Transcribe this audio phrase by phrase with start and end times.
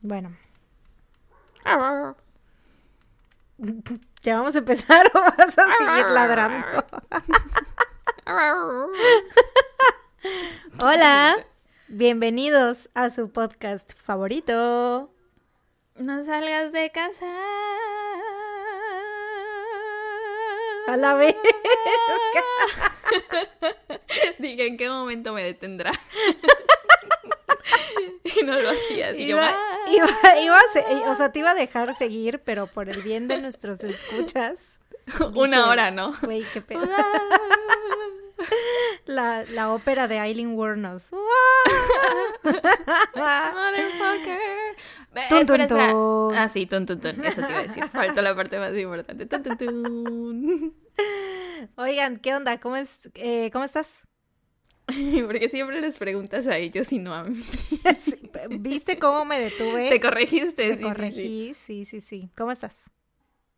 [0.00, 0.36] Bueno.
[4.22, 6.84] ¿Ya vamos a empezar o vas a seguir ladrando?
[10.80, 11.44] Hola,
[11.88, 15.12] bienvenidos a su podcast favorito.
[15.96, 17.26] No salgas de casa.
[20.86, 21.34] A la vez.
[24.38, 25.92] Dije, ¿en qué momento me detendrá?
[28.24, 29.12] y no lo hacía.
[29.16, 29.50] Iba,
[29.86, 33.28] yo, iba, iba a o sea, te iba a dejar seguir, pero por el bien
[33.28, 34.80] de nuestros escuchas.
[35.34, 36.14] Una dije, hora, ¿no?
[36.22, 36.86] Güey, qué pedo.
[39.06, 41.10] La, la ópera de Eileen Wuornos.
[43.14, 44.38] Motherfucker.
[45.14, 46.34] Eh, Tun, espera, tun, tun.
[46.36, 47.24] Ah, sí, tun, tun, tun.
[47.24, 47.84] Eso te iba a decir.
[47.88, 49.26] Faltó la parte más importante.
[49.26, 50.74] Tun, tun, tun.
[51.76, 52.58] Oigan, ¿qué onda?
[52.60, 54.06] ¿Cómo, es, eh, ¿cómo estás?
[55.26, 57.38] Porque siempre les preguntas a ellos y no a mí.
[58.60, 59.88] ¿Viste cómo me detuve?
[59.88, 60.70] Te corregiste.
[60.70, 60.82] Sí, sí.
[60.82, 62.30] corregí, sí, sí, sí.
[62.36, 62.90] ¿Cómo estás?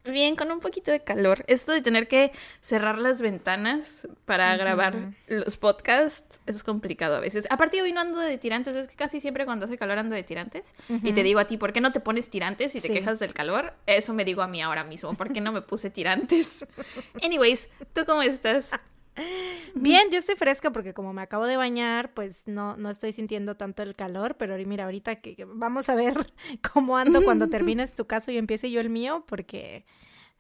[0.05, 1.45] Bien, con un poquito de calor.
[1.47, 7.47] Esto de tener que cerrar las ventanas para grabar los podcasts es complicado a veces.
[7.51, 10.23] Aparte, hoy no ando de tirantes, es que casi siempre cuando hace calor ando de
[10.23, 10.75] tirantes.
[10.89, 12.95] Y te digo a ti, ¿por qué no te pones tirantes y te Sí.
[12.95, 13.75] quejas del calor?
[13.87, 16.67] Eso me digo a mí ahora mismo, ¿por qué no me puse tirantes?
[17.23, 18.71] Anyways, ¿tú cómo estás?
[19.75, 23.57] Bien, yo estoy fresca porque como me acabo de bañar, pues no, no estoy sintiendo
[23.57, 26.15] tanto el calor, pero mira, ahorita que vamos a ver
[26.73, 29.85] cómo ando cuando termines tu caso y empiece yo el mío, porque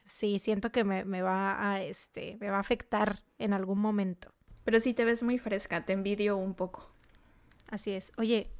[0.04, 4.32] sí, siento que me, me va a este, me va a afectar en algún momento.
[4.64, 6.90] Pero sí te ves muy fresca, te envidio un poco.
[7.68, 8.12] Así es.
[8.18, 8.50] Oye,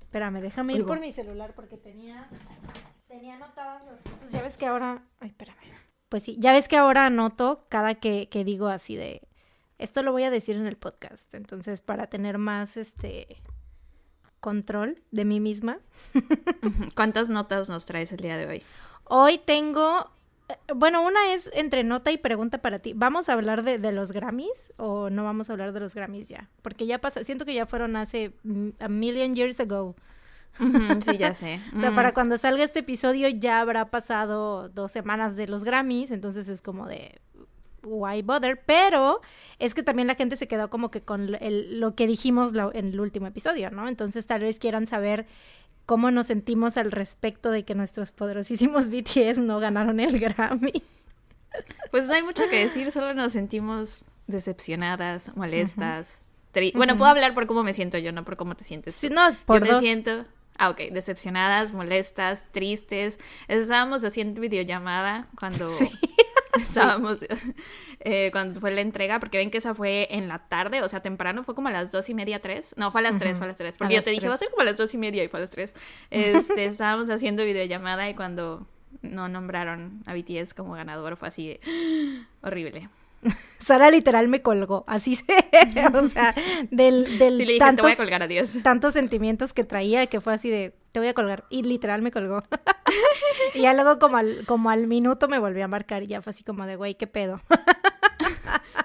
[0.00, 2.28] espérame, déjame ir por mi celular porque tenía,
[3.08, 4.30] tenía anotadas las cosas.
[4.30, 5.02] Ya ves que ahora.
[5.20, 5.56] Ay, espérame.
[6.08, 9.22] Pues sí, ya ves que ahora anoto cada que, que digo así de.
[9.82, 11.34] Esto lo voy a decir en el podcast.
[11.34, 13.42] Entonces, para tener más este
[14.40, 15.78] control de mí misma.
[16.96, 18.62] ¿Cuántas notas nos traes el día de hoy?
[19.04, 20.10] Hoy tengo.
[20.48, 22.92] eh, Bueno, una es entre nota y pregunta para ti.
[22.94, 26.28] ¿Vamos a hablar de, de los Grammys o no vamos a hablar de los Grammys
[26.28, 26.48] ya?
[26.62, 28.32] Porque ya pasa, siento que ya fueron hace
[28.80, 29.94] a million years ago.
[30.58, 31.60] Sí, ya sé.
[31.76, 36.10] O sea, para cuando salga este episodio ya habrá pasado dos semanas de los Grammys,
[36.10, 37.20] entonces es como de
[37.84, 39.20] why bother, pero
[39.58, 42.70] es que también la gente se quedó como que con el- lo que dijimos la-
[42.74, 43.88] en el último episodio, ¿no?
[43.88, 45.26] Entonces tal vez quieran saber
[45.86, 50.82] cómo nos sentimos al respecto de que nuestros poderosísimos BTS no ganaron el Grammy.
[51.90, 56.18] Pues no hay mucho que decir, solo nos sentimos decepcionadas, molestas.
[56.54, 58.94] tri- Bueno, puedo hablar por cómo me siento yo, no por cómo te sientes.
[58.94, 59.14] Sí, tú.
[59.14, 59.80] no, por yo me dos.
[59.82, 60.24] siento,
[60.56, 63.18] ah, ok, decepcionadas, molestas, tristes.
[63.48, 65.90] Estábamos haciendo videollamada cuando Sí.
[66.60, 67.20] estábamos,
[68.00, 71.00] eh, cuando fue la entrega, porque ven que esa fue en la tarde, o sea,
[71.00, 72.74] temprano, fue como a las dos y media, tres.
[72.76, 73.76] No, fue a las tres, fue a las tres.
[73.76, 75.24] a Porque yo las te dije, va a ser como a las dos y media
[75.24, 75.74] y fue a las tres.
[76.10, 78.66] Este, estábamos haciendo videollamada y cuando
[79.00, 81.60] no nombraron a BTS como ganador fue así de
[82.42, 82.88] horrible.
[83.58, 85.24] Sara literal me colgó, así se,
[85.94, 86.34] o sea,
[86.70, 88.58] del, del Sí, le dije, te voy a colgar, adiós.
[88.62, 92.10] tantos sentimientos que traía que fue así de, te voy a colgar, y literal me
[92.10, 92.40] colgó.
[93.54, 96.30] y ya luego como al, como al minuto me volvió a marcar y ya fue
[96.30, 97.40] así como de, güey, qué pedo.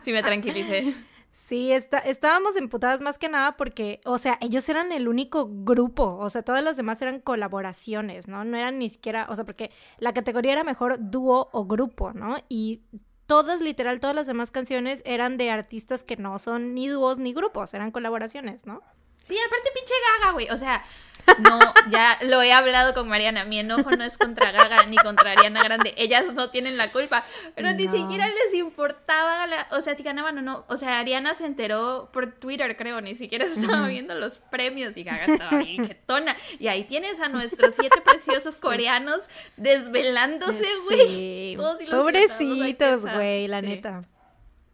[0.01, 0.93] Sí, me tranquilicé.
[1.29, 6.17] Sí, está, estábamos emputadas más que nada porque, o sea, ellos eran el único grupo,
[6.17, 8.43] o sea, todas las demás eran colaboraciones, ¿no?
[8.43, 9.69] No eran ni siquiera, o sea, porque
[9.99, 12.37] la categoría era mejor dúo o grupo, ¿no?
[12.49, 12.81] Y
[13.27, 17.33] todas, literal, todas las demás canciones eran de artistas que no son ni dúos ni
[17.33, 18.81] grupos, eran colaboraciones, ¿no?
[19.23, 20.49] Sí, aparte pinche Gaga, güey.
[20.49, 20.83] O sea,
[21.39, 21.59] no,
[21.91, 23.45] ya lo he hablado con Mariana.
[23.45, 25.93] Mi enojo no es contra Gaga ni contra Ariana Grande.
[25.97, 27.23] Ellas no tienen la culpa.
[27.55, 27.91] Pero ni No.
[27.91, 30.66] siquiera les importaba, la- o sea, si ganaban o no.
[30.69, 33.01] O sea, Ariana se enteró por Twitter, creo.
[33.01, 36.35] Ni siquiera estaba viendo los premios y Gaga estaba jetona.
[36.59, 39.21] Y ahí tienes a nuestros siete preciosos coreanos
[39.57, 41.07] desvelándose, güey.
[41.07, 41.57] Sí,
[41.89, 43.67] pobrecitos, güey, la Sí.
[43.67, 44.01] neta.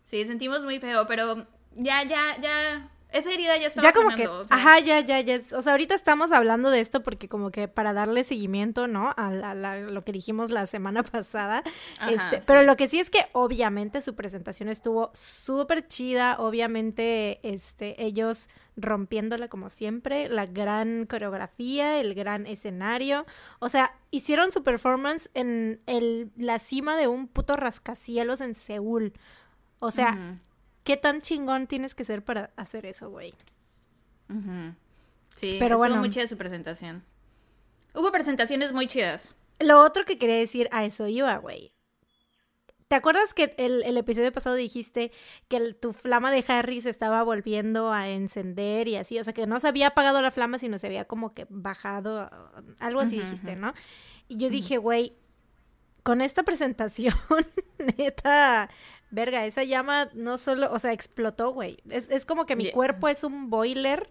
[0.06, 2.90] Sí, sentimos muy feo, pero ya, ya, ya.
[3.14, 4.58] Esa herida ya estaba Ya como que, sanando, o sea.
[4.58, 5.40] ajá, ya, ya, ya.
[5.56, 9.14] O sea, ahorita estamos hablando de esto porque como que para darle seguimiento, ¿no?
[9.16, 11.64] A, la- la- lo que dijimos la semana pasada.
[12.00, 12.44] Ajá, este, sí.
[12.48, 16.38] Pero lo que sí es que obviamente su presentación estuvo súper chida.
[16.40, 20.28] Obviamente, este, ellos rompiéndola como siempre.
[20.28, 23.26] La gran coreografía, el gran escenario.
[23.60, 29.14] O sea, hicieron su performance en el, la cima de un puto rascacielos en Seúl.
[29.80, 30.40] O sea.
[30.84, 33.34] ¿Qué tan chingón tienes que ser para hacer eso, güey?
[35.36, 35.98] Sí, Pero bueno.
[35.98, 37.04] muy chida su presentación.
[37.94, 39.36] Hubo presentaciones muy chidas.
[39.60, 41.74] Lo otro que quería decir, a eso iba, güey.
[42.88, 45.12] ¿Te acuerdas que el, el episodio pasado dijiste
[45.48, 49.20] que el- tu flama de Harry se estaba volviendo a encender y así?
[49.20, 52.30] O sea, que no se había apagado la flama, sino se había como que bajado,
[52.80, 53.56] algo así dijiste.
[53.56, 53.74] ¿no?
[54.28, 55.16] Y yo dije, güey,
[56.04, 57.16] con esta presentación,
[57.98, 58.70] neta,
[59.14, 61.78] verga, esa llama no solo, o sea, explotó, güey.
[61.90, 62.74] Es, es como que mi Yeah.
[62.74, 64.10] cuerpo es un boiler.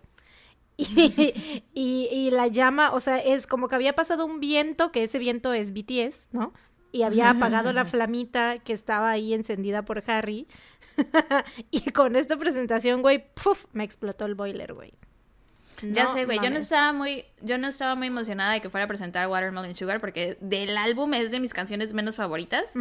[0.77, 0.85] Y,
[1.75, 5.19] y, y la llama, o sea, es como que había pasado un viento, que ese
[5.19, 6.53] viento es BTS, ¿no?
[6.93, 10.47] Y había apagado la flamita que estaba ahí encendida por Harry.
[11.71, 13.65] y con esta presentación, güey, ¡puf!
[13.73, 14.93] me explotó el boiler, güey.
[15.91, 18.85] Ya sé, güey, yo no estaba muy, yo no estaba muy emocionada de que fuera
[18.85, 22.73] a presentar Watermelon Sugar porque del álbum es de mis canciones menos favoritas,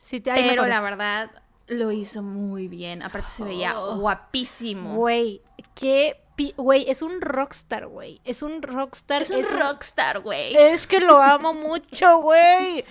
[0.00, 0.74] Sí, te- hay pero mejores.
[0.74, 1.30] la verdad
[1.68, 3.02] lo hizo muy bien.
[3.02, 3.96] Aparte se veía Oh.
[3.96, 4.94] guapísimo.
[4.96, 5.42] Güey,
[5.74, 6.22] qué...
[6.56, 8.20] Güey, es un rockstar, güey.
[8.24, 9.22] Es un rockstar.
[9.22, 10.54] es un rockstar, güey.
[10.56, 12.84] Es que lo amo mucho, güey.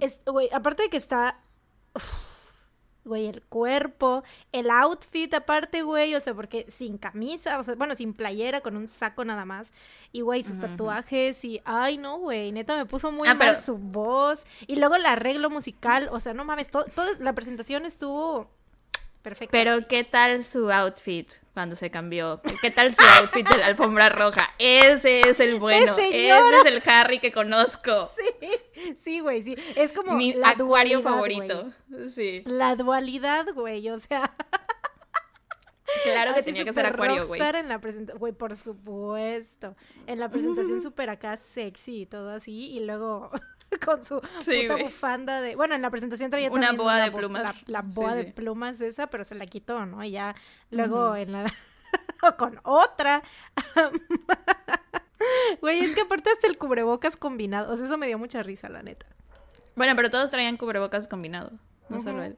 [0.00, 1.38] Es, güey, aparte de que está.
[1.94, 2.33] uf,
[3.04, 7.94] Güey, el cuerpo, el outfit aparte, güey, o sea, porque sin camisa, o sea, bueno,
[7.94, 9.72] sin playera, con un saco nada más.
[10.10, 13.60] Y, güey, sus tatuajes y, ay, no, güey, neta me puso muy Ah, mal pero-
[13.60, 14.46] su voz.
[14.66, 18.48] Y luego el arreglo musical, o sea, no mames, todo, toda la presentación estuvo
[19.24, 19.50] perfecta.
[19.50, 22.40] Pero ¿qué tal su outfit cuando se cambió?
[22.62, 24.48] ¿Qué tal su outfit de la alfombra roja?
[24.58, 25.92] Ese es el bueno.
[25.98, 28.08] Ese es el Harry que conozco.
[28.96, 29.56] Sí, güey, sí.
[29.76, 31.72] Es como Mi la acuario dualidad, favorito.
[31.88, 32.10] güey.
[32.10, 32.42] Sí.
[32.44, 34.34] La dualidad, güey, o sea.
[36.02, 37.40] Claro que Así tenía que ser acuario, güey.
[37.40, 39.76] en la presentación, güey, por supuesto.
[40.06, 43.30] En la presentación súper acá sexy y todo así, y luego
[43.84, 45.56] con su Sí, puta bufanda de...
[45.56, 47.62] Bueno, en la presentación traía Una también boa de plumas.
[47.66, 48.18] La, boa sí.
[48.18, 50.04] de plumas esa, pero se la quitó, ¿no?
[50.04, 50.34] Y ya
[50.70, 51.52] luego en la...
[52.38, 53.22] con otra.
[55.60, 58.68] Güey, es que aparte hasta el cubrebocas combinado, o sea, eso me dio mucha risa,
[58.68, 59.06] la neta.
[59.74, 61.52] Bueno, pero todos traían cubrebocas combinado.
[61.88, 62.36] No solo él.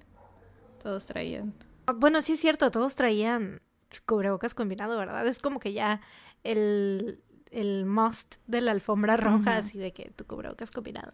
[0.82, 1.54] Todos traían.
[1.86, 3.60] Ah, Bueno, sí es cierto, todos traían
[4.04, 5.26] cubrebocas combinado, ¿verdad?
[5.26, 6.00] Es como que ya
[6.44, 11.12] el, el must de la alfombra roja, así de que tu cubrebocas combinado.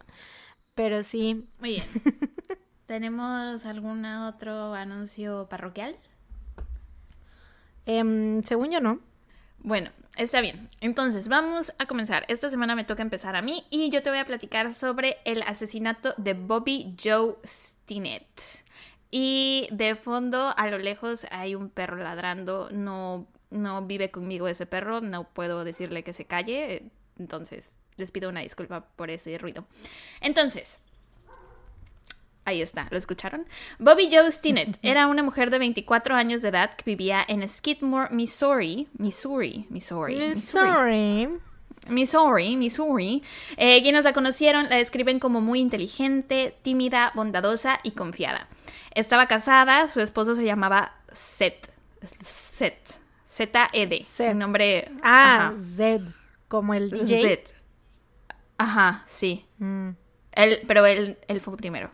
[0.75, 1.85] Pero sí, Muy bien.
[2.87, 5.97] ¿Tenemos algún otro anuncio parroquial?
[7.87, 9.01] em, según yo no.
[9.59, 10.69] Bueno, está bien.
[10.81, 12.25] Entonces, vamos a comenzar.
[12.29, 15.43] Esta semana me toca empezar a mí y yo te voy a platicar sobre el
[15.43, 18.25] asesinato de Bobby Joe Stinnett.
[19.11, 22.69] Y de fondo, a lo lejos, hay un perro ladrando.
[22.73, 25.01] No, no vive conmigo ese perro.
[25.01, 26.85] No puedo decirle que se calle.
[27.19, 29.67] Entonces, les pido una disculpa por ese ruido.
[30.21, 30.81] Entonces,
[32.45, 33.47] Ahí está, ¿lo escucharon?
[33.79, 38.13] Bobby Joe Stinnett era una mujer de 24 años de edad que vivía en Skidmore,
[38.13, 38.89] Missouri.
[38.99, 40.17] Missouri, Missouri.
[40.19, 41.29] Missouri.
[41.89, 43.23] Missouri, Missouri.
[43.57, 48.49] Eh, quienes la conocieron la describen como muy inteligente, tímida, bondadosa y confiada.
[48.95, 51.71] Estaba casada, su esposo se llamaba Seth.
[52.25, 53.02] Seth.
[53.33, 54.35] Z-E-D.
[54.35, 54.91] Nombre.
[55.03, 55.55] Ah, ajá.
[55.59, 56.03] Zed,
[56.49, 57.23] como el DJ.
[57.23, 57.55] Seth.
[58.59, 59.47] Ajá, sí.
[59.59, 59.91] Mm.
[60.33, 61.91] Él, pero él, él fue primero.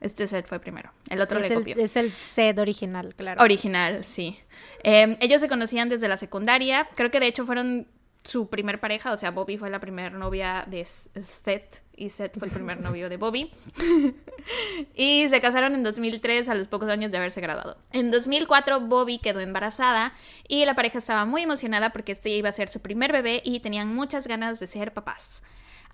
[0.00, 0.92] Este Seth fue primero.
[1.08, 1.76] El otro Es le el, copió.
[1.76, 3.42] es el Zed original, claro.
[3.42, 4.38] Original, sí.
[4.82, 6.88] Eh, ellos se conocían desde la secundaria.
[6.94, 7.86] Creo que de hecho fueron
[8.22, 9.12] su primer pareja.
[9.12, 13.08] O sea, Bobby fue la primera novia de Seth y Seth fue el primer novio
[13.08, 13.50] de Bobby.
[14.94, 17.78] y se casaron en 2003 a los pocos años de haberse graduado.
[17.92, 20.12] En 2004 Bobby quedó embarazada
[20.48, 23.60] y la pareja estaba muy emocionada porque este iba a ser su primer bebé y
[23.60, 25.42] tenían muchas ganas de ser papás.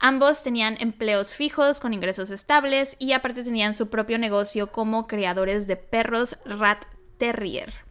[0.01, 5.67] Ambos tenían empleos fijos con ingresos estables y aparte tenían su propio negocio como creadores
[5.67, 6.85] de perros Rat
[7.19, 7.88] Terrier.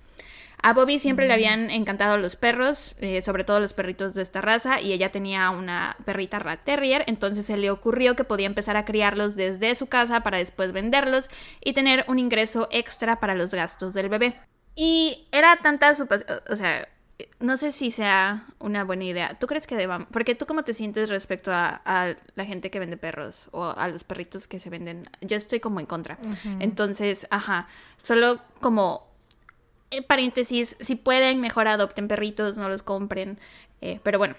[0.68, 4.42] A Bobby siempre le habían encantado los perros, eh, sobre todo los perritos de esta
[4.42, 8.76] raza, y ella tenía una perrita Rat Terrier, entonces se le ocurrió que podía empezar
[8.76, 11.30] a criarlos desde su casa para después venderlos
[11.64, 14.42] y tener un ingreso extra para los gastos del bebé.
[14.76, 16.90] Y era tanta su pasión, o sea,
[17.40, 19.40] no sé si sea una buena idea.
[19.40, 20.10] ¿Tú crees que debamos?
[20.12, 23.88] Porque tú cómo te sientes respecto a, a la gente que vende perros o a
[23.88, 25.10] los perritos que se venden.
[25.22, 26.18] Yo estoy como en contra.
[26.60, 29.07] Entonces, ajá, solo como
[29.92, 33.40] en paréntesis, si pueden, mejor adopten perritos, no los compren.
[33.82, 34.36] Eh, pero bueno,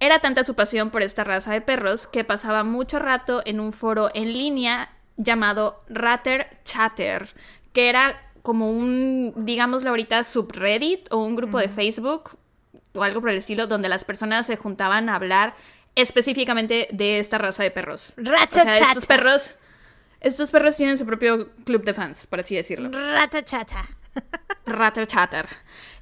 [0.00, 3.72] era tanta su pasión por esta raza de perros que pasaba mucho rato en un
[3.72, 7.28] foro en línea llamado Ratter Chatter,
[7.72, 12.30] que era como un, digámoslo ahorita, subreddit o un grupo de Facebook
[12.94, 15.54] o algo por el estilo, donde las personas se juntaban a hablar
[15.94, 18.14] específicamente de esta raza de perros.
[18.18, 19.54] O sea, estos perros,
[20.20, 22.90] estos perros tienen su propio club de fans, por así decirlo.
[22.90, 23.88] Ratachata.
[24.66, 25.48] Ratter Chatter.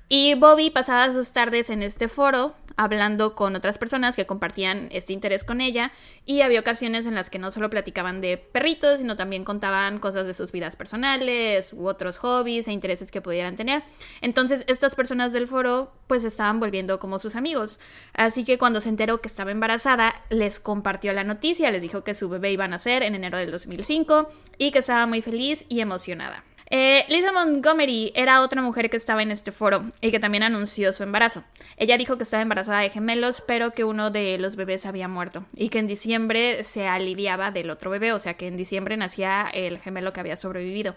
[0.09, 5.13] Y Bobby pasaba sus tardes en este foro hablando con otras personas que compartían este
[5.13, 5.93] interés con ella
[6.25, 10.27] y había ocasiones en las que no solo platicaban de perritos, sino también contaban cosas
[10.27, 13.83] de sus vidas personales u otros hobbies e intereses que pudieran tener.
[14.23, 17.79] Entonces estas personas del foro pues estaban volviendo como sus amigos.
[18.15, 22.15] Así que cuando se enteró que estaba embarazada, les compartió la noticia, les dijo que
[22.15, 25.81] su bebé iba a nacer en enero del 2005 y que estaba muy feliz y
[25.81, 26.45] emocionada.
[26.73, 30.93] Eh, Lisa Montgomery era otra mujer que estaba en este foro y que también anunció
[30.93, 31.43] su embarazo.
[31.77, 35.45] Ella dijo que estaba embarazada de gemelos, pero que uno de los bebés había muerto
[35.57, 39.51] y que en diciembre se aliviaba del otro bebé, o sea que en diciembre nacía
[39.53, 40.95] el gemelo que había sobrevivido.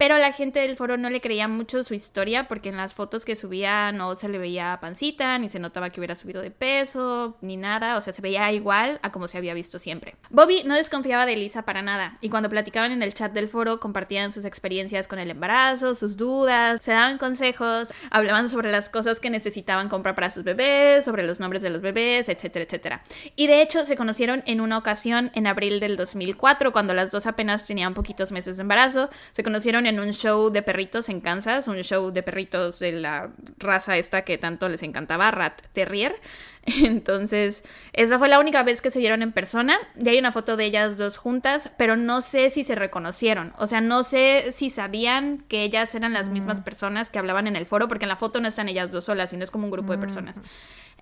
[0.00, 3.26] Pero la gente del foro no le creía mucho su historia porque en las fotos
[3.26, 7.36] que subía no se le veía pancita, ni se notaba que hubiera subido de peso,
[7.42, 10.16] ni nada, o sea, se veía igual a como se había visto siempre.
[10.30, 13.78] Bobby no desconfiaba de Lisa para nada y cuando platicaban en el chat del foro
[13.78, 19.20] compartían sus experiencias con el embarazo, sus dudas, se daban consejos, hablaban sobre las cosas
[19.20, 23.02] que necesitaban comprar para sus bebés, sobre los nombres de los bebés, etcétera, etcétera.
[23.36, 27.26] Y de hecho se conocieron en una ocasión en abril del 2004 cuando las dos
[27.26, 31.66] apenas tenían poquitos meses de embarazo, se conocieron en un show de perritos en Kansas,
[31.66, 36.14] un show de perritos de la raza esta que tanto les encantaba, Rat Terrier.
[36.66, 39.78] Entonces, esa fue la única vez que se vieron en persona.
[39.96, 43.52] Y hay una foto de ellas dos juntas, pero no sé si se reconocieron.
[43.58, 47.56] O sea, no sé si sabían que ellas eran las mismas personas que hablaban en
[47.56, 49.70] el foro, porque en la foto no están ellas dos solas, sino es como un
[49.70, 50.40] grupo de personas.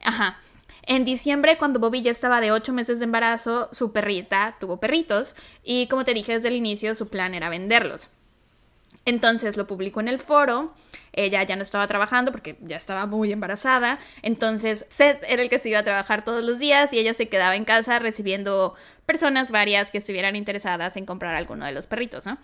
[0.02, 0.38] Ajá.
[0.88, 5.35] En diciembre, cuando Bobby ya estaba de ocho meses de embarazo, su perrita tuvo perritos
[5.62, 8.09] y como te dije desde el inicio, su plan era venderlos.
[9.09, 10.75] Entonces lo publicó en el foro.
[11.15, 13.99] Ella ya no estaba trabajando porque ya estaba muy embarazada.
[14.21, 17.31] Entonces Seth era el que se iba a trabajar todos los días y ella se
[17.31, 18.75] quedaba en casa recibiendo
[19.07, 22.37] personas varias que estuvieran interesadas en comprar alguno de los perritos, ¿no?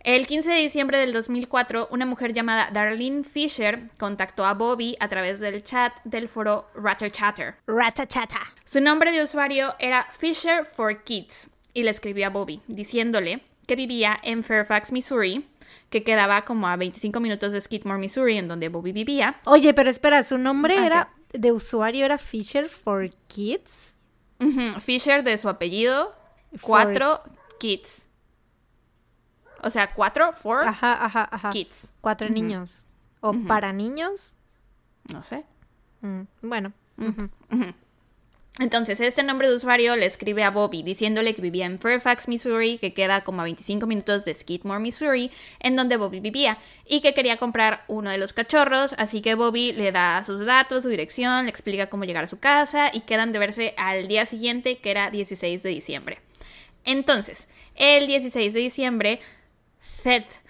[0.00, 5.08] El 15 de diciembre del 2004, una mujer llamada Darlene Fisher contactó a Bobby a
[5.08, 7.54] través del chat del foro Ratter Chatter.
[7.66, 8.40] Ratachata.
[8.66, 13.76] Su nombre de usuario era Fisher for Kids y le escribió a Bobby diciéndole que
[13.76, 15.46] vivía en Fairfax, Missouri,
[15.92, 19.36] que quedaba como a 25 minutos de Skidmore, Missouri, en donde Bobby vivía.
[19.44, 23.96] Oye, pero espera, su nombre era de usuario era Fisher for Kids.
[24.80, 26.16] Fisher de su apellido,
[26.62, 27.22] cuatro
[27.60, 28.08] kids.
[29.62, 31.50] O sea, cuatro, four Ajá, ajá, ajá.
[31.50, 31.88] kids.
[32.00, 32.88] Cuatro niños.
[33.20, 34.34] ¿O para niños?
[35.12, 35.44] No sé.
[36.00, 36.72] Mm, bueno.
[38.58, 42.76] Entonces, este nombre de usuario le escribe a Bobby diciéndole que vivía en Fairfax, Missouri,
[42.76, 45.30] que queda como a 25 minutos de Skidmore, Missouri,
[45.60, 49.72] en donde Bobby vivía, y que quería comprar uno de los cachorros, así que Bobby
[49.72, 53.32] le da sus datos, su dirección, le explica cómo llegar a su casa y quedan
[53.32, 56.18] de verse al día siguiente, que era 16 de diciembre.
[56.84, 59.20] Entonces, el 16 de diciembre,
[59.80, 60.41] Seth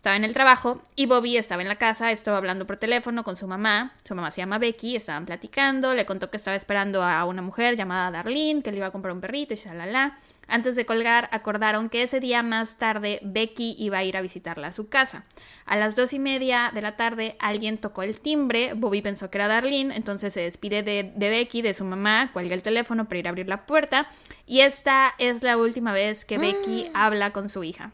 [0.00, 3.36] estaba en el trabajo y Bobby estaba en la casa, estaba hablando por teléfono con
[3.36, 3.92] su mamá.
[4.02, 7.76] Su mamá se llama Becky, estaban platicando, le contó que estaba esperando a una mujer
[7.76, 10.16] llamada Darlene, que le iba a comprar un perrito y shalala.
[10.48, 14.68] Antes de colgar, acordaron que ese día más tarde Becky iba a ir a visitarla
[14.68, 15.24] a su casa.
[15.66, 19.36] A las dos y media de la tarde alguien tocó el timbre, Bobby pensó que
[19.36, 23.18] era Darlene, entonces se despide de, de Becky, de su mamá, cuelga el teléfono para
[23.18, 24.08] ir a abrir la puerta
[24.46, 27.92] y esta es la última vez que Becky habla con su hija.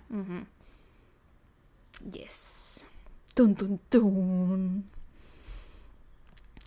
[2.11, 2.85] Yes.
[3.35, 4.91] Tun, tun, tun.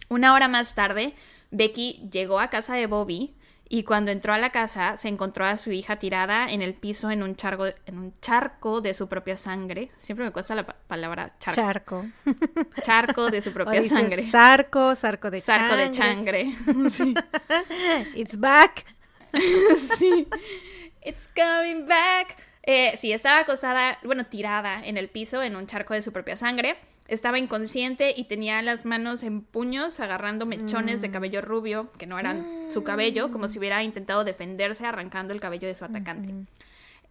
[0.10, 1.13] Una hora más tarde,
[1.51, 3.36] Becky llegó a casa de Bobby
[3.72, 7.12] y cuando entró a la casa se encontró a su hija tirada en el piso
[7.12, 9.91] en un, charco, en un charco de su propia sangre.
[10.00, 11.62] Siempre me cuesta la pa- palabra charco.
[11.62, 12.05] Charco.
[12.81, 14.24] charco de su propia sangre.
[14.24, 16.53] Sarco, sarco de Sarco de changre.
[16.89, 17.13] Sí.
[18.15, 18.86] It's back.
[19.98, 20.27] sí.
[21.03, 22.36] It's coming back.
[22.63, 26.37] Eh, sí, estaba acostada, bueno, tirada en el piso en un charco de su propia
[26.37, 26.77] sangre.
[27.07, 32.19] Estaba inconsciente y tenía las manos en puños agarrando mechones de cabello rubio, que no
[32.19, 36.35] eran su cabello, como si hubiera intentado defenderse arrancando el cabello de su atacante.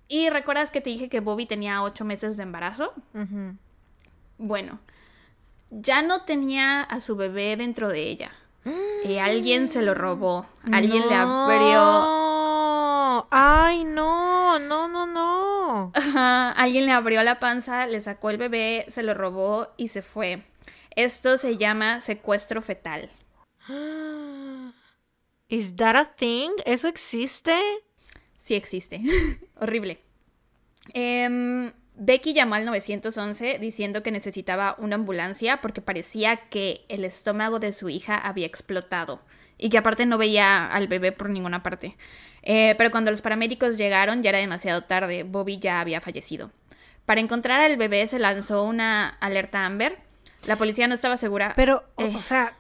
[0.07, 2.95] Y recuerdas que te dije que Bobby tenía ocho meses de embarazo.
[4.39, 4.79] Bueno,
[5.71, 8.31] ya no tenía a su bebé dentro de ella.
[9.05, 10.47] Y alguien se lo robó.
[10.71, 12.38] Alguien le abrió.
[13.31, 15.93] Ay, no, no, no, no.
[15.95, 20.03] Ajá, alguien le abrió la panza, le sacó el bebé, se lo robó y se
[20.03, 20.43] fue.
[20.97, 23.11] Esto se llama secuestro fetal.
[25.49, 26.51] Is that a thing?
[26.65, 27.55] ¿Eso existe?
[28.39, 29.03] Sí existe.
[29.61, 29.99] Horrible.
[30.95, 37.59] Em, Becky llamó al 911 diciendo que necesitaba una ambulancia porque parecía que el estómago
[37.59, 39.21] de su hija había explotado
[39.59, 41.97] y que aparte no veía al bebé por ninguna parte.
[42.43, 46.51] Eh, pero cuando los paramédicos llegaron ya era demasiado tarde, Bobby ya había fallecido.
[47.05, 49.99] Para encontrar al bebé se lanzó una alerta Amber.
[50.47, 51.53] La policía no estaba segura.
[51.57, 52.13] Pero, o- Eh.
[52.17, 52.55] o sea,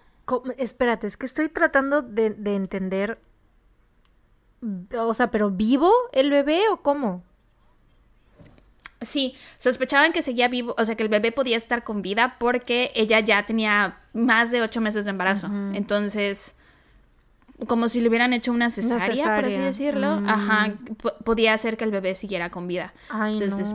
[0.58, 3.18] Espérate, es que estoy tratando de, de entender.
[4.98, 7.24] O sea, ¿pero vivo el bebé o cómo?
[9.00, 12.90] Sí, sospechaban que seguía vivo, o sea, que el bebé podía estar con vida porque
[12.96, 15.46] ella ya tenía más de ocho meses de embarazo.
[15.72, 16.56] Entonces,
[17.66, 20.22] como si le hubieran hecho una cesárea, por así decirlo.
[20.26, 21.24] Ajá, mm.
[21.24, 22.92] podía hacer que el bebé siguiera con vida.
[23.08, 23.74] Ay, Entonces,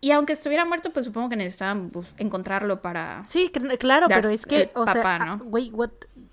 [0.00, 3.22] Y aunque estuviera muerto, pues supongo que necesitaban pues, encontrarlo para.
[3.26, 5.38] Sí, claro, pero es que, o sea, ¿no?
[5.38, 5.72] Güey,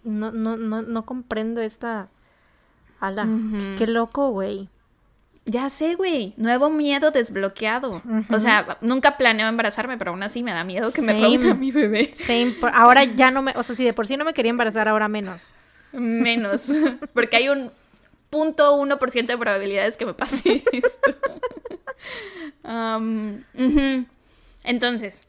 [0.04, 2.10] no, no, no, no comprendo esta.
[3.00, 3.28] Ala,
[3.78, 4.70] qué loco, güey.
[5.48, 6.34] Ya sé, güey.
[6.38, 8.02] Nuevo miedo desbloqueado.
[8.32, 11.70] O sea, nunca planeo embarazarme, pero aún así me da miedo que me ponga mi
[11.70, 12.12] bebé.
[12.16, 12.56] Same.
[12.74, 13.54] Ahora ya no me.
[13.56, 15.54] O sea, si de por sí no me quería embarazar, ahora menos.
[15.92, 16.70] Menos.
[17.14, 17.72] Porque hay un
[18.30, 21.16] punto uno por ciento de probabilidades que me pase esto.
[24.64, 25.24] Entonces,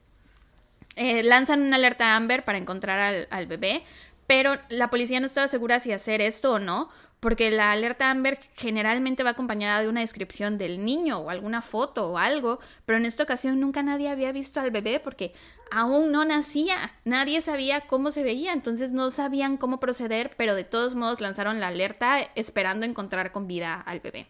[0.97, 3.85] eh, lanzan una alerta Amber para encontrar al, al bebé,
[4.27, 6.91] pero la policía no estaba segura si hacer esto o no,
[7.27, 12.13] porque la alerta Amber generalmente va acompañada de una descripción del niño o alguna foto
[12.13, 15.35] o algo, pero en esta ocasión nunca nadie había visto al bebé porque
[15.73, 20.63] aún no nacía, nadie sabía cómo se veía, entonces no sabían cómo proceder, pero de
[20.63, 24.29] todos modos lanzaron la alerta esperando encontrar con vida al bebé.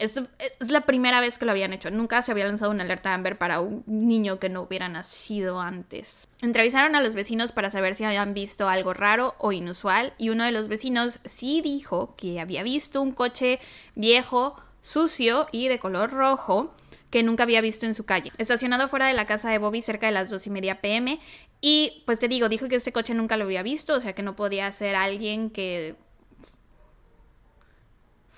[0.00, 1.90] Esto es la primera vez que lo habían hecho.
[1.90, 6.26] Nunca se había lanzado una alerta Amber para un niño que no hubiera nacido antes.
[6.40, 10.44] Entrevistaron a los vecinos para saber si habían visto algo raro o inusual y uno
[10.44, 13.60] de los vecinos sí dijo que había visto un coche
[13.94, 16.74] viejo, sucio y de color rojo
[17.10, 20.06] que nunca había visto en su calle, estacionado fuera de la casa de Bobby cerca
[20.06, 21.20] de las dos y media pm.
[21.60, 24.22] Y pues te digo, dijo que este coche nunca lo había visto, o sea que
[24.22, 25.96] no podía ser alguien que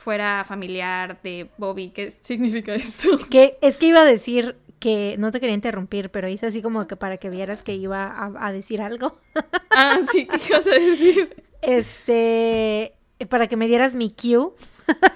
[0.03, 1.91] fuera familiar de Bobby.
[1.91, 3.19] ¿Qué significa esto?
[3.31, 6.87] Que es que iba a decir que no te quería interrumpir, pero hice así como
[6.89, 9.19] que para que vieras que iba a, decir algo.
[9.75, 11.45] Ah, sí, ¿qué ibas a decir?
[11.63, 12.93] Este,
[13.31, 14.51] para que me dieras mi cue.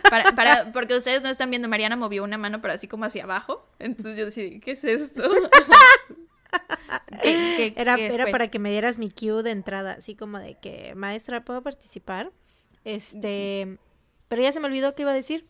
[0.08, 3.24] Para, para, porque ustedes no están viendo, Mariana movió una mano, pero así como hacia
[3.24, 3.66] abajo.
[3.78, 5.30] Entonces yo decía, ¿qué es esto?
[7.22, 11.44] era era para que me dieras mi cue de entrada, así como de que, maestra,
[11.44, 12.32] ¿puedo participar?
[12.84, 13.76] Este,
[14.28, 15.46] pero ya se me olvidó qué iba a decir.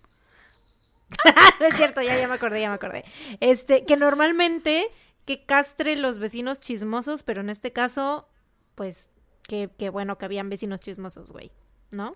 [1.61, 3.05] no es cierto, ya, ya me acordé, ya me acordé.
[3.41, 4.91] Este, que normalmente
[5.25, 8.29] que castre los vecinos chismosos, pero en este caso,
[8.75, 9.11] pues,
[9.43, 11.51] que, bueno que habían vecinos chismosos, güey,
[11.91, 12.15] ¿no?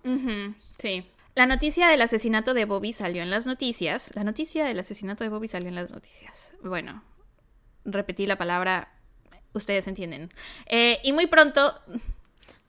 [0.79, 1.05] Sí.
[1.35, 4.11] La noticia del asesinato de Bobby salió en las noticias.
[4.15, 6.53] La noticia del asesinato de Bobby salió en las noticias.
[6.61, 7.03] Bueno,
[7.85, 8.93] repetí la palabra,
[9.53, 10.29] ustedes entienden.
[10.65, 11.79] Eh, y muy pronto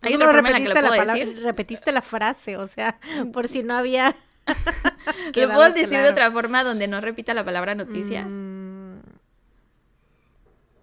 [0.03, 2.99] hay otra repetiste la, repetiste la frase, o sea,
[3.33, 4.17] por si no había.
[5.33, 8.25] ¿Qué puedo decir de otra forma donde no repita la palabra noticia?
[8.25, 9.03] Mm.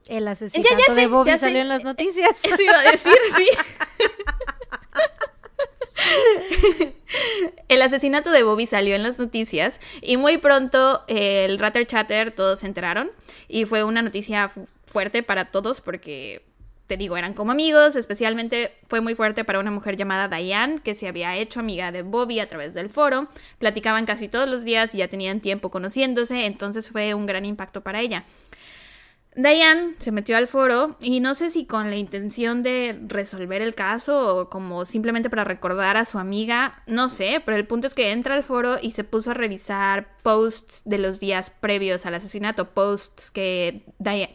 [0.08, 2.44] El asesinato de Bobby salió en las noticias.
[2.44, 3.50] Eso iba a decir, sí.
[7.68, 12.62] El asesinato de Bobby salió en las noticias y muy pronto el Ratter Chatter todos
[12.62, 13.12] se enteraron
[13.48, 14.50] y fue una noticia
[14.88, 16.49] fuerte para todos porque
[16.90, 20.96] te digo, eran como amigos, especialmente fue muy fuerte para una mujer llamada Diane, que
[20.96, 23.28] se había hecho amiga de Bobby a través del foro,
[23.60, 27.82] platicaban casi todos los días y ya tenían tiempo conociéndose, entonces fue un gran impacto
[27.82, 28.26] para ella.
[29.36, 33.76] Diane se metió al foro y no sé si con la intención de resolver el
[33.76, 37.94] caso o como simplemente para recordar a su amiga, no sé, pero el punto es
[37.94, 42.16] que entra al foro y se puso a revisar posts de los días previos al
[42.16, 43.86] asesinato, posts que,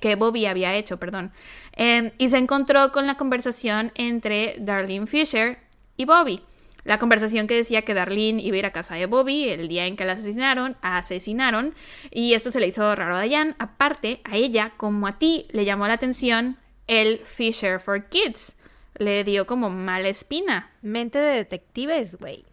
[0.01, 1.33] que Bobby había hecho, perdón,
[1.73, 5.59] em, y se encontró con la conversación entre Darlene Fisher
[5.97, 6.41] y Bobby.
[6.85, 9.87] La conversación que decía que Darlene iba a ir a casa de Bobby el día
[9.87, 11.75] en que la asesinaron, asesinaron,
[12.11, 13.55] y esto se le hizo raro a Diane.
[13.59, 18.57] Aparte, a ella, como a ti, le llamó la atención el Fisher for Kids.
[18.97, 20.71] Le dio como mala espina.
[20.83, 22.45] Mente de detectives, güey.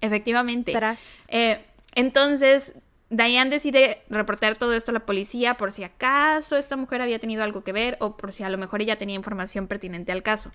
[0.00, 0.72] efectivamente.
[0.72, 1.26] Tras.
[1.28, 2.74] Eh, entonces,
[3.10, 7.42] Diane decide reportar todo esto a la policía por si acaso esta mujer había tenido
[7.42, 10.50] algo que ver o por si a lo mejor ella tenía información pertinente al caso.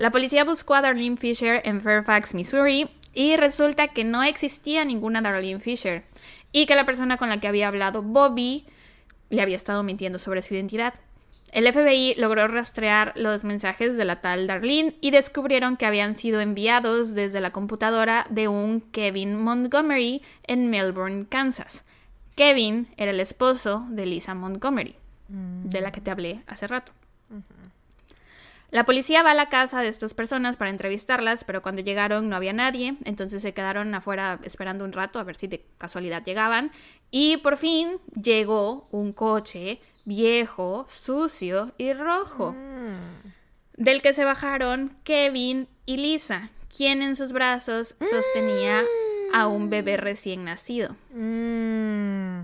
[0.00, 5.20] La policía buscó a Darlene Fisher en Fairfax, Missouri, y resulta que no existía ninguna
[5.20, 6.04] Darlene Fisher
[6.52, 8.64] y que la persona con la que había hablado Bobby
[9.28, 10.94] le había estado mintiendo sobre su identidad.
[11.52, 16.40] El FBI logró rastrear los mensajes de la tal Darlene y descubrieron que habían sido
[16.40, 21.84] enviados desde la computadora de un Kevin Montgomery en Melbourne, Kansas.
[22.36, 24.96] Kevin era el esposo de Lisa Montgomery,
[25.28, 26.92] de la que te hablé hace rato.
[28.70, 32.36] La policía va a la casa de estas personas para entrevistarlas, pero cuando llegaron no
[32.36, 36.70] había nadie, entonces se quedaron afuera esperando un rato a ver si de casualidad llegaban.
[37.10, 42.52] Y por fin llegó un coche viejo, sucio y rojo.
[42.52, 43.30] Mm.
[43.76, 48.82] del que se bajaron Kevin y Lisa, quien en sus brazos sostenía
[49.32, 50.96] a un bebé recién nacido.
[51.14, 52.42] Mm.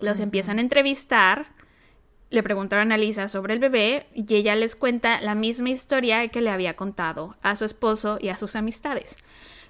[0.00, 1.46] Los empiezan a entrevistar,
[2.30, 6.40] le preguntaron a Lisa sobre el bebé y ella les cuenta la misma historia que
[6.40, 9.16] le había contado a su esposo y a sus amistades.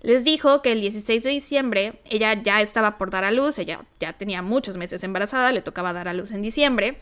[0.01, 3.85] Les dijo que el 16 de diciembre ella ya estaba por dar a luz, ella
[3.99, 6.99] ya tenía muchos meses embarazada, le tocaba dar a luz en diciembre.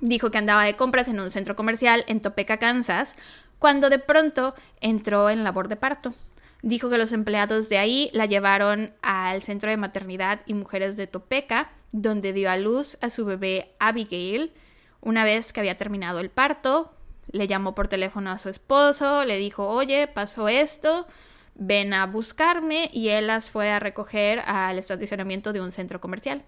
[0.00, 3.16] Dijo que andaba de compras en un centro comercial en Topeka, Kansas,
[3.58, 6.14] cuando de pronto entró en labor de parto.
[6.62, 11.08] Dijo que los empleados de ahí la llevaron al centro de maternidad y mujeres de
[11.08, 14.52] Topeka, donde dio a luz a su bebé Abigail.
[15.02, 16.92] Una vez que había terminado el parto,
[17.32, 21.06] le llamó por teléfono a su esposo, le dijo, oye, pasó esto,
[21.56, 26.44] ven a buscarme y él las fue a recoger al estacionamiento de un centro comercial.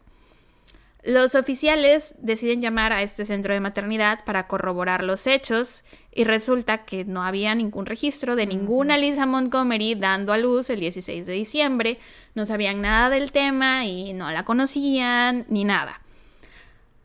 [1.02, 6.84] Los oficiales deciden llamar a este centro de maternidad para corroborar los hechos y resulta
[6.84, 11.32] que no había ningún registro de ninguna Lisa Montgomery dando a luz el 16 de
[11.32, 11.98] diciembre,
[12.34, 16.03] no sabían nada del tema y no la conocían ni nada.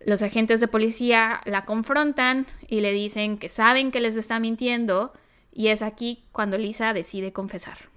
[0.06, 5.14] Los agentes de policía la confrontan y le dicen que saben que les está mintiendo
[5.52, 7.90] y es aquí cuando Lisa decide confesar.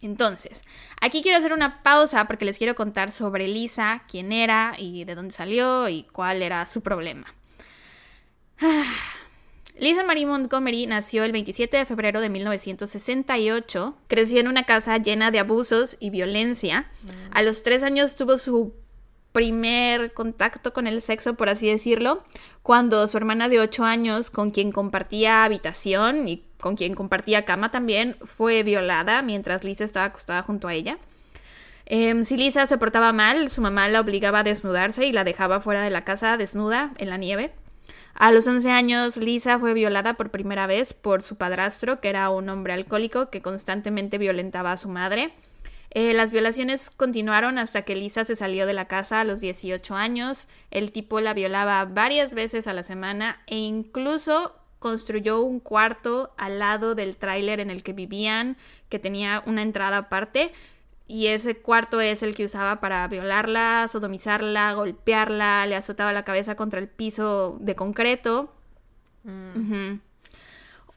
[0.00, 0.62] Entonces,
[1.00, 5.14] aquí quiero hacer una pausa porque les quiero contar sobre Lisa, quién era y de
[5.14, 7.34] dónde salió y cuál era su problema.
[9.78, 13.96] Lisa Marie Montgomery nació el 27 de febrero de 1968.
[14.08, 16.90] Creció en una casa llena de abusos y violencia.
[17.30, 18.74] A los tres años tuvo su
[19.32, 22.22] primer contacto con el sexo, por así decirlo,
[22.62, 27.70] cuando su hermana de 8 años, con quien compartía habitación y con quien compartía cama
[27.70, 30.98] también, fue violada mientras Lisa estaba acostada junto a ella.
[31.86, 35.60] Em, si Lisa se portaba mal, su mamá la obligaba a desnudarse y la dejaba
[35.60, 37.52] fuera de la casa desnuda en la nieve.
[38.14, 42.28] A los 11 años, Lisa fue violada por primera vez por su padrastro, que era
[42.30, 45.32] un hombre alcohólico que constantemente violentaba a su madre.
[45.90, 49.94] Eh, las violaciones continuaron hasta que Lisa se salió de la casa a los 18
[49.94, 50.48] años.
[50.70, 56.58] El tipo la violaba varias veces a la semana e incluso construyó un cuarto al
[56.58, 58.56] lado del tráiler en el que vivían,
[58.88, 60.52] que tenía una entrada aparte.
[61.06, 66.54] Y ese cuarto es el que usaba para violarla, sodomizarla, golpearla, le azotaba la cabeza
[66.54, 68.52] contra el piso de concreto.
[69.24, 70.00] Mm.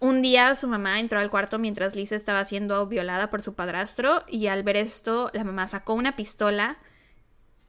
[0.01, 4.23] Un día su mamá entró al cuarto mientras Lisa estaba siendo violada por su padrastro
[4.27, 6.79] y al ver esto la mamá sacó una pistola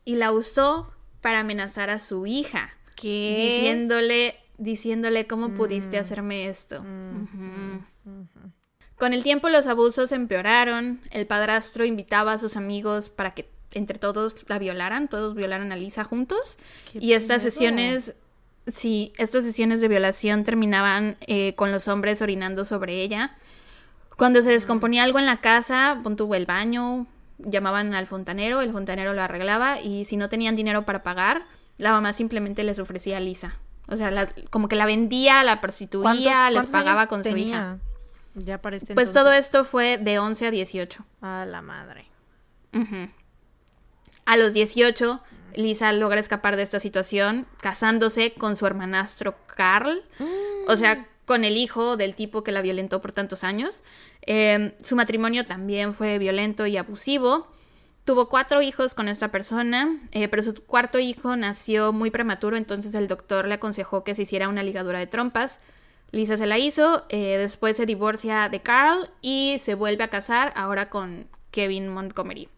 [0.06, 0.90] y la usó
[1.20, 3.36] para amenazar a su hija, ¿Qué?
[3.38, 6.00] diciéndole diciéndole cómo pudiste Mm.
[6.00, 6.82] hacerme esto.
[6.82, 7.76] Mm.
[8.06, 8.50] Ujú.
[8.96, 13.98] Con el tiempo los abusos empeoraron, el padrastro invitaba a sus amigos para que entre
[13.98, 16.58] todos la violaran, todos violaran a Lisa juntos
[16.94, 18.14] y estas sesiones,
[18.66, 23.36] sí, estas sesiones de violación terminaban eh, con los hombres orinando sobre ella.
[24.16, 27.06] Cuando se descomponía algo en la casa, tú el baño,
[27.38, 31.44] llamaban al fontanero, el fontanero lo arreglaba y si no tenían dinero para pagar,
[31.78, 33.56] la mamá simplemente les ofrecía a Lisa.
[33.88, 37.36] O sea, la- como que la vendía, la prostituía, ¿Cuántos- les cuántos pagaba con su
[37.36, 37.78] hija.
[38.34, 41.04] Ya para este Pues todo esto fue de 11 a 18.
[41.20, 42.06] A la madre.
[44.24, 45.20] A los 18,
[45.56, 50.02] Lisa logra escapar de esta situación casándose con su hermanastro Carl,
[50.66, 53.82] o sea, con el hijo del tipo que la violentó por tantos años.
[54.26, 57.46] Eh, su matrimonio también fue violento y abusivo.
[58.04, 62.94] Tuvo cuatro hijos con esta persona, eh, pero su cuarto hijo nació muy prematuro, entonces
[62.94, 65.60] el doctor le aconsejó que se hiciera una ligadura de trompas.
[66.10, 70.52] Lisa se la hizo, eh, después se divorcia de Carl y se vuelve a casar
[70.56, 72.48] ahora con Kevin Montgomery.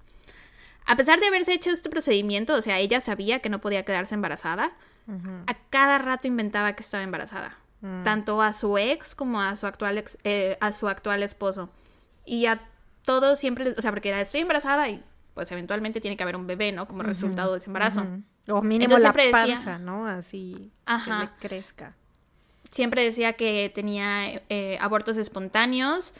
[0.86, 4.14] A pesar de haberse hecho este procedimiento, o sea, ella sabía que no podía quedarse
[4.14, 4.72] embarazada,
[5.46, 8.04] a cada rato inventaba que estaba embarazada, Mm.
[8.04, 11.68] tanto a su ex como a su actual ex- eh, a su actual esposo.
[12.24, 12.62] Y a
[13.04, 15.02] todos siempre, o sea, porque era estoy embarazada y
[15.34, 16.86] pues eventualmente tiene que haber un bebé, ¿no?
[16.88, 18.06] Como resultado de ese embarazo.
[18.48, 20.06] O mínimo Entonces la siempre decía- panza, ¿no?
[20.06, 21.18] Así Ajá.
[21.40, 21.94] que le crezca.
[22.70, 26.12] siempre decía que tenía eh, abortos espontáneos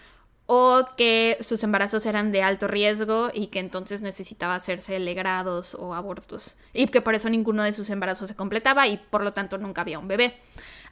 [0.46, 5.94] o que sus embarazos eran de alto riesgo y que entonces necesitaba hacerse legrados o
[5.94, 9.56] abortos y que por eso ninguno de sus embarazos se completaba y por lo tanto
[9.56, 10.38] nunca había un bebé.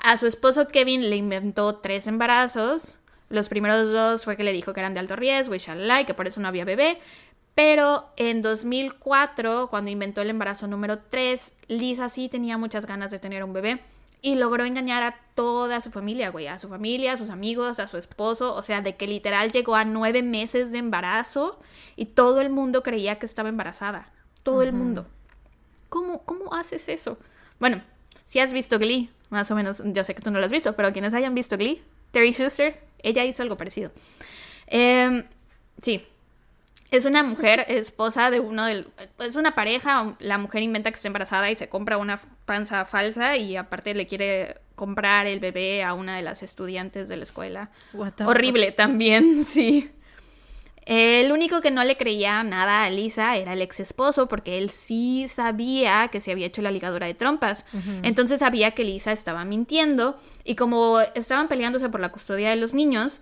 [0.03, 2.97] A su esposo Kevin le inventó tres embarazos.
[3.29, 6.05] Los primeros dos fue que le dijo que eran de alto riesgo y shalala, y
[6.05, 6.99] que por eso no había bebé.
[7.55, 13.19] Pero en 2004, cuando inventó el embarazo número 3, Lisa sí tenía muchas ganas de
[13.19, 13.81] tener un bebé
[14.23, 17.89] y logró engañar a toda su familia, güey, a su familia, a sus amigos, a
[17.89, 21.59] su esposo, o sea, de que literal llegó a nueve meses de embarazo
[21.97, 24.13] y todo el mundo creía que estaba embarazada,
[24.45, 25.09] todo el mundo.
[25.89, 27.19] ¿Cómo, ¿Cómo haces eso?
[27.59, 27.83] Bueno,
[28.27, 30.75] si has visto Glee, más o menos, yo sé que tú no lo has visto,
[30.77, 31.83] pero quienes hayan visto Glee,
[32.13, 33.91] Terry Schuster, ella hizo algo parecido.
[34.69, 35.25] Em,
[35.83, 36.07] sí,
[36.93, 38.87] es una mujer esposa de uno del...
[39.19, 43.39] Es una pareja, la mujer inventa que está embarazada y se compra una panza falsa
[43.39, 47.71] y aparte le quiere comprar el bebé a una de las estudiantes de la escuela.
[48.27, 49.91] Horrible también, sí.
[50.85, 54.69] El único que no le creía nada a Lisa era el ex esposo, porque él
[54.69, 57.65] sí sabía que se había hecho la ligadura de trompas.
[58.03, 60.19] Entonces sabía que Lisa estaba mintiendo.
[60.45, 63.21] Y como estaban peleándose por la custodia de los niños,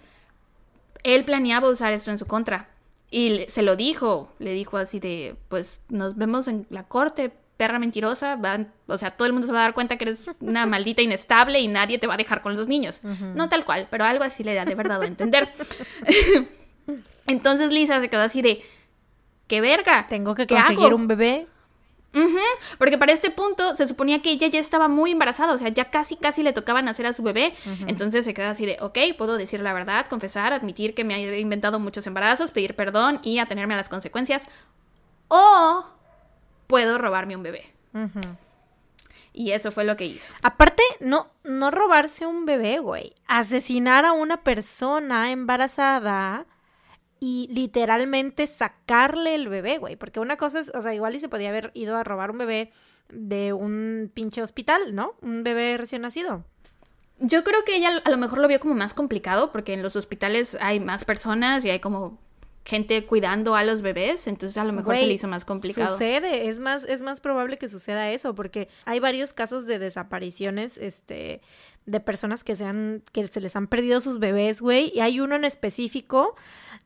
[1.02, 2.70] él planeaba usar esto en su contra.
[3.10, 7.78] Y se lo dijo, le dijo así de, pues nos vemos en la corte, perra
[7.78, 10.64] mentirosa, van, o sea, todo el mundo se va a dar cuenta que eres una
[10.64, 13.02] maldita inestable y nadie te va a dejar con los niños.
[13.34, 15.52] No tal cual, pero algo así le da de verdad a entender.
[17.26, 18.62] Entonces Lisa se quedó así de,
[19.46, 20.06] ¿qué verga?
[20.08, 21.48] Tengo que conseguir un bebé.
[22.78, 25.90] Porque para este punto se suponía que ella ya estaba muy embarazada, o sea, ya
[25.90, 27.54] casi, casi le tocaba nacer a su bebé.
[27.86, 31.40] Entonces se queda así de, ok, puedo decir la verdad, confesar, admitir que me he
[31.40, 34.46] inventado muchos embarazos, pedir perdón y atenerme a las consecuencias.
[35.28, 35.86] O
[36.66, 37.72] puedo robarme un bebé.
[39.32, 40.32] Y eso fue lo que hizo.
[40.42, 43.14] Aparte, no, no robarse un bebé, güey.
[43.28, 46.46] Asesinar a una persona embarazada
[47.20, 49.96] y literalmente sacarle el bebé, güey.
[49.96, 52.38] Porque una cosa es, o sea, igual y se podía haber ido a robar un
[52.38, 52.72] bebé
[53.10, 55.14] de un pinche hospital, ¿no?
[55.20, 56.44] Un bebé recién nacido.
[57.18, 59.94] Yo creo que ella a lo mejor lo vio como más complicado porque en los
[59.94, 62.18] hospitales hay más personas y hay como
[62.64, 65.92] gente cuidando a los bebés, entonces a lo mejor se le hizo más complicado.
[65.92, 70.78] Sucede, es más, es más probable que suceda eso, porque hay varios casos de desapariciones,
[70.78, 71.40] este,
[71.86, 75.20] de personas que se han, que se les han perdido sus bebés, güey, y hay
[75.20, 76.36] uno en específico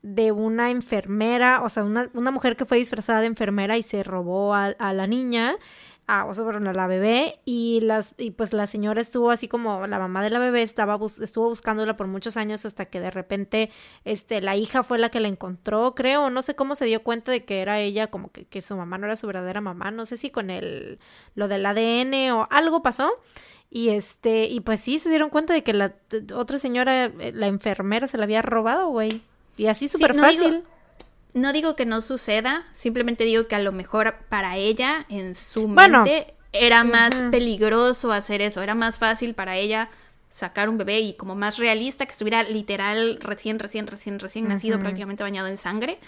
[0.05, 4.03] de una enfermera, o sea, una, una mujer que fue disfrazada de enfermera y se
[4.03, 5.55] robó a, a la niña
[6.05, 9.87] a, o sea, a la bebé y las y pues la señora estuvo así como
[9.87, 13.71] la mamá de la bebé estaba estuvo buscándola por muchos años hasta que de repente
[14.03, 17.31] este la hija fue la que la encontró, creo, no sé cómo se dio cuenta
[17.31, 20.05] de que era ella como que, que su mamá no era su verdadera mamá, no
[20.05, 20.99] sé si con el
[21.33, 23.11] lo del ADN o algo pasó
[23.71, 25.95] y este y pues sí se dieron cuenta de que la
[26.35, 29.23] otra señora eh, la enfermera se la había robado, güey.
[29.57, 30.63] Y así súper fácil
[31.35, 35.67] no digo que no suceda, simplemente digo que a lo mejor para ella, en su
[35.67, 39.89] mente, era más peligroso hacer eso, era más fácil para ella
[40.29, 44.79] sacar un bebé y como más realista, que estuviera literal recién, recién, recién, recién nacido,
[44.79, 45.99] prácticamente bañado en sangre,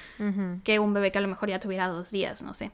[0.63, 2.71] que un bebé que a lo mejor ya tuviera dos días, no sé.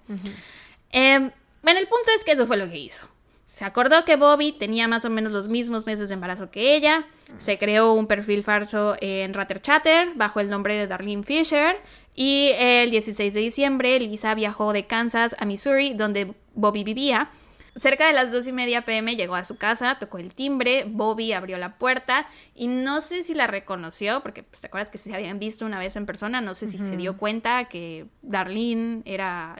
[0.91, 1.31] Em,
[1.63, 3.07] bueno, el punto es que eso fue lo que hizo.
[3.53, 7.05] Se acordó que Bobby tenía más o menos los mismos meses de embarazo que ella.
[7.37, 11.75] Se creó un perfil falso en Ratter Chatter bajo el nombre de Darlene Fisher.
[12.15, 17.29] Y el 16 de diciembre, Lisa viajó de Kansas a Missouri, donde Bobby vivía.
[17.75, 21.33] Cerca de las dos y media pm llegó a su casa, tocó el timbre, Bobby
[21.33, 25.13] abrió la puerta y no sé si la reconoció, porque pues, te acuerdas que se
[25.13, 29.55] habían visto una vez en persona, no sé si se dio cuenta que Darlene era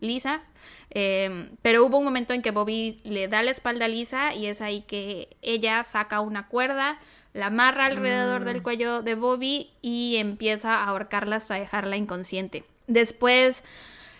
[0.00, 0.42] Lisa,
[0.88, 4.46] em, pero hubo un momento en que Bobby le da la espalda a Lisa y
[4.46, 6.98] es ahí que ella saca una cuerda,
[7.34, 8.62] la amarra alrededor del mm.
[8.62, 12.64] cuello de Bobby y empieza a ahorcarla hasta dejarla inconsciente.
[12.86, 13.62] Después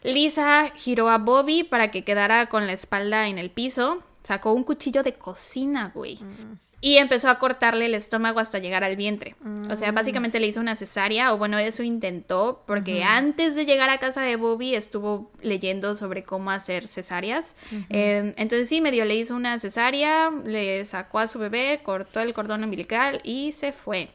[0.02, 4.02] Lisa giró a Bobby para que quedara con la espalda en el piso.
[4.22, 6.16] Sacó un cuchillo de cocina, güey.
[6.16, 6.58] Mm.
[6.82, 9.36] Y empezó a cortarle el estómago hasta llegar al vientre.
[9.68, 9.94] O sea, mm.
[9.94, 14.22] básicamente le hizo una cesárea, o bueno, eso intentó, porque antes de llegar a casa
[14.22, 17.54] de Bobby estuvo leyendo sobre cómo hacer cesáreas.
[17.90, 22.32] Em, entonces sí, medio le hizo una cesárea, le sacó a su bebé, cortó el
[22.32, 24.08] cordón umbilical y se fue.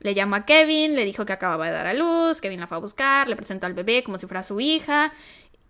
[0.00, 2.76] Le llamó a Kevin, le dijo que acababa de dar a luz, Kevin la fue
[2.76, 5.12] a buscar, le presentó al bebé como si fuera su hija,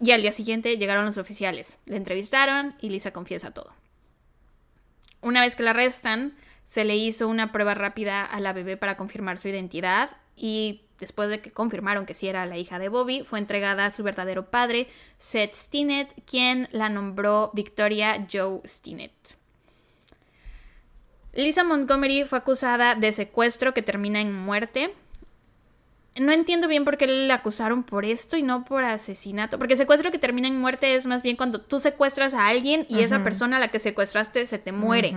[0.01, 3.73] y al día siguiente llegaron los oficiales, le entrevistaron y Lisa confiesa todo.
[5.21, 6.37] Una vez que la arrestan,
[6.69, 11.29] se le hizo una prueba rápida a la bebé para confirmar su identidad y después
[11.29, 14.51] de que confirmaron que sí era la hija de Bobby, fue entregada a su verdadero
[14.51, 14.89] padre,
[15.19, 19.38] Seth Stinnett, quien la nombró Victoria Joe Stinnett.
[21.35, 24.95] Lisa Montgomery fue acusada de secuestro que termina en muerte.
[26.19, 29.57] No entiendo bien por qué le acusaron por esto y no por asesinato.
[29.57, 33.01] Porque secuestro que termina en muerte es más bien cuando tú secuestras a alguien y
[33.01, 35.15] esa persona a la que secuestraste se te muere.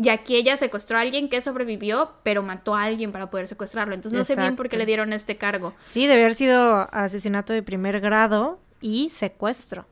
[0.00, 3.94] Y aquí ella secuestró a alguien que sobrevivió, pero mató a alguien para poder secuestrarlo.
[3.94, 5.74] Entonces no sé bien por qué le dieron este cargo.
[5.84, 9.86] Sí, debe haber sido asesinato de primer grado y secuestro.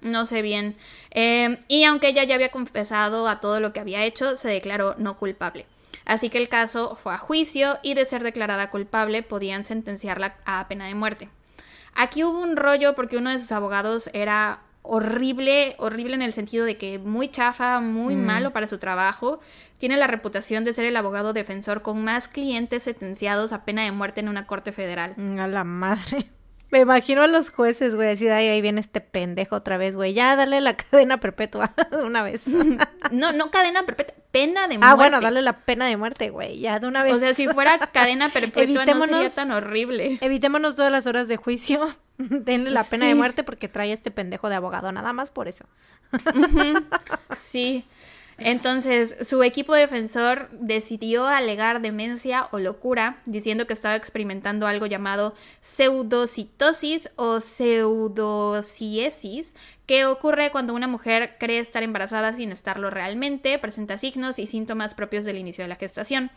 [0.00, 0.26] ¿No?
[0.26, 0.76] sé bien.
[1.10, 4.94] Em, y aunque ella ya había confesado a todo lo que había hecho, se declaró
[4.98, 5.66] no culpable.
[6.04, 10.66] Así que el caso fue a juicio y de ser declarada culpable podían sentenciarla a
[10.68, 11.28] pena de muerte.
[11.94, 16.64] Aquí hubo un rollo porque uno de sus abogados era horrible, horrible en el sentido
[16.64, 18.24] de que muy chafa, muy Mm.
[18.24, 19.40] malo para su trabajo.
[19.78, 23.92] Tiene la reputación de ser el abogado defensor con más clientes sentenciados a pena de
[23.92, 25.14] muerte en una corte federal.
[25.38, 26.30] A la madre.
[26.70, 29.96] Me imagino a los jueces, güey, así de ahí, ahí viene este pendejo otra vez,
[29.96, 30.12] güey.
[30.14, 32.44] Ya, dale la cadena perpetua de una vez.
[33.10, 34.86] No, no cadena perpetua, pena de muerte.
[34.86, 36.58] ah, bueno, dale la pena de muerte, güey.
[36.60, 37.14] Ya, de una vez.
[37.14, 40.18] O sea, si fuera cadena perpetua no sería Evitémonos- tan horrible.
[40.20, 41.88] Evitémonos todas las horas de juicio.
[42.18, 45.64] Denle la pena de muerte porque trae este pendejo de abogado, nada más por eso.
[47.36, 47.84] Sí.
[48.42, 55.34] Entonces, su equipo defensor decidió alegar demencia o locura, diciendo que estaba experimentando algo llamado
[55.60, 63.98] pseudocitosis o pseudociesis, que ocurre cuando una mujer cree estar embarazada sin estarlo realmente, presenta
[63.98, 66.30] signos y síntomas propios del inicio de la gestación.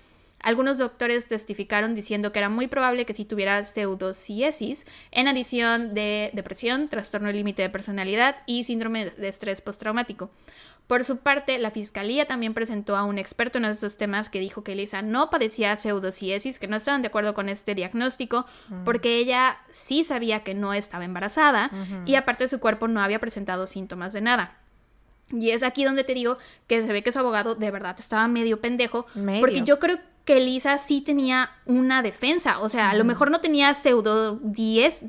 [0.44, 6.32] Algunos doctores testificaron diciendo que era muy probable que sí tuviera pseudociesis, en adición de
[6.34, 10.30] depresión, trastorno límite de personalidad y síndrome de estrés postraumático.
[10.88, 14.66] Por su parte, la fiscalía también presentó a un experto en estos temas que dijo
[14.66, 18.46] que Lisa no padecía pseudociesis, que no estaban de acuerdo con este diagnóstico,
[18.84, 21.72] porque ella sí sabía que no estaba embarazada
[22.06, 24.58] y aparte su cuerpo no había presentado síntomas de nada.
[25.32, 28.28] Y es aquí donde te digo que se ve que su abogado de verdad estaba
[28.28, 29.40] medio pendejo, Medio.
[29.40, 33.42] porque yo creo que Lisa sí tenía una defensa, o sea, a lo mejor no
[33.42, 34.40] tenía pseudo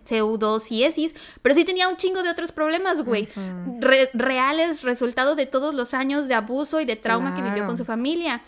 [0.04, 3.28] pseudociesis, pero sí tenía un chingo de otros problemas, güey,
[3.80, 7.76] Re- reales, resultado de todos los años de abuso y de trauma que vivió con
[7.76, 8.42] su familia.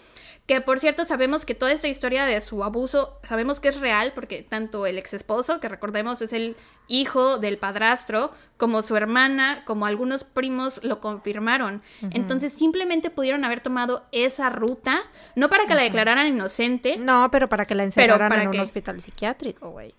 [0.47, 4.13] Que por cierto, sabemos que toda esta historia de su abuso, sabemos que es real,
[4.15, 6.57] porque tanto el ex esposo, que recordemos es el
[6.87, 11.83] hijo del padrastro, como su hermana, como algunos primos lo confirmaron.
[12.13, 15.03] Entonces simplemente pudieron haber tomado esa ruta,
[15.35, 18.61] no para que la declararan inocente, No, pero para que la encerraran ¿para en un
[18.61, 19.95] hospital psiquiátrico, güey.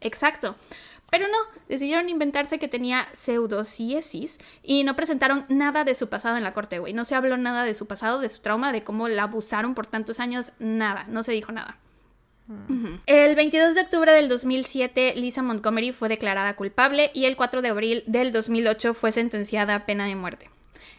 [0.00, 0.56] Exacto.
[1.14, 6.42] Pero no, decidieron inventarse que tenía pseudociesis y no presentaron nada de su pasado en
[6.42, 6.92] la corte, güey.
[6.92, 9.86] No se habló nada de su pasado, de su trauma, de cómo la abusaron por
[9.86, 11.78] tantos años, nada, no se dijo nada.
[12.48, 12.98] Ujú.
[13.06, 17.68] El 22 de octubre del 2007, Lisa Montgomery fue declarada culpable y el 4 de
[17.68, 20.50] abril del 2008 fue sentenciada a pena de muerte.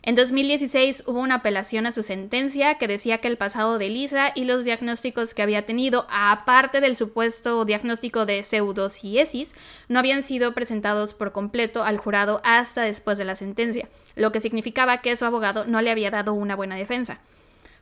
[0.08, 4.32] En 2016 hubo una apelación a su sentencia que decía que el pasado de Lisa
[4.36, 9.56] y los diagnósticos que había tenido, aparte del supuesto diagnóstico de pseudociesis,
[9.90, 14.42] no habían sido presentados por completo al jurado hasta después de la sentencia, lo que
[14.42, 17.20] significaba que su abogado no le había dado una buena defensa.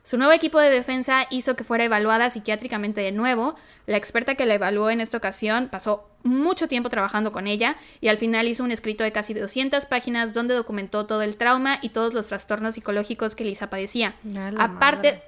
[0.04, 3.54] Su nuevo equipo de defensa hizo que fuera evaluada psiquiátricamente de nuevo.
[3.86, 8.08] La experta que la evaluó en esta ocasión pasó mucho tiempo trabajando con ella y
[8.08, 11.88] al final hizo un escrito de casi 200 páginas donde documentó todo el trauma y
[11.88, 14.14] todos los trastornos psicológicos que Lisa padecía.
[14.58, 15.22] Aparte, madre.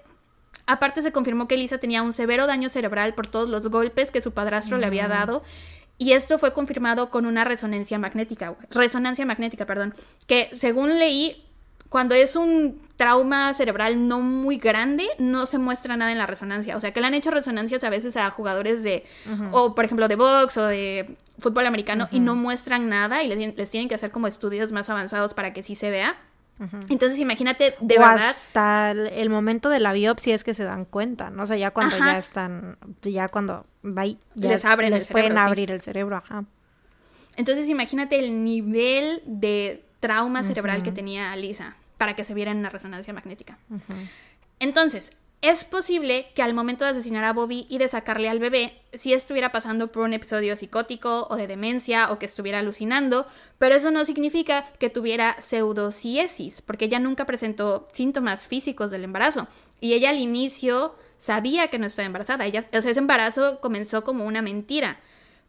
[0.66, 4.20] aparte se confirmó que Lisa tenía un severo daño cerebral por todos los golpes que
[4.20, 5.42] su padrastro le había dado.
[5.96, 9.94] Y esto fue confirmado con una resonancia magnética, resonancia magnética, perdón,
[10.26, 11.45] que según leí,
[11.88, 16.76] cuando es un trauma cerebral no muy grande, no se muestra nada en la resonancia.
[16.76, 19.04] O sea, que le han hecho resonancias a veces a jugadores de,
[19.52, 23.38] o por ejemplo, de box o de fútbol americano y no muestran nada y les,
[23.38, 26.16] tien- les tienen que hacer como estudios más avanzados para que sí se vea.
[26.88, 30.64] Entonces, imagínate, de o verdad, hasta el, el momento de la biopsia es que se
[30.64, 31.42] dan cuenta, ¿no?
[31.42, 32.12] O sea, ya cuando Ajá.
[32.12, 35.48] ya están, ya cuando va y- ya Les abren el les pueden cerebro, sí.
[35.48, 36.44] abrir el cerebro, ajá.
[37.36, 42.58] Entonces imagínate el nivel de trauma cerebral que tenía Lisa para que se viera en
[42.58, 43.58] una resonancia magnética.
[44.60, 45.10] Entonces,
[45.42, 49.12] es posible que al momento de asesinar a Bobby y de sacarle al bebé, sí
[49.12, 53.26] estuviera pasando por un episodio psicótico o de demencia o que estuviera alucinando,
[53.58, 59.48] pero eso no significa que tuviera pseudociesis, porque ella nunca presentó síntomas físicos del embarazo.
[59.80, 62.46] Y ella al inicio sabía que no estaba embarazada.
[62.46, 65.00] Ella, o sea, ese embarazo comenzó como una mentira.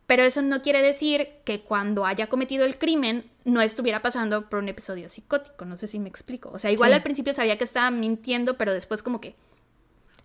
[0.07, 4.59] Pero eso no quiere decir que cuando haya cometido el crimen no estuviera pasando por
[4.59, 5.65] un episodio psicótico.
[5.65, 6.49] No sé si me explico.
[6.49, 6.95] O sea, igual Sí.
[6.95, 9.35] al principio sabía que estaba mintiendo, pero después como que...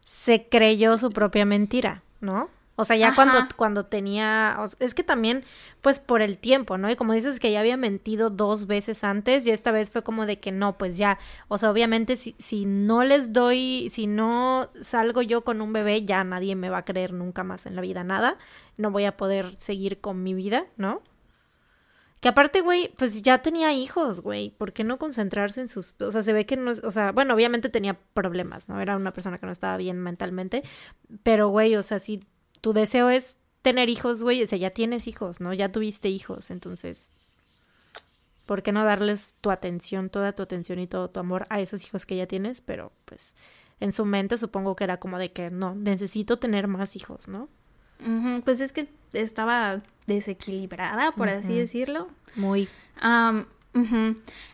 [0.05, 2.49] Se creyó su propia mentira, ¿no?
[2.75, 3.17] O sea, ya Ajá.
[3.17, 5.45] cuando, cuando tenía, o sea, es que también,
[5.83, 6.91] pues por el tiempo, ¿no?
[6.91, 10.25] Y como dices que ya había mentido dos veces antes, y esta vez fue como
[10.25, 11.19] de que no, pues ya,
[11.49, 16.05] o sea, obviamente si, si no les doy, si no salgo yo con un bebé,
[16.05, 18.39] ya nadie me va a creer nunca más en la vida nada,
[18.83, 21.01] no voy a poder seguir con mi vida, ¿no?
[22.21, 24.51] Que aparte, güey, pues ya tenía hijos, güey.
[24.51, 25.95] ¿Por qué no concentrarse en sus...
[25.99, 26.71] O sea, se ve que no.
[26.71, 28.81] O sea, bueno, obviamente tenía problemas, ¿no?
[28.81, 30.63] Era una persona que no estaba bien mentalmente.
[31.25, 32.21] Pero, güey, o sea, si
[32.61, 35.53] tu deseo es tener hijos, güey, o sea, ya tienes hijos, ¿no?
[35.53, 37.11] Ya tuviste hijos, entonces...
[38.47, 41.85] ¿Por qué no darles tu atención, toda tu atención y todo tu amor a esos
[41.85, 42.61] hijos que ya tienes?
[42.61, 43.35] Pero, pues,
[43.81, 47.49] en su mente supongo que era como de que, no, necesito tener más hijos, ¿no?
[48.45, 52.09] Pues es que estaba desequilibrada, por así decirlo.
[52.37, 52.69] Muy...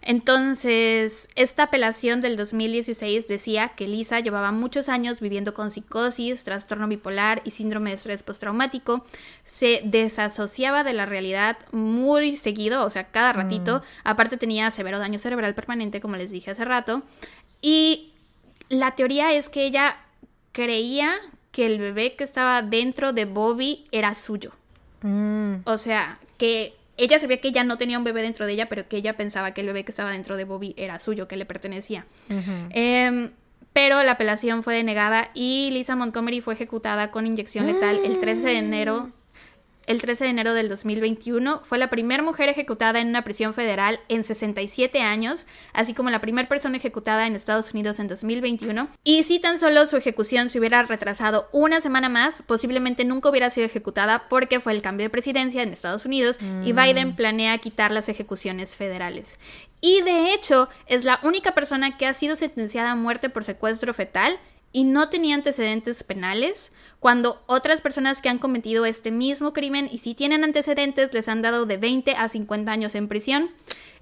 [0.00, 6.86] Entonces, esta apelación del 2016 decía que Lisa llevaba muchos años viviendo con psicosis, trastorno
[6.86, 9.04] bipolar y síndrome de estrés postraumático.
[9.44, 13.78] Se desasociaba de la realidad muy seguido, o sea, cada ratito.
[13.78, 13.82] Mm.
[14.04, 17.02] Aparte tenía severo daño cerebral permanente, como les dije hace rato.
[17.60, 18.12] Y
[18.68, 19.96] la teoría es que ella
[20.52, 21.12] creía
[21.58, 24.52] que el bebé que estaba dentro de Bobby era suyo.
[25.02, 25.54] Mm.
[25.64, 28.86] O sea, que ella sabía que ella no tenía un bebé dentro de ella, pero
[28.86, 31.46] que ella pensaba que el bebé que estaba dentro de Bobby era suyo, que le
[31.46, 32.06] pertenecía.
[32.70, 33.32] Em,
[33.72, 38.46] pero la apelación fue denegada y Lisa Montgomery fue ejecutada con inyección letal el 13
[38.46, 39.10] de enero
[39.88, 41.62] el 13 de enero del 2021.
[41.64, 46.20] Fue la primera mujer ejecutada en una prisión federal en 67 años, así como la
[46.20, 48.88] primera persona ejecutada en Estados Unidos en 2021.
[49.02, 53.48] Y si tan solo su ejecución se hubiera retrasado una semana más, posiblemente nunca hubiera
[53.48, 56.76] sido ejecutada porque fue el cambio de presidencia en Estados Unidos y mm.
[56.76, 59.38] Biden planea quitar las ejecuciones federales.
[59.80, 63.94] Y de hecho, es la única persona que ha sido sentenciada a muerte por secuestro
[63.94, 64.38] fetal
[64.72, 69.98] y no tenía antecedentes penales, cuando otras personas que han cometido este mismo crimen y
[69.98, 73.50] si tienen antecedentes les han dado de 20 a 50 años en prisión.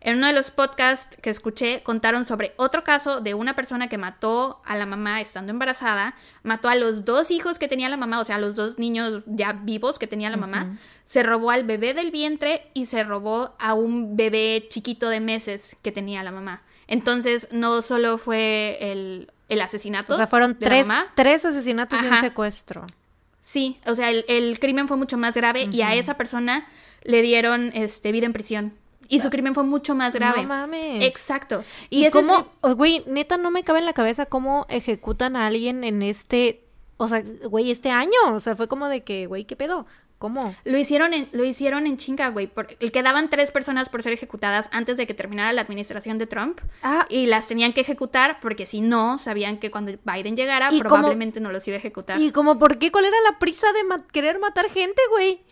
[0.01, 3.99] En uno de los podcasts que escuché contaron sobre otro caso de una persona que
[3.99, 8.21] mató a la mamá estando embarazada, mató a los dos hijos que tenía la mamá,
[8.21, 11.65] o sea, a los dos niños ya vivos que tenía la mamá, se robó al
[11.65, 16.31] bebé del vientre y se robó a un bebé chiquito de meses que tenía la
[16.31, 16.63] mamá.
[16.89, 20.13] Entonces, no solo fue el el asesinato.
[20.13, 22.85] O sea, fueron tres, tres asesinatos y un secuestro.
[23.41, 26.67] Sí, o sea, el, crimen fue mucho más grave y a esa persona
[27.03, 28.75] le dieron este, vida en prisión.
[29.09, 30.43] Y su crimen fue mucho más grave.
[30.43, 31.05] No mames.
[31.05, 31.63] Exacto.
[31.91, 36.03] Y, cómo, güey, neta, no me cabe en la cabeza cómo ejecutan a alguien en
[36.03, 36.65] este,
[36.97, 38.19] o sea, güey, este año.
[38.33, 39.87] O sea, fue como de que, güey, ¿qué pedo?
[40.19, 40.55] ¿Cómo?
[40.65, 42.51] Lo hicieron en, lo hicieron en chinga, güey.
[42.91, 46.61] Quedaban tres personas por ser ejecutadas antes de que terminara la administración de Trump.
[46.83, 47.07] Ah.
[47.11, 51.53] Y las tenían que ejecutar porque si no, sabían que cuando Biden llegara probablemente no
[51.53, 52.19] los iba a ejecutar.
[52.19, 52.91] ¿Y como por qué?
[52.91, 55.43] ¿Cuál era la prisa de querer matar gente, güey?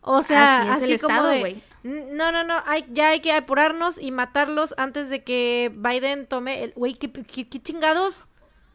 [0.00, 1.62] O sea, así, es como güey.
[1.84, 6.64] No, no, no, hay, ya hay que apurarnos y matarlos antes de que Biden tome
[6.64, 6.72] el...
[6.72, 8.28] Güey, ¿qué, chingados?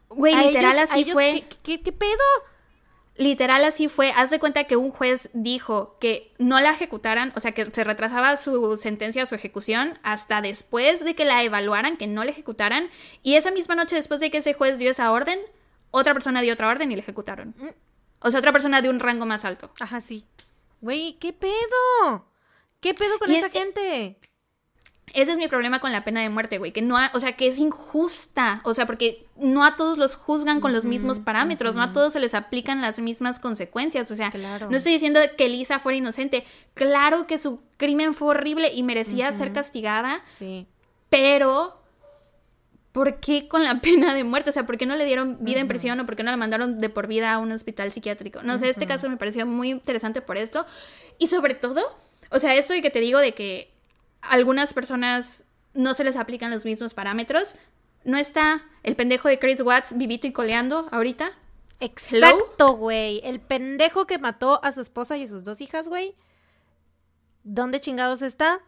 [0.08, 1.44] Güey, literal así fue.
[1.62, 2.22] ¿qué, qué pedo?
[3.16, 7.40] Literal así fue, haz de cuenta que un juez dijo que no la ejecutaran, o
[7.40, 12.08] sea, que se retrasaba su sentencia, su ejecución, hasta después de que la evaluaran, que
[12.08, 12.90] no la ejecutaran,
[13.22, 15.38] y esa misma noche después de que ese juez dio esa orden,
[15.92, 17.54] otra persona dio otra orden y la ejecutaron.
[18.18, 19.70] O sea, otra persona de un rango más alto.
[19.78, 20.26] Ajá, sí.
[20.80, 22.26] Güey, ¿qué pedo?
[22.80, 24.18] ¿Qué pedo con esa gente?
[25.12, 27.46] Ese es mi problema con la pena de muerte, güey, que no, o sea, que
[27.46, 31.82] es injusta, o sea, porque no a todos los juzgan con los mismos parámetros, no
[31.82, 34.32] a todos se les aplican las mismas consecuencias, o sea,
[34.68, 39.30] no estoy diciendo que Lisa fuera inocente, claro que su crimen fue horrible y merecía
[39.32, 40.66] ser castigada, sí.
[41.10, 41.80] pero
[42.94, 44.50] ¿por qué con la pena de muerte?
[44.50, 46.36] O sea, ¿por qué no le dieron vida en prisión o por qué no la
[46.36, 48.42] mandaron de por vida a un hospital psiquiátrico?
[48.42, 50.64] No sé, este caso me pareció muy interesante por esto
[51.18, 51.82] y sobre todo,
[52.30, 53.73] o sea, esto y que te digo de que
[54.28, 55.44] algunas personas
[55.74, 57.54] no se les aplican los mismos parámetros.
[58.04, 61.32] ¿No está el pendejo de Chris Watts vivito y coleando ahorita?
[61.80, 63.20] Exacto, güey.
[63.24, 66.14] El pendejo que mató a su esposa y a sus dos hijas, güey.
[67.42, 68.60] ¿Dónde chingados está?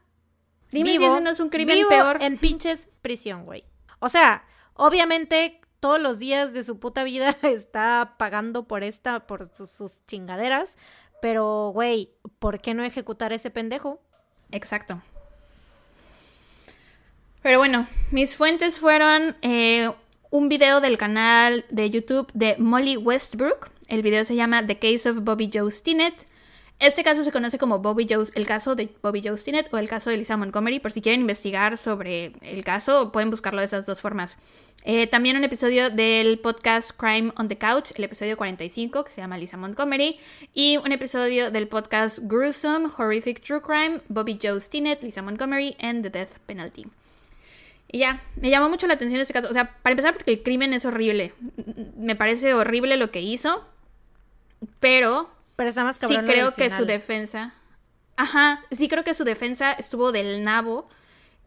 [0.71, 2.19] Dime si ese no es un crimen peor.
[2.21, 3.65] En pinches prisión, güey.
[4.01, 4.45] O sea,
[4.75, 10.05] obviamente todos los días de su puta vida está pagando por esta, por sus, sus
[10.07, 10.77] chingaderas.
[11.23, 14.03] Pero, güey, ¿por qué no ejecutar a ese pendejo?
[14.51, 15.01] Exacto.
[17.47, 19.89] Pero bueno, mis fuentes fueron eh,
[20.31, 23.71] un video del canal de YouTube de Molly Westbrook.
[23.87, 26.27] El video se llama The Case of Bobby Joe Stinnett.
[26.81, 29.89] Este caso se conoce como Bobby Joe, el caso de Bobby Joe Stinnett o el
[29.89, 30.81] caso de Lisa Montgomery.
[30.81, 34.39] Por si quieren investigar sobre el caso, pueden buscarlo de esas dos formas.
[34.83, 39.21] Eh, también un episodio del podcast Crime on the Couch, el episodio 45, que se
[39.21, 40.19] llama Lisa Montgomery.
[40.53, 46.03] Y un episodio del podcast Gruesome, Horrific True Crime, Bobby Joe Stinnett, Lisa Montgomery and
[46.03, 46.87] the Death Penalty.
[47.91, 49.49] Y ya, me llamó mucho la atención este caso.
[49.49, 51.35] O sea, para empezar, porque el crimen es horrible.
[51.97, 53.67] Me parece horrible lo que hizo.
[54.81, 55.31] Pero.
[55.57, 57.55] Pero está más Sí, creo que su defensa.
[58.17, 60.89] Ajá, sí creo que su defensa estuvo del nabo.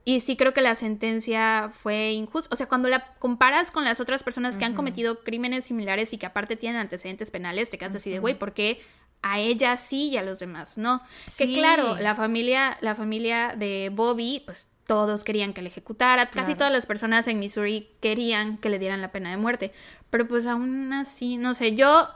[0.05, 2.49] Y sí creo que la sentencia fue injusta.
[2.51, 6.17] O sea, cuando la comparas con las otras personas que han cometido crímenes similares y
[6.17, 8.81] que aparte tienen antecedentes penales, te quedas así de, güey, ¿por qué
[9.21, 11.01] a ella sí y a los demás no?
[11.37, 16.55] Que claro, la familia, la familia de Bobby, pues todos querían que le ejecutara, casi
[16.55, 19.71] todas las personas en Missouri querían que le dieran la pena de muerte,
[20.09, 22.09] pero pues aún así, no sé, yo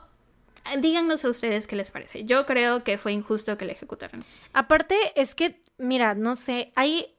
[0.79, 2.25] díganos a ustedes qué les parece.
[2.25, 4.23] Yo creo que fue injusto que le ejecutaran.
[4.53, 7.13] Aparte, es que, mira, no sé, hay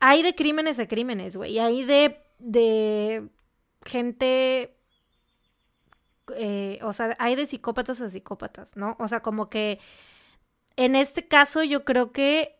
[0.00, 1.60] hay de crímenes a crímenes, güey.
[1.60, 3.28] Hay de, de
[3.86, 4.76] gente
[6.36, 8.96] eh, o sea, hay de psicópatas a psicópatas, ¿no?
[8.98, 9.78] O sea, como que
[10.74, 12.57] en este caso yo creo que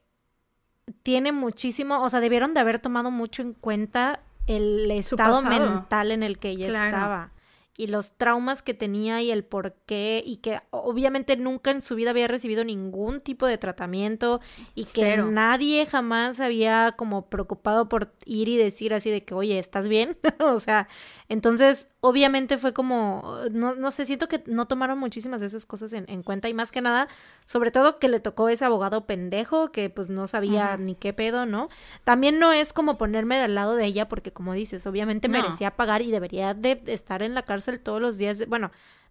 [1.03, 6.23] tiene muchísimo, o sea, debieron de haber tomado mucho en cuenta el estado mental en
[6.23, 7.33] el que ella estaba
[7.79, 11.95] y los traumas que tenía y el por qué y que obviamente nunca en su
[11.95, 14.41] vida había recibido ningún tipo de tratamiento
[14.75, 19.61] y que nadie jamás había como preocupado por ir y decir así de que, oye,
[19.61, 20.19] ¿estás bien?
[20.41, 20.89] o sea,
[21.29, 25.93] entonces obviamente fue como, no, no sé, siento que no tomaron muchísimas de esas cosas
[25.93, 27.07] en, en, cuenta y más que nada,
[27.45, 31.47] sobre todo que le tocó ese abogado pendejo que pues no sabía ni qué pedo,
[31.47, 31.69] ¿no?
[32.03, 36.03] También no es como ponerme del lado de ella porque como dices, obviamente merecía pagar
[36.03, 38.71] y debería de estar en la cárcel todos los días, bueno,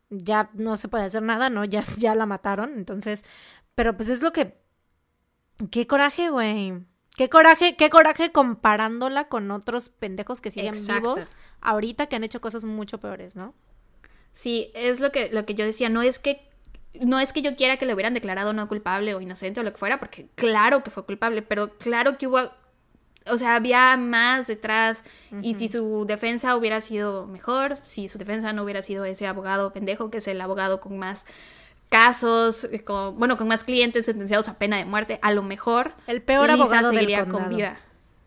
[0.10, 1.64] ya no se puede hacer nada, ¿no?
[1.70, 3.24] Ya, ya la mataron, entonces,
[3.76, 4.58] pero pues es lo que...
[5.70, 6.86] Qué coraje, güey.
[7.16, 11.32] Qué coraje, qué coraje comparándola con otros pendejos que siguen vivos
[11.62, 13.55] ahorita que han hecho cosas mucho peores, ¿no?
[14.34, 16.47] Sí, es lo que, lo que yo decía, no es que
[17.01, 19.72] no es que yo quiera que le hubieran declarado no culpable o inocente o lo
[19.72, 22.51] que fuera, porque claro que fue culpable, pero claro que hubo,
[23.30, 25.03] o sea, había más detrás
[25.41, 29.73] y si su defensa hubiera sido mejor, si su defensa no hubiera sido ese abogado
[29.73, 31.25] pendejo, que es el abogado con más
[31.89, 35.93] casos, eh, con, bueno, con más clientes sentenciados a pena de muerte, a lo mejor.
[36.07, 37.80] El peor abogado seguiría del con vida.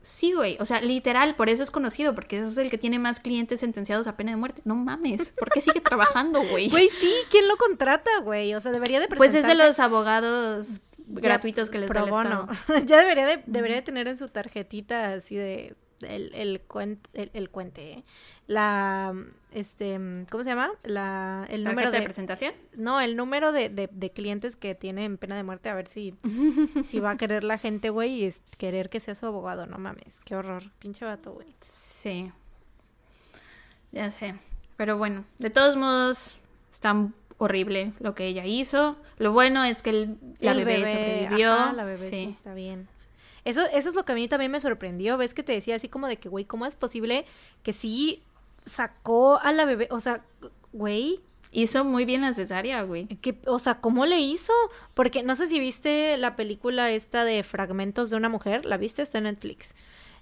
[0.03, 3.21] Sí, güey, o sea, literal, por eso es conocido, porque es el que tiene más
[3.21, 4.63] clientes sentenciados a pena de muerte.
[4.65, 6.71] No mames, ¿por qué sigue trabajando, güey?
[6.71, 8.55] Güey, sí, ¿quién lo contrata, güey?
[8.55, 10.81] O sea, debería de Pues es de los abogados
[11.11, 12.49] gratuitos que les da el Estado.
[12.87, 16.61] ya debería de, debería de tener en su tarjetita así de el, el,
[17.33, 18.05] el, cuente, ¿eh?
[18.47, 19.15] la,
[19.53, 19.99] este,
[20.31, 20.71] ¿cómo se llama?
[20.83, 22.55] La, el número de, presentación.
[22.75, 26.15] No, el número de, de, clientes que tienen pena de muerte, a ver si,
[26.85, 29.79] si va a querer la gente, güey, y es querer que sea su abogado, no
[29.79, 31.55] mames, qué horror, pinche vato, güey.
[31.61, 32.33] Sí,
[33.93, 34.37] ya sé,
[34.77, 36.39] pero bueno, de todos modos,
[36.73, 36.95] está
[37.41, 38.97] horrible lo que ella hizo.
[39.17, 41.73] Lo bueno es que el, la bebé, sobrevivió.
[41.73, 42.87] la bebé sí está bien.
[43.47, 45.17] Eso, eso es lo que a mí también me sorprendió.
[45.17, 47.25] Ves que te decía así como de que, güey, ¿cómo es posible
[47.63, 48.23] que sí
[48.67, 49.89] sacó a la bebé?
[49.91, 50.23] O sea,
[50.73, 51.21] güey.
[51.51, 53.07] Hizo muy bien la cesárea, güey.
[53.07, 54.53] Que, o sea, ¿cómo le hizo?
[54.93, 58.67] Porque no sé si viste la película esta de Fragmentos de una mujer.
[58.67, 59.01] ¿La viste?
[59.01, 59.75] Está en Netflix.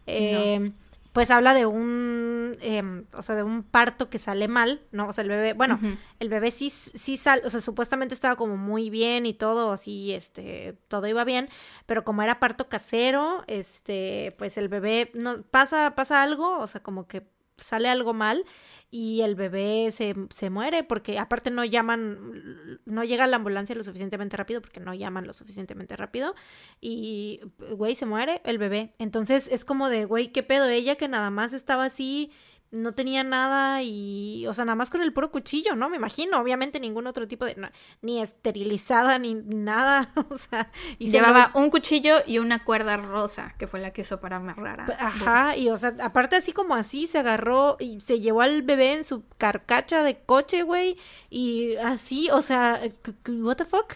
[0.07, 0.71] Eh,
[1.13, 5.09] pues habla de un, em, o sea, de un parto que sale mal, ¿no?
[5.09, 5.79] O sea, el bebé, bueno,
[6.21, 10.13] el bebé sí, sí sale, o sea, supuestamente estaba como muy bien y todo, así,
[10.13, 11.49] este, todo iba bien,
[11.87, 16.83] pero como era parto casero, este, pues el bebé, no, pasa, pasa algo, o sea,
[16.83, 18.45] como que sale algo mal
[18.91, 23.83] y el bebé se, se, muere porque aparte no llaman, no llega la ambulancia lo
[23.83, 26.35] suficientemente rápido porque no llaman lo suficientemente rápido
[26.81, 27.41] y,
[27.77, 28.95] güey, se muere el bebé.
[28.99, 30.69] Entonces es como de, güey, ¿qué pedo?
[30.69, 32.31] Ella que nada más estaba así
[32.71, 35.89] no tenía nada y, o sea, nada más con el puro cuchillo, ¿no?
[35.89, 37.57] Me imagino, obviamente ningún otro tipo de,
[38.03, 40.71] ni esterilizada ni nada, o sea.
[40.99, 44.81] Y Llevaba un cuchillo y una cuerda rosa, que fue la que usó para amarrar
[44.83, 45.07] a...
[45.07, 48.95] Ajá, y o sea, aparte así como así, se agarró y se llevó al bebé
[48.95, 50.99] en su carcacha de coche, güey,
[51.31, 52.81] y así, o sea,
[53.29, 53.95] what the fuck?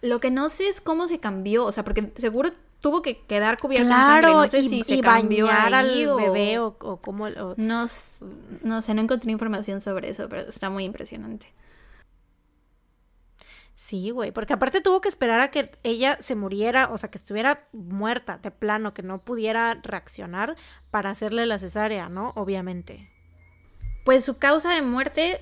[0.00, 3.58] Lo que no sé es cómo se cambió, o sea, porque seguro tuvo que quedar
[3.58, 7.28] cubierta claro, No sé si se cambió al bebé o, cómo...
[7.28, 7.88] No, no
[8.82, 11.52] sé, no encontré información sobre eso, pero está muy impresionante.
[13.74, 17.16] Sí, güey, porque aparte tuvo que esperar a que ella se muriera, o sea, que
[17.16, 20.54] estuviera muerta de plano, que no pudiera reaccionar
[20.90, 22.32] para hacerle la cesárea, ¿no?
[22.36, 23.10] Obviamente.
[24.04, 25.40] Pues su causa de muerte,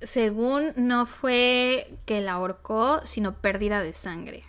[0.00, 4.44] según no fue que la ahorcó, sino pérdida de sangre.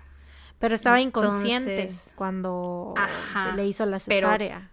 [0.60, 2.94] Pero estaba inconsciente cuando
[3.56, 4.72] le hizo la cesárea.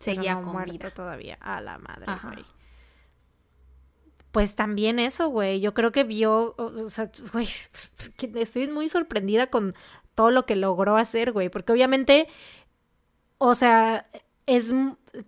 [0.00, 0.90] seguía con vida.
[0.90, 1.36] todavía.
[1.40, 2.44] A la madre, güey.
[4.32, 5.60] Pues también eso, güey.
[5.60, 7.48] Yo creo que vio, o sea, güey,
[8.34, 9.74] estoy muy sorprendida con
[10.14, 11.48] todo lo que logró hacer, güey.
[11.48, 12.28] Porque obviamente,
[13.38, 14.06] o sea,
[14.46, 14.72] es,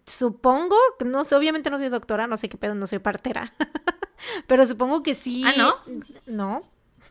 [0.07, 3.55] supongo, no sé, obviamente no soy doctora, no sé qué pedo, no soy partera.
[4.47, 5.43] Pero supongo que sí.
[5.47, 5.75] ¿Ah, no?
[6.27, 6.63] No,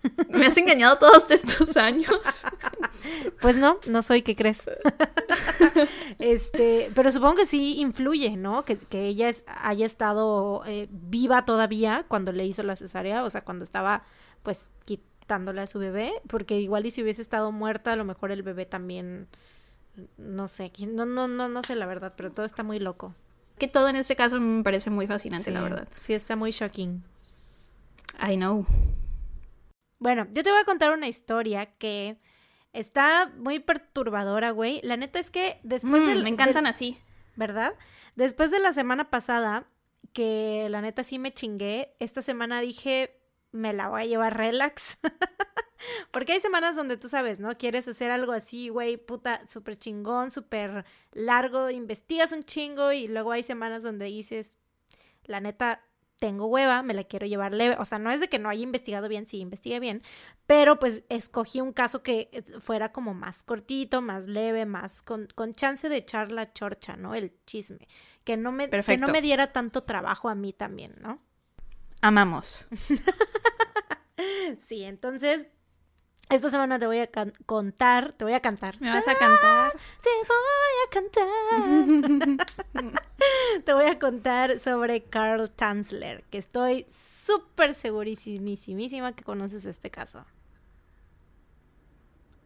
[0.29, 2.11] ¿Me has engañado todos estos años?
[3.41, 4.69] Pues no, no soy, ¿qué crees?
[6.19, 8.65] este, pero supongo que sí influye, ¿no?
[8.65, 13.63] Que, ella haya estado eh, viva todavía cuando le hizo la cesárea, o sea, cuando
[13.63, 14.03] estaba,
[14.43, 18.31] pues, quitándole a su bebé, porque igual y si hubiese estado muerta, a lo mejor
[18.31, 19.27] el bebé también,
[20.17, 23.13] no sé, no, no, no, no sé la verdad, pero todo está muy loco.
[23.57, 25.87] Que todo en este caso me parece muy fascinante, la verdad.
[25.95, 27.03] Sí, está muy shocking.
[28.19, 28.65] I know.
[29.99, 32.17] Bueno, yo te voy a contar una historia que
[32.73, 34.81] Está muy perturbadora, güey.
[34.83, 36.99] La neta es que después Mm, del- me encantan del- así.
[37.35, 37.73] ¿verdad?
[38.15, 39.65] Después de la semana pasada,
[40.13, 43.19] que la neta sí me chingué, esta semana dije,
[43.51, 44.99] me la voy a llevar relax.
[46.11, 47.57] Porque hay semanas donde tú sabes, ¿no?
[47.57, 53.31] Quieres hacer algo así, güey, puta, súper chingón, súper largo, investigas un chingo y luego
[53.31, 54.53] hay semanas donde dices,
[55.23, 55.81] la neta,
[56.20, 57.76] tengo hueva, me la quiero llevar leve.
[57.80, 60.01] O sea, no es de que no haya investigado bien, sí, investigué bien,
[60.45, 65.28] pero pues escogí un caso que eh, fuera como más cortito, más leve, más con,
[65.36, 67.15] con chance de echar la chorcha, ¿no?
[67.15, 67.88] El chisme.
[68.24, 71.22] Que no, me, que no me diera tanto trabajo a mí también, ¿no?
[72.01, 72.65] Amamos.
[74.65, 75.47] Sí, entonces,
[76.30, 77.09] esta semana te voy a
[77.45, 78.75] contar, te voy a cantar.
[78.82, 79.71] ¿Me vas a cantar?
[80.03, 81.28] Te voy a cantar.
[83.65, 90.25] te voy a contar sobre Carl Tanzler, que estoy súper segurísimísima que conoces este caso.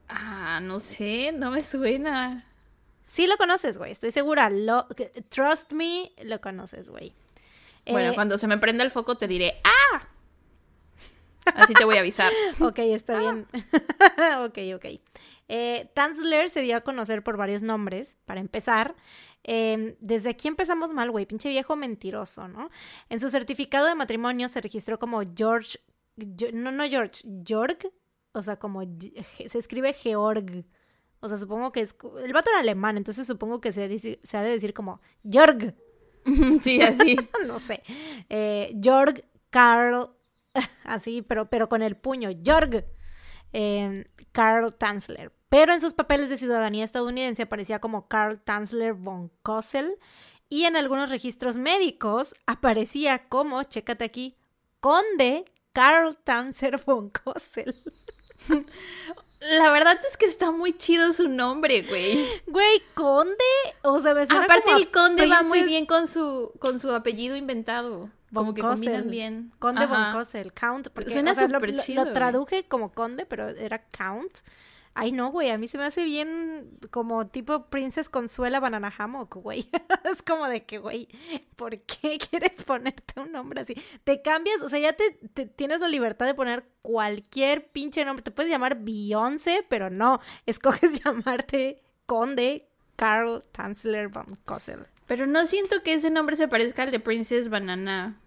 [0.09, 2.45] Ah, no sé, no me suena.
[3.03, 4.49] Sí lo conoces, güey, estoy segura.
[4.49, 4.87] Lo,
[5.29, 7.13] trust me, lo conoces, güey.
[7.85, 10.07] Bueno, Eh, cuando se me prenda el foco te diré ¡Ah!
[11.55, 12.31] Así te voy a avisar.
[12.61, 13.47] Ok, está bien.
[14.45, 14.85] ok, ok.
[15.47, 18.95] Eh, Tanzler se dio a conocer por varios nombres, para empezar.
[19.43, 22.69] Eh, desde aquí empezamos mal, güey, pinche viejo mentiroso, ¿no?
[23.09, 25.79] En su certificado de matrimonio se registró como George,
[26.53, 27.91] no, no George, Jorg,
[28.33, 30.65] o sea, como, se escribe Georg.
[31.19, 34.49] O sea, supongo que es, el vato era alemán, entonces supongo que se ha de
[34.49, 35.75] decir como Jorg,
[36.61, 37.17] Sí, así.
[37.47, 37.83] no sé.
[38.29, 40.09] Eh, Jorg Karl,
[40.83, 42.29] así, pero, pero con el puño.
[42.45, 42.85] Jorg
[43.53, 45.31] eh, Karl Tanzler.
[45.49, 49.97] Pero en sus papeles de ciudadanía estadounidense aparecía como Karl Tanzler von Kossel.
[50.49, 54.37] Y en algunos registros médicos aparecía como, chécate aquí,
[54.79, 57.75] Conde Karl Tanzler von Kossel.
[59.39, 62.23] La verdad es que está muy chido su nombre, güey.
[62.45, 63.35] Güey, Conde,
[63.81, 66.91] o sea, me suena Aparte como el conde va muy bien con su con su
[66.91, 68.11] apellido inventado.
[68.31, 68.85] Von Como que Kossel.
[69.01, 69.51] combinan bien.
[69.59, 70.11] Conde von.
[70.13, 70.89] Kossel, Count.
[70.89, 72.13] Porque, Suena o sea, lo- súper lo, chido, lo güey.
[72.13, 74.39] traduje como conde, pero era Count.
[74.93, 79.35] Ay, no, güey, a mí se me hace bien como tipo Princess Consuela Banana Hammock,
[79.35, 79.69] güey.
[80.03, 81.07] es como de que, güey,
[81.55, 83.73] ¿por qué quieres ponerte un nombre así?
[84.03, 88.21] Te cambias, o sea, ya te, te- tienes la libertad de poner cualquier pinche nombre.
[88.23, 92.67] Te puedes llamar Beyoncé, pero no, escoges llamarte Conde
[92.97, 94.87] Carl Tanzler von Kossel.
[95.11, 98.17] Pero no siento que ese nombre se parezca al de Princess Banana.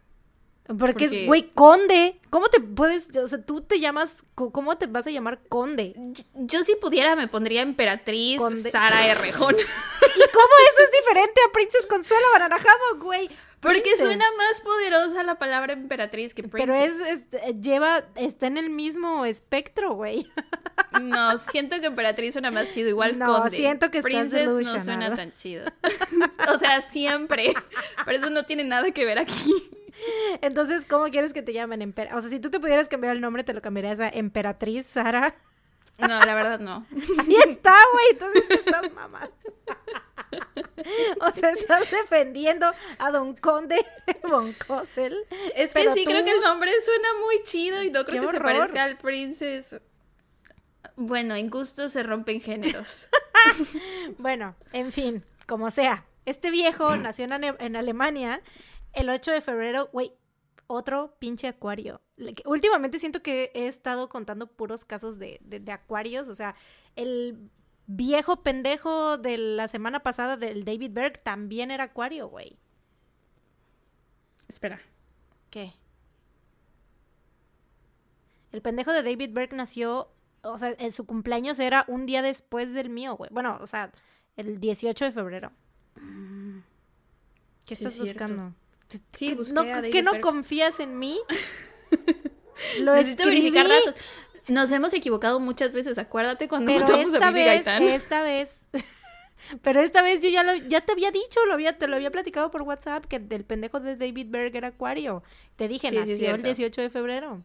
[0.78, 2.20] Porque, es, güey, conde.
[2.28, 5.95] ¿Cómo te puedes, o sea, tú te llamas, ¿cómo te vas a llamar conde?
[5.97, 9.55] Yo, yo si pudiera me pondría emperatriz Conde- Sara Errejón.
[9.57, 13.30] ¿Y cómo eso es diferente a Princess Consuelo Banana Hammock, güey?
[13.65, 16.61] Porque suena más poderosa la palabra emperatriz que princess.
[16.61, 20.31] Pero es, es- lleva, está en el mismo espectro, güey.
[21.01, 22.89] No, siento que emperatriz suena más chido.
[22.89, 23.57] Igual No, conde.
[23.57, 25.65] siento que estás Princess no suena tan chido.
[26.55, 27.53] o sea, siempre.
[28.05, 29.53] Pero eso no tiene nada que ver aquí.
[30.41, 31.81] Entonces, ¿cómo quieres que te llamen?
[31.81, 34.87] Emper- o sea, si tú te pudieras cambiar el nombre, te lo cambiarías a Emperatriz
[34.87, 35.35] Sara.
[35.99, 36.87] No, la verdad no.
[37.19, 38.07] Ahí está, güey.
[38.12, 39.33] Entonces estás mamando.
[41.20, 43.85] O sea, estás defendiendo a Don Conde
[44.28, 45.16] von Kossel.
[45.55, 48.26] Es que sí, tú- creo que el nombre suena muy chido y no creo ¡Qué
[48.28, 49.76] que se parezca al Princess.
[50.97, 53.09] Bueno, en gusto se rompen géneros.
[54.18, 56.07] Bueno, en fin, como sea.
[56.24, 58.41] Este viejo nació en, Ale- en Alemania
[58.95, 59.91] el 8 de febrero.
[59.93, 60.14] Güey,
[60.66, 62.01] otro pinche acuario.
[62.47, 66.28] Últimamente siento que he estado contando puros casos de, de- de acuarios.
[66.28, 66.55] O sea,
[66.97, 67.51] el
[67.87, 72.57] viejo pendejo de la semana pasada del David Berg también era acuario, güey.
[74.49, 74.80] Espera.
[75.51, 75.72] ¿Qué?
[78.53, 80.11] El pendejo de David Berg nació,
[80.43, 83.30] o sea, en su cumpleaños era un día después del mío, güey.
[83.32, 83.91] Bueno, o sea,
[84.37, 85.53] el 18 de febrero.
[87.66, 88.55] ¿Qué Sí, estás es buscando?
[88.89, 91.18] Sí, ¿Qué- no, a David ¿Que no confías en mí?
[92.80, 93.95] Lo Necesito escribí, verificar datos.
[94.49, 97.83] Nos hemos equivocado muchas veces, acuérdate cuando pero a esta Bibi vez, Gaitán.
[97.85, 98.67] esta vez...
[99.63, 102.11] Pero esta vez yo ya lo, ya te había dicho, lo había, te lo había
[102.11, 105.23] platicado por WhatsApp, que el pendejo de David Berg era acuario.
[105.57, 106.47] Te dije, Sí, sí, es nació el cierto.
[106.47, 107.43] 18 de febrero.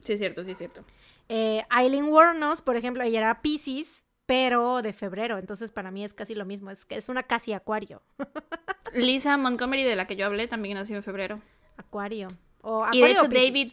[0.00, 0.84] Sí, es cierto, sí, es cierto.
[1.28, 5.38] Eh, Aileen Wuornos, por ejemplo, ella era Pisces, pero de febrero.
[5.38, 6.70] Entonces, para mí es casi lo mismo.
[6.72, 8.02] Es, que es una casi acuario.
[8.94, 11.40] Lisa Montgomery, de la que yo hablé, también nació en febrero.
[11.76, 12.26] Acuario.
[12.62, 13.28] O Y de hecho.
[13.28, 13.72] David.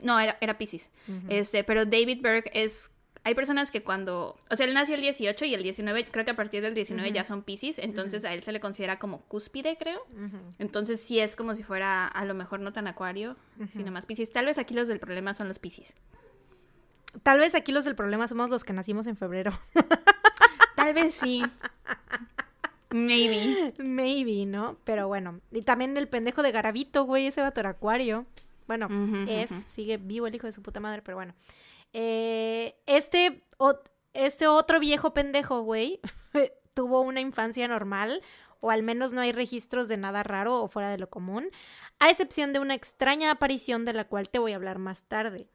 [0.00, 0.90] No, era, era Pisces.
[1.28, 2.90] este, pero David Berg es.
[3.24, 4.36] Hay personas que cuando.
[4.48, 7.10] O sea, él nació el 18 y el 19, creo que a partir del 19
[7.12, 7.78] ya son Pisces.
[7.78, 10.00] Entonces a él se le considera como cúspide, creo.
[10.58, 13.36] Entonces sí es como si fuera a lo mejor no tan acuario,
[13.72, 14.30] sino más Pisces.
[14.30, 15.94] Tal vez aquí los del problema son los Pisces.
[17.22, 19.52] Tal vez aquí los del problema somos los que nacimos en febrero.
[20.76, 21.42] Tal vez sí.
[22.90, 23.74] Maybe.
[23.78, 24.78] Maybe, ¿no?
[24.84, 25.40] Pero bueno.
[25.50, 28.26] Y también el pendejo de Garabito, güey, ese vato era acuario.
[28.68, 28.88] Bueno,
[29.26, 31.34] es, sigue vivo el hijo de su puta madre, pero bueno.
[31.94, 33.42] Eh, este,
[34.12, 36.00] este otro viejo pendejo, güey,
[36.74, 38.22] tuvo una infancia normal,
[38.60, 41.48] o al menos no hay registros de nada raro o fuera de lo común,
[41.98, 45.48] a excepción de una extraña aparición de la cual te voy a hablar más tarde.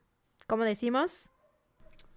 [0.47, 1.29] ¿Cómo decimos?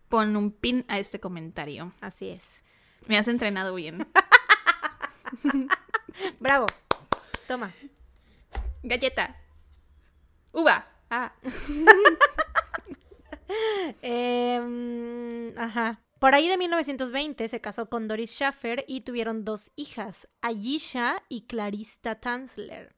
[0.09, 1.93] Pon un pin a este comentario.
[2.01, 2.63] Así es.
[3.07, 4.07] Me has entrenado bien.
[6.41, 6.67] Bravo.
[7.47, 7.75] Toma.
[8.83, 9.37] Galleta.
[10.57, 10.87] Uva.
[11.11, 11.35] Ah.
[14.03, 16.03] Em, ajá.
[16.19, 21.43] Por ahí de 1920 se casó con Doris Schaffer y tuvieron dos hijas, Ayisha y
[21.43, 22.97] Clarista Tanzler.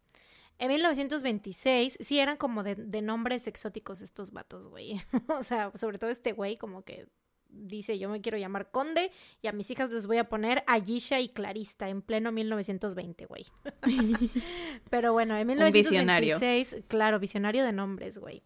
[0.59, 5.03] En 1926, sí eran como de, de nombres exóticos estos vatos, güey.
[5.29, 7.09] o sea, sobre todo este güey como que
[7.49, 9.11] dice yo me quiero llamar Conde
[9.43, 13.47] y a mis hijas les voy a poner Ayisha y Clarista en pleno 1920, güey.
[14.91, 18.43] Pero bueno, en 1926, claro, visionario de nombres, güey.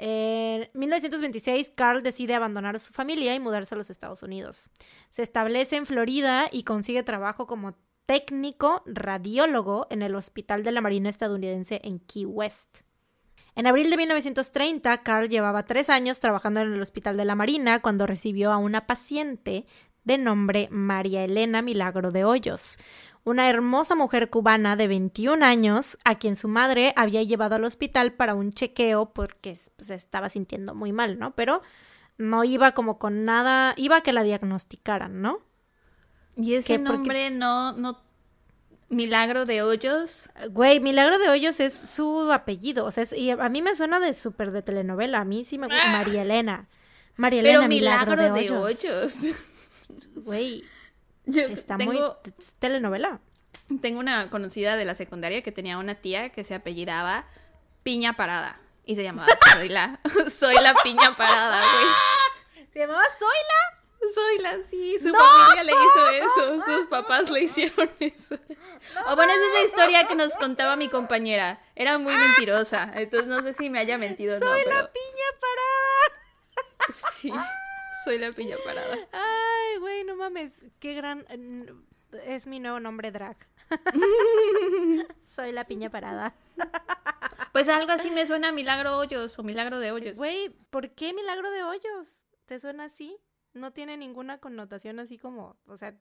[0.00, 4.70] En 1926, Carl decide abandonar a su familia y mudarse a los Estados Unidos.
[5.10, 7.76] Se establece en Florida y consigue trabajo como
[8.06, 12.82] técnico radiólogo en el Hospital de la Marina estadounidense en Key West.
[13.58, 17.82] En abril de 1930, Carl llevaba tres años trabajando en el Hospital de la Marina
[17.82, 19.66] cuando recibió a una paciente
[20.04, 22.76] de nombre María Elena Milagro de Hoyos,
[23.24, 28.12] una hermosa mujer cubana de 21 años a quien su madre había llevado al hospital
[28.12, 31.34] para un chequeo porque se estaba sintiendo muy mal, ¿no?
[31.34, 31.60] Pero
[32.16, 35.40] no iba como con nada, iba a que la diagnosticaran, ¿no?
[36.36, 38.07] Y ese nombre no, no
[38.88, 40.30] Milagro de Hoyos.
[40.50, 42.84] Güey, Milagro de Hoyos es su apellido.
[42.86, 45.20] O sea, y a mí me suena de súper de telenovela.
[45.20, 45.82] A mí sí me gusta.
[45.84, 45.92] Ah.
[45.92, 46.68] María Elena.
[47.16, 49.14] María Elena Milagro, de, Hoyos.
[50.14, 50.64] Güey.
[51.26, 51.98] Está muy
[52.58, 53.20] telenovela.
[53.80, 57.26] Tengo una conocida de la secundaria que tenía una tía que se apellidaba
[57.82, 58.60] Piña Parada.
[58.84, 60.00] Y se llamaba Soy la,
[60.34, 62.66] soy la Piña Parada, güey.
[62.72, 63.77] ¿Se llamaba Soy la?
[64.14, 68.36] Soy la sí, su familia le hizo eso, sus papás le hicieron eso.
[69.06, 71.60] o bueno, esa es la historia que nos contaba mi compañera.
[71.74, 74.46] Era muy mentirosa, entonces no sé si me haya mentido o no.
[74.46, 77.10] Soy la piña parada.
[77.12, 77.32] Sí,
[78.04, 78.96] soy la piña parada.
[79.12, 81.26] Ay, güey, no mames, qué gran
[82.24, 83.36] es mi nuevo nombre drag.
[85.26, 86.34] soy la piña parada.
[87.52, 90.16] Pues algo así me suena Milagro Hoyos o Milagro de Hoyos.
[90.16, 92.26] Güey, ¿por qué Milagro de Hoyos?
[92.46, 93.18] ¿Te suena así?
[93.54, 95.94] No tiene ninguna connotación así como, o sea,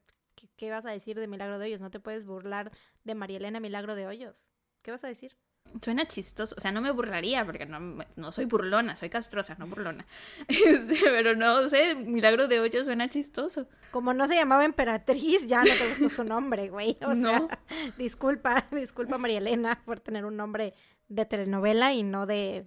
[0.57, 1.81] ¿qué, vas a decir de Milagro de Hoyos?
[1.81, 2.71] No te puedes burlar
[3.03, 4.51] de María Elena Milagro de Hoyos.
[4.81, 5.37] ¿Qué vas a decir?
[5.81, 9.67] Suena chistoso, o sea, no me burlaría porque no, no soy burlona, soy castrosa, no
[9.67, 10.05] burlona.
[10.47, 13.67] Este, pero no sé, Milagro de Hoyos suena chistoso.
[13.91, 16.97] Como no se llamaba Emperatriz, ya no te gustó su nombre, güey.
[17.05, 17.47] O sea,
[17.97, 20.73] disculpa, disculpa María Elena por tener un nombre
[21.09, 22.65] de telenovela y no de,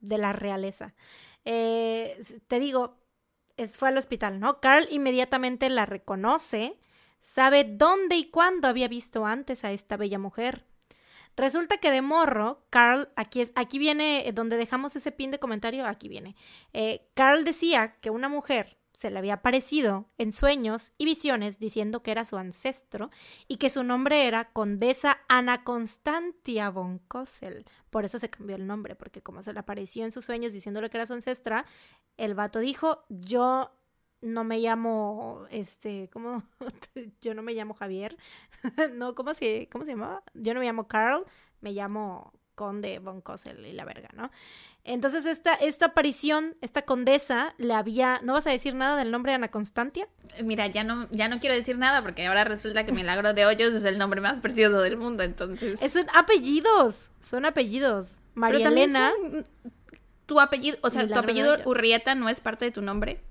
[0.00, 0.94] de la realeza.
[1.44, 2.98] Eh, te digo,
[3.66, 4.60] fue al hospital, ¿no?
[4.60, 6.78] Carl inmediatamente la reconoce,
[7.20, 10.64] sabe dónde y cuándo había visto antes a esta bella mujer.
[11.36, 15.86] Resulta que de morro, Carl, aquí, es, aquí viene donde dejamos ese pin de comentario,
[15.86, 16.34] aquí viene.
[16.72, 22.02] Eh, Carl decía que una mujer se le había aparecido en sueños y visiones diciendo
[22.02, 23.10] que era su ancestro
[23.46, 27.64] y que su nombre era Condesa Ana Constantia von Kossel.
[27.90, 30.90] Por eso se cambió el nombre, porque como se le apareció en sus sueños diciéndole
[30.90, 31.64] que era su ancestra,
[32.16, 33.70] el vato dijo, yo
[34.20, 36.42] no me llamo, este, ¿cómo?
[37.20, 38.16] yo no me llamo Javier.
[38.94, 40.24] no, ¿cómo se, ¿cómo se llamaba?
[40.34, 41.24] Yo no me llamo Carl,
[41.60, 44.32] me llamo conde von Kossel y la verga, ¿no?
[44.82, 48.20] Entonces esta, esta aparición, esta condesa, le había...
[48.24, 50.08] ¿No vas a decir nada del nombre de Ana Constantia?
[50.42, 53.74] Mira, ya no, ya no quiero decir nada porque ahora resulta que Milagro de Hoyos
[53.74, 55.78] es el nombre más precioso del mundo, entonces...
[55.92, 58.18] son apellidos, son apellidos.
[58.34, 59.12] María Elena...
[60.26, 63.22] Tu apellido, o sea, tu apellido Urrieta no es parte de tu nombre.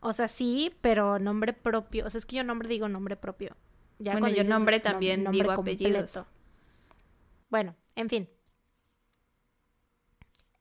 [0.00, 2.06] O sea, sí, pero nombre propio.
[2.06, 3.56] O sea, es que yo nombre digo nombre propio.
[3.98, 6.22] Ya bueno, yo nombre también digo apellidos.
[7.48, 8.28] Bueno, en fin.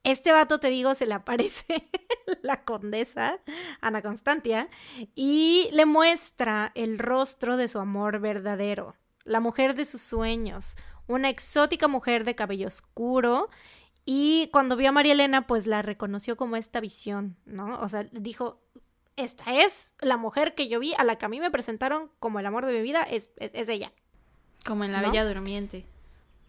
[0.04, 1.90] Este vato, te digo, se le aparece
[2.42, 3.40] la condesa,
[3.80, 4.70] Ana Constantia,
[5.16, 10.76] y le muestra el rostro de su amor verdadero, la mujer de sus sueños,
[11.08, 13.50] una exótica mujer de cabello oscuro.
[14.06, 17.80] Y cuando vio a María Elena, pues la reconoció como esta visión, ¿no?
[17.80, 18.62] O sea, dijo,
[19.16, 22.40] esta es la mujer que yo vi, a la que a mí me presentaron como
[22.40, 23.94] el amor de mi vida, es, es, ella.
[24.66, 25.86] Como en la Bella Durmiente.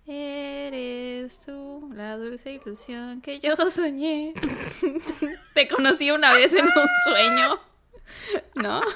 [0.07, 4.35] Eres tú la dulce ilusión que yo soñé.
[5.55, 7.61] Te conocí una vez en un sueño,
[8.55, 8.81] ¿no?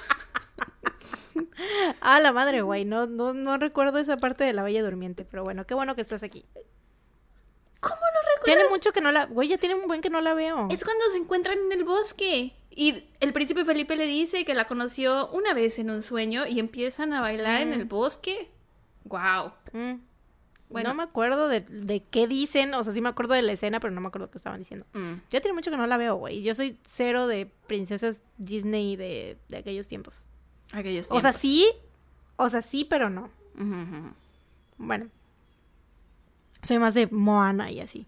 [2.01, 2.85] Ah, la madre, güey.
[2.85, 6.01] No, no, no recuerdo esa parte de la Bella Durmiente, pero bueno, qué bueno que
[6.01, 6.45] estás aquí.
[7.81, 8.45] ¿Cómo no recuerdas?
[8.45, 9.27] Tiene mucho que no la.
[9.27, 10.69] Güey, ya tiene un buen que no la veo.
[10.71, 12.55] Es cuando se encuentran en el bosque.
[12.71, 16.61] Y el príncipe Felipe le dice que la conoció una vez en un sueño y
[16.61, 18.51] empiezan a bailar en el bosque.
[19.05, 19.53] ¡Wow!
[19.73, 19.95] Mm.
[20.71, 20.91] Bueno.
[20.91, 23.81] No me acuerdo de, de qué dicen, o sea, sí me acuerdo de la escena,
[23.81, 24.85] pero no me acuerdo qué estaban diciendo.
[24.93, 25.15] Mm.
[25.31, 26.43] Ya tiene mucho que no la veo, güey.
[26.43, 30.27] Yo soy cero de princesas Disney de, de aquellos tiempos.
[30.73, 31.41] Aquellos O sea, tiempos.
[31.41, 31.69] sí,
[32.37, 33.31] o sea, sí, pero no.
[34.77, 35.09] Bueno.
[36.63, 38.07] Soy más de Moana y así.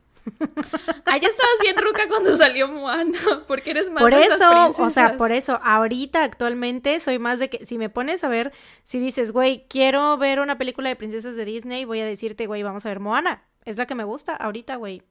[1.07, 3.19] Ah, ya estabas bien ruca cuando salió Moana,
[3.49, 7.51] porque eres más Por de eso, o sea, por eso, ahorita actualmente soy más de
[7.51, 8.53] que si me pones a ver,
[8.85, 12.63] si dices, güey, quiero ver una película de princesas de Disney, voy a decirte, güey,
[12.63, 13.45] vamos a ver Moana.
[13.65, 15.03] Es la que me gusta ahorita, güey.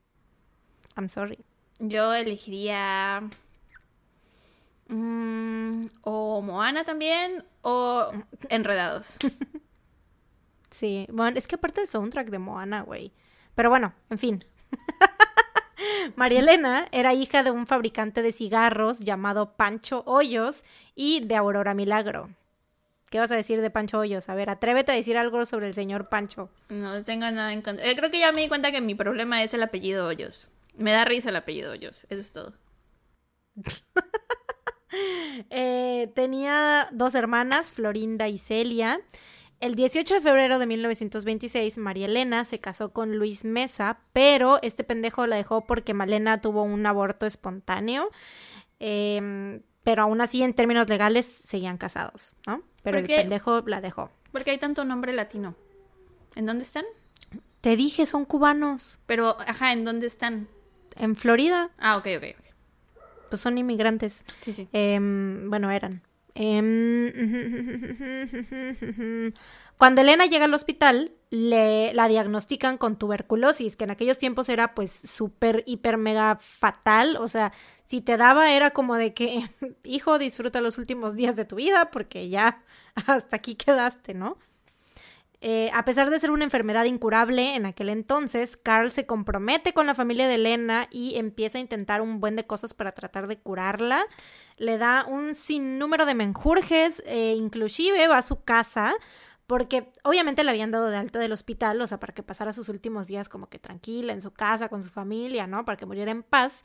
[0.96, 1.40] I'm sorry.
[1.80, 3.22] Yo elegiría...
[4.88, 8.12] mm, o Moana también, o
[8.50, 9.18] Enredados.
[10.72, 13.12] Sí, bueno, es que aparte el soundtrack de Moana, güey.
[13.56, 14.40] Pero bueno, en fin.
[16.16, 20.64] María Elena era hija de un fabricante de cigarros llamado Pancho Hoyos
[20.96, 22.30] y de Aurora Milagro.
[23.10, 24.30] ¿Qué vas a decir de Pancho Hoyos?
[24.30, 26.50] A ver, atrévete a decir algo sobre el señor Pancho.
[26.70, 27.86] No tengo nada en contra.
[27.86, 30.48] Eh, creo que ya me di cuenta que mi problema es el apellido Hoyos.
[30.78, 32.54] Me da risa el apellido Hoyos, eso es todo.
[35.52, 39.00] Eh, tenía dos hermanas, Florinda y Celia.
[39.60, 44.86] El 18 de febrero de 1926, María Elena se casó con Luis Mesa, pero este
[44.86, 48.10] pendejo la dejó porque Malena tuvo un aborto espontáneo.
[48.80, 52.62] Em, pero aún así, en términos legales, seguían casados, ¿no?
[52.84, 54.10] Pero ¿Por el pendejo la dejó.
[54.32, 55.56] ¿Por qué hay tanto nombre latino?
[56.36, 56.86] ¿En dónde están?
[57.60, 59.00] Te dije, son cubanos.
[59.08, 60.48] Pero, ajá, ¿en dónde están?
[60.96, 62.46] En Florida, Ah, ok, ok, ok.
[63.30, 64.24] pues son inmigrantes.
[64.40, 64.70] Sí, sí.
[64.72, 66.02] Em, bueno, eran.
[66.42, 67.12] Em,
[69.78, 74.74] cuando Elena llega al hospital, le, la diagnostican con tuberculosis, que en aquellos tiempos era
[74.74, 77.18] pues súper, hiper, mega fatal.
[77.18, 77.52] O sea,
[77.84, 79.44] si te daba era como de que,
[79.84, 82.64] hijo, disfruta los últimos días de tu vida porque ya
[83.06, 84.38] hasta aquí quedaste, ¿no?
[85.42, 89.88] Eh, a pesar de ser una enfermedad incurable en aquel entonces, Carl se compromete con
[89.88, 93.40] la familia de Elena y empieza a intentar un buen de cosas para tratar de
[93.40, 94.06] curarla.
[94.58, 98.94] Le da un sinnúmero de menjurjes, eh, inclusive va a su casa,
[99.48, 102.68] porque obviamente le habían dado de alta del hospital, o sea, para que pasara sus
[102.68, 105.64] últimos días como que tranquila en su casa, con su familia, ¿no?
[105.64, 106.64] Para que muriera en paz.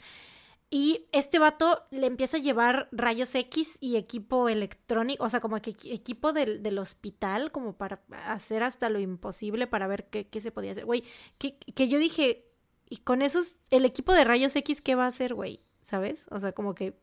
[0.71, 5.61] Y este vato le empieza a llevar rayos X y equipo electrónico, o sea, como
[5.61, 10.27] que equi- equipo del, del hospital, como para hacer hasta lo imposible para ver qué,
[10.29, 10.85] qué se podía hacer.
[10.85, 11.05] Güey,
[11.39, 12.47] que, que yo dije,
[12.89, 15.61] y con esos, el equipo de rayos X, ¿qué va a hacer, güey?
[15.81, 16.27] ¿Sabes?
[16.31, 16.99] O sea, como que,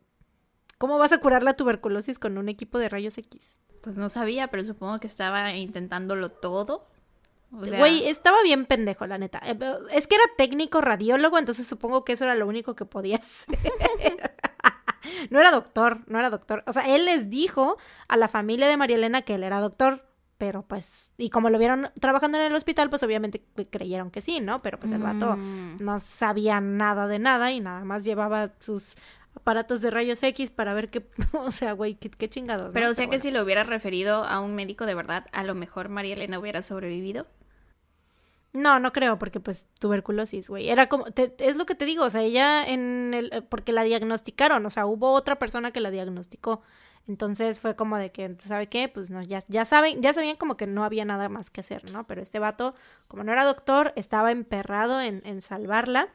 [0.76, 3.58] ¿cómo vas a curar la tuberculosis con un equipo de rayos X?
[3.80, 6.88] Pues no sabía, pero supongo que estaba intentándolo todo.
[7.54, 9.40] O sea, Güey, estaba bien pendejo, la neta.
[9.44, 9.58] Eh,
[9.90, 13.58] Es que era técnico radiólogo, entonces supongo que eso era lo único que podía hacer.
[15.30, 16.62] no era doctor, no era doctor.
[16.66, 17.76] O sea, él les dijo
[18.08, 20.06] a la familia de María Elena que él era doctor,
[20.38, 24.40] pero pues, y como lo vieron trabajando en el hospital, pues obviamente creyeron que sí,
[24.40, 24.62] ¿no?
[24.62, 25.76] Pero pues el vato Mm.
[25.80, 28.96] no sabía nada de nada y nada más llevaba sus
[29.34, 32.68] aparatos de rayos X para ver qué, o sea, güey, qué, qué chingados.
[32.68, 32.72] ¿no?
[32.72, 33.22] Pero o sea que bueno.
[33.22, 36.62] si lo hubiera referido a un médico de verdad, a lo mejor María Elena hubiera
[36.62, 37.26] sobrevivido.
[38.52, 40.68] No, no creo, porque pues tuberculosis, güey.
[40.68, 43.72] Era como, te- es lo que te digo, o sea, ella en el, eh, porque
[43.72, 46.60] la diagnosticaron, o sea, hubo otra persona que la diagnosticó.
[47.08, 48.88] Entonces fue como de que, ¿sabe qué?
[48.88, 51.90] Pues no, ya, ya saben, ya sabían como que no había nada más que hacer,
[51.92, 52.06] ¿no?
[52.06, 52.74] Pero este vato,
[53.08, 56.08] como no era doctor, estaba emperrado en, en salvarla.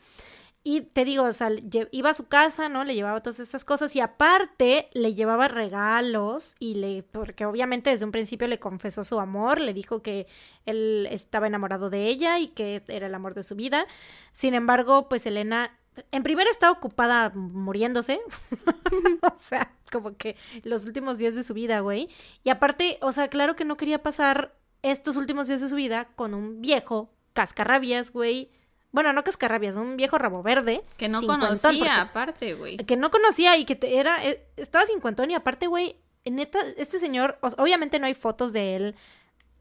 [0.70, 1.49] Y te digo, o sea,
[1.91, 2.84] iba a su casa, ¿no?
[2.84, 8.03] Le llevaba todas esas cosas y aparte le llevaba regalos y le, porque obviamente desde
[8.03, 10.28] un principio le confesó su amor, le dijo que
[10.65, 13.88] él estaba enamorado de ella y que era el amor de su vida.
[14.34, 15.80] Sin embargo, pues Elena,
[16.11, 18.20] en primera está ocupada muriéndose,
[19.22, 22.09] o sea, como que los últimos días de su vida, güey.
[22.43, 26.09] Y aparte, o sea, claro que no quería pasar estos últimos días de su vida
[26.18, 28.51] con un viejo cascarrabias, güey.
[28.97, 30.81] Bueno, no cascarrabias, un viejo rabo verde.
[30.97, 32.77] Que no conocía, aparte, güey.
[32.77, 36.97] que no conocía y que te- era, eh, estaba cincuentón y aparte, güey, neta, este
[36.97, 38.95] señor, o sea, obviamente no hay fotos de él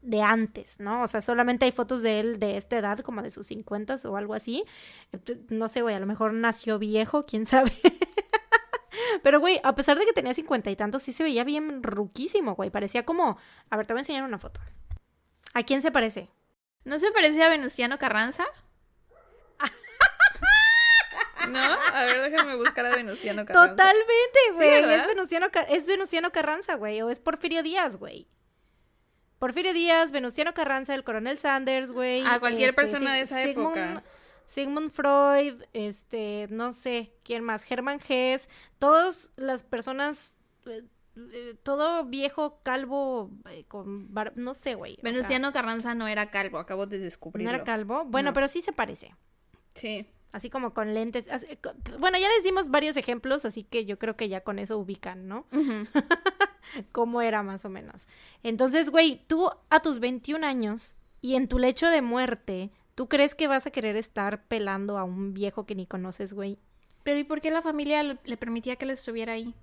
[0.01, 1.03] de antes, ¿no?
[1.03, 4.17] O sea, solamente hay fotos de él de esta edad, como de sus cincuentas o
[4.17, 4.63] algo así.
[5.49, 7.71] No sé, güey, a lo mejor nació viejo, quién sabe.
[9.21, 12.55] Pero, güey, a pesar de que tenía cincuenta y tantos, sí se veía bien ruquísimo,
[12.55, 12.71] güey.
[12.71, 13.37] Parecía como...
[13.69, 14.59] A ver, te voy a enseñar una foto.
[15.53, 16.29] ¿A quién se parece?
[16.85, 18.45] ¿No se parecía a Venustiano Carranza?
[21.51, 21.59] ¿No?
[21.93, 23.69] A ver, déjame buscar a Venustiano Carranza.
[23.75, 24.93] Totalmente, güey.
[24.93, 27.01] es, Venustiano, es Venustiano Carranza, güey.
[27.01, 28.27] O es Porfirio Díaz, güey.
[29.39, 32.25] Porfirio Díaz, Venustiano Carranza, el coronel Sanders, güey.
[32.25, 34.03] A cualquier este, persona de esa Sigmund- época.
[34.45, 37.63] Sigmund Freud, este, no sé, ¿quién más?
[37.63, 38.47] Germán Hess,
[38.79, 40.35] todas las personas,
[40.65, 40.83] eh,
[41.33, 44.93] eh, todo viejo, calvo, eh, con, bar- no sé, güey.
[44.93, 47.49] o sea, Venustiano Carranza no era calvo, acabo de ¿No descubrirlo.
[47.53, 48.05] era calvo?
[48.05, 48.33] Bueno, No.
[48.33, 49.13] pero sí se parece.
[49.75, 50.07] Sí.
[50.31, 51.27] Así como con lentes.
[51.29, 54.59] así- co- Bueno, ya les dimos varios ejemplos, así que yo creo que ya con
[54.59, 55.45] eso ubican, ¿no?
[56.91, 58.07] Cómo era más o menos.
[58.43, 63.35] Entonces, güey, tú a tus 21 años y en tu lecho de muerte, ¿tú crees
[63.35, 66.57] que vas a querer estar pelando a un viejo que ni conoces, güey?
[67.03, 69.55] Pero ¿y por qué la familia le permitía que él estuviera ahí?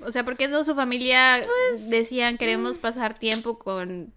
[0.00, 2.38] O sea, ¿por qué no su familia Pues, decían mm.
[2.38, 4.12] queremos pasar tiempo con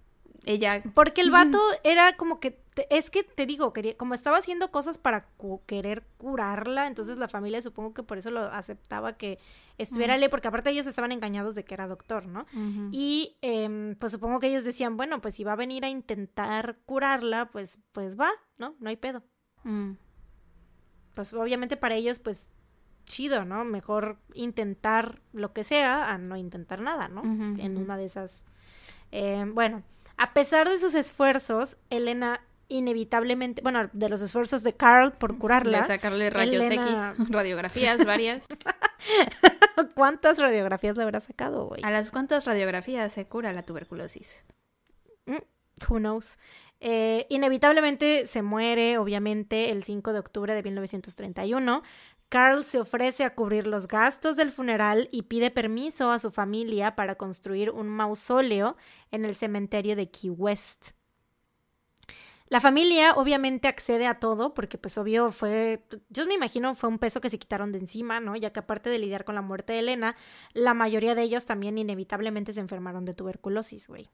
[0.45, 0.83] ella?
[0.93, 4.69] Porque el vato era como que, te- es que te digo, quería, como estaba haciendo
[4.69, 9.39] cosas para cu- querer curarla, entonces la familia supongo que por eso lo aceptaba que
[9.79, 12.45] estuviera ahí, porque aparte ellos estaban engañados de que era doctor, ¿no?
[12.91, 16.77] Y em, pues supongo que ellos decían, bueno, pues si va a venir a intentar
[16.85, 18.75] curarla, pues, pues va, ¿no?
[18.79, 19.23] No hay pedo.
[19.63, 19.93] Mm.
[21.15, 22.51] Pues obviamente para ellos, pues
[23.05, 23.63] chido, ¿no?
[23.63, 27.23] Mejor intentar lo que sea a no intentar nada, ¿no?
[27.59, 28.45] En una de esas.
[29.11, 29.81] Em, bueno,
[30.17, 35.81] a pesar de sus esfuerzos, Elena inevitablemente, bueno, de los esfuerzos de Carl por curarla,
[35.81, 38.45] De sacarle rayos Elena- X, radiografías varias.
[39.95, 41.81] ¿cuántas radiografías le habrá sacado, güey?
[41.83, 44.43] ¿A las cuántas radiografías se cura la tuberculosis?
[45.87, 46.39] Who knows?
[46.79, 51.83] Eh, inevitablemente se muere, obviamente, el 5 de octubre de 1931.
[52.29, 56.95] Carl se ofrece a cubrir los gastos del funeral y pide permiso a su familia
[56.95, 58.75] para construir un mausoleo
[59.11, 60.89] en el cementerio de Key West.
[62.49, 66.97] La familia obviamente accede a todo porque pues obvio fue, yo me imagino fue un
[66.97, 68.35] peso que se quitaron de encima, ¿no?
[68.37, 70.15] Ya que aparte de lidiar con la muerte de Elena,
[70.53, 74.09] la mayoría de ellos también inevitablemente se enfermaron de tuberculosis, güey.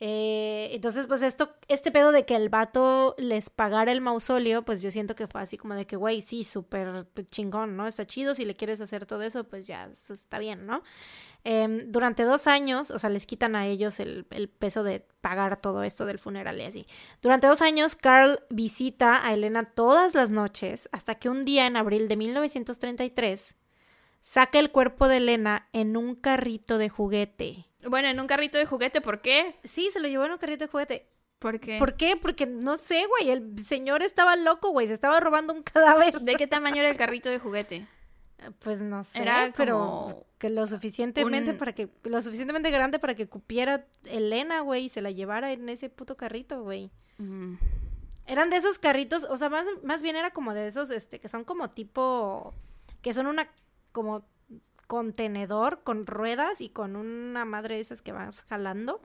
[0.00, 4.82] Eh, entonces, pues esto, este pedo de que el vato les pagara el mausoleo, pues
[4.82, 7.86] yo siento que fue así como de que, güey, sí, súper chingón, ¿no?
[7.86, 10.82] Está chido, si le quieres hacer todo eso, pues ya, está bien, ¿no?
[11.44, 15.60] Em, durante dos años, o sea, les quitan a ellos el, el peso de pagar
[15.60, 16.86] todo esto del funeral y así.
[17.22, 21.76] Durante dos años, Carl visita a Elena todas las noches, hasta que un día en
[21.76, 23.56] abril de 1933
[24.24, 27.66] saca el cuerpo de Elena en un carrito de juguete.
[27.88, 29.56] Bueno, en un carrito de juguete, ¿por qué?
[29.64, 31.08] Sí, se lo llevó en un carrito de juguete.
[31.38, 31.78] ¿Por qué?
[31.78, 32.16] ¿Por qué?
[32.16, 33.30] Porque no sé, güey.
[33.30, 34.86] El señor estaba loco, güey.
[34.86, 36.20] Se estaba robando un cadáver.
[36.20, 37.86] ¿De qué tamaño era el carrito de juguete?
[38.58, 42.98] Pues no sé, Era pero como que lo suficientemente un- para que lo suficientemente grande
[42.98, 46.90] para que cupiera Elena, güey, y se la llevara en ese puto carrito, güey.
[47.18, 47.54] Mm.
[48.26, 51.28] Eran de esos carritos, o sea, más, más bien era como de esos, este, que
[51.28, 52.54] son como tipo,
[53.00, 53.48] que son una,
[53.92, 54.26] como
[54.86, 59.00] contenedor con ruedas y con una madre de esas que vas jalando,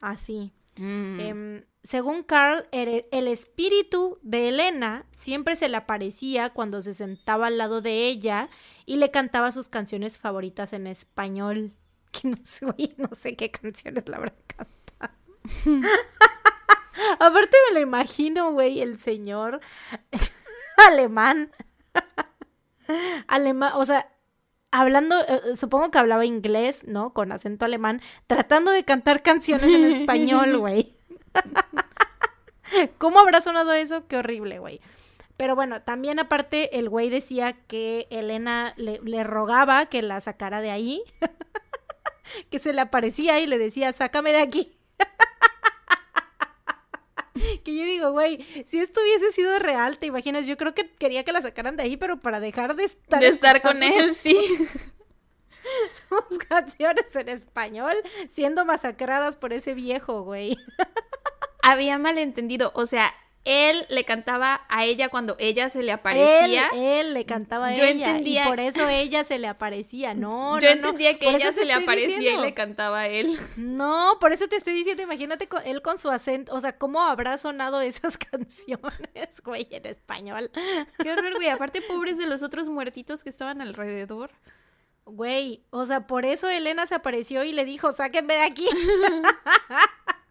[0.00, 0.52] así.
[0.76, 1.20] Mm.
[1.20, 7.46] Em, según Carl, el, el espíritu de Elena siempre se le aparecía cuando se sentaba
[7.46, 8.48] al lado de ella
[8.86, 11.72] y le cantaba sus canciones favoritas en español.
[12.14, 15.18] Que no sé, güey, no sé qué canciones la habrá cantado.
[17.18, 19.60] Aparte me lo imagino, güey, el señor
[20.88, 21.50] alemán.
[23.26, 24.13] alemán, o sea,
[24.80, 27.12] hablando, eh, supongo que hablaba inglés, ¿no?
[27.12, 30.96] Con acento alemán, tratando de cantar canciones en español, güey.
[32.98, 34.06] ¿Cómo habrá sonado eso?
[34.08, 34.80] Qué horrible, güey.
[35.36, 40.60] Pero bueno, también aparte el güey decía que Elena le, le rogaba que la sacara
[40.60, 41.02] de ahí,
[42.50, 44.76] que se le aparecía y le decía, sácame de aquí.
[47.64, 51.24] Que yo digo, güey, si esto hubiese sido real, te imaginas, yo creo que quería
[51.24, 54.36] que la sacaran de ahí, pero para dejar de estar, de estar con él, sí.
[56.28, 57.96] sus canciones en español,
[58.30, 60.56] siendo masacradas por ese viejo, güey.
[61.62, 63.12] Había malentendido, o sea,
[63.44, 66.70] él le cantaba a ella cuando ella se le aparecía.
[66.74, 70.14] él le cantaba a Yo ella entendía- y por eso ella se le aparecía.
[70.14, 72.42] No, Yo no, no, entendía que por ella se le aparecía diciendo.
[72.42, 73.38] y le cantaba a él.
[73.56, 77.02] No, por eso te estoy diciendo, imagínate con- él con su acento, o sea, cómo
[77.02, 80.50] habrá sonado esas canciones, güey, en español.
[81.02, 81.48] Qué horror, güey.
[81.48, 84.30] Aparte, pobres de los otros muertitos que estaban alrededor.
[85.06, 88.66] Güey, o sea, por eso Elena se apareció y le dijo, sáquenme de aquí.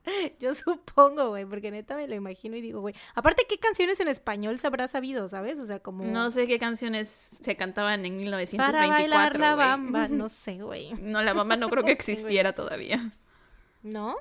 [0.40, 4.08] Yo supongo, güey, porque neta me lo imagino y digo, güey, aparte, ¿qué canciones en
[4.08, 5.60] español se habrá sabido, sabes?
[5.60, 6.04] O sea, como...
[6.04, 8.90] No sé qué canciones se cantaban en Para 1924.
[8.90, 10.94] bailar la bamba, no sé, güey.
[11.02, 13.12] No, la bamba no creo que existiera todavía.
[13.82, 14.16] ¿No?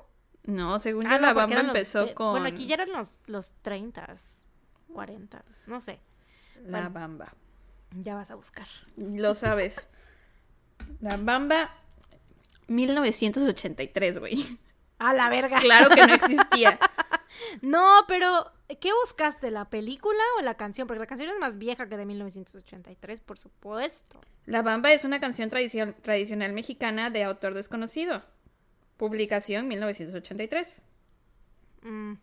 [0.45, 3.15] No, según Ah, yo no, la bamba los- empezó con Bueno, aquí ya eran los,
[3.27, 4.15] los 30,
[4.93, 5.99] 40, no sé.
[6.65, 6.89] la bueno.
[6.91, 7.33] bamba.
[7.95, 8.67] Ya vas a buscar.
[8.97, 9.87] Lo sabes.
[10.99, 11.71] La bamba
[12.67, 14.43] 1983, güey.
[15.03, 15.59] A la verga.
[15.59, 16.79] Claro que no existía.
[17.61, 19.51] No, pero ¿qué buscaste?
[19.51, 20.87] ¿La película o la canción?
[20.87, 24.19] Porque la canción es más vieja que de 1983, por supuesto.
[24.45, 28.23] La bamba es una canción tradicio- tradicional mexicana de autor desconocido.
[28.97, 30.81] Publicación 1983.
[31.81, 32.13] Mm.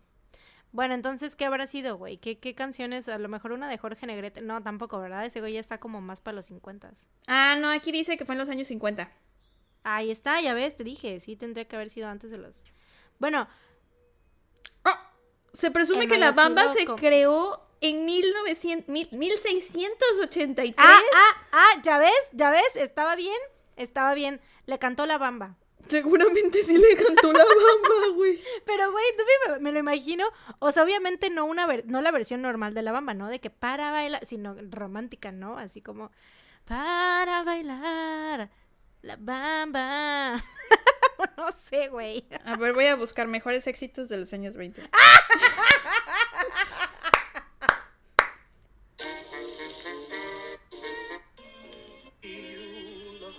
[0.71, 2.17] Bueno, entonces, ¿qué habrá sido, güey?
[2.17, 3.09] ¿Qué, ¿Qué canciones?
[3.09, 4.41] A lo mejor una de Jorge Negrete.
[4.41, 5.25] No, tampoco, ¿verdad?
[5.25, 6.91] Ese güey ya está como más para los 50.
[7.27, 9.11] Ah, no, aquí dice que fue en los años 50.
[9.83, 11.19] Ahí está, ya ves, te dije.
[11.19, 12.63] Sí, tendría que haber sido antes de los.
[13.19, 13.47] Bueno,
[14.85, 14.97] Oh,
[15.53, 20.75] se presume que la bamba se creó en 1900, mil- 1683.
[20.77, 23.37] ah, ah, ah, ya ves, ya ves, estaba bien,
[23.75, 24.39] estaba bien.
[24.65, 25.55] Le cantó la bamba.
[25.87, 28.39] Seguramente sí le cantó la bamba, güey.
[28.65, 30.25] Pero, güey, tú me, me lo imagino.
[30.59, 33.27] O sea, obviamente no una ver- no la versión normal de la bamba, ¿no?
[33.27, 35.57] De que para bailar, sino romántica, ¿no?
[35.57, 36.11] Así como
[36.65, 38.49] para bailar
[39.01, 40.35] la bamba.
[41.37, 42.25] no sé, güey.
[42.45, 44.81] A ver, voy a buscar mejores éxitos de los años 20.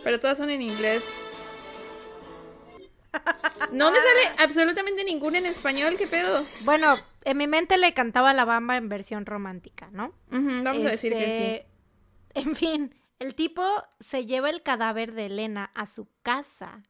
[0.05, 1.05] Pero todas son en inglés.
[3.71, 6.45] No me sale absolutamente ninguna en español, ¿qué pedo?
[6.63, 10.13] Bueno, en mi mente le cantaba la bamba en versión romántica, ¿no?
[10.31, 11.31] Vamos a decir que sí.
[11.31, 11.67] Este,
[12.35, 13.63] En fin, el tipo
[14.01, 16.83] se lleva el cadáver de Elena a su casa.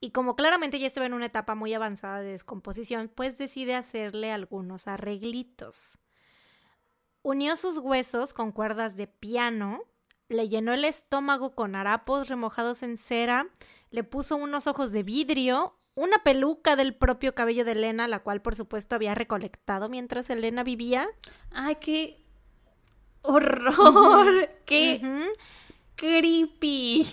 [0.00, 4.32] Y como claramente ya estaba en una etapa muy avanzada de descomposición, pues decide hacerle
[4.32, 5.98] algunos arreglitos.
[7.20, 9.82] Unió sus huesos con cuerdas de piano,
[10.30, 13.48] le llenó el estómago con harapos remojados en cera,
[13.90, 18.40] le puso unos ojos de vidrio, una peluca del propio cabello de Elena, la cual
[18.40, 21.08] por supuesto había recolectado mientras Elena vivía.
[21.50, 22.24] Ay, qué
[23.20, 24.48] horror.
[24.64, 25.02] Qué.
[25.98, 27.06] Creepy.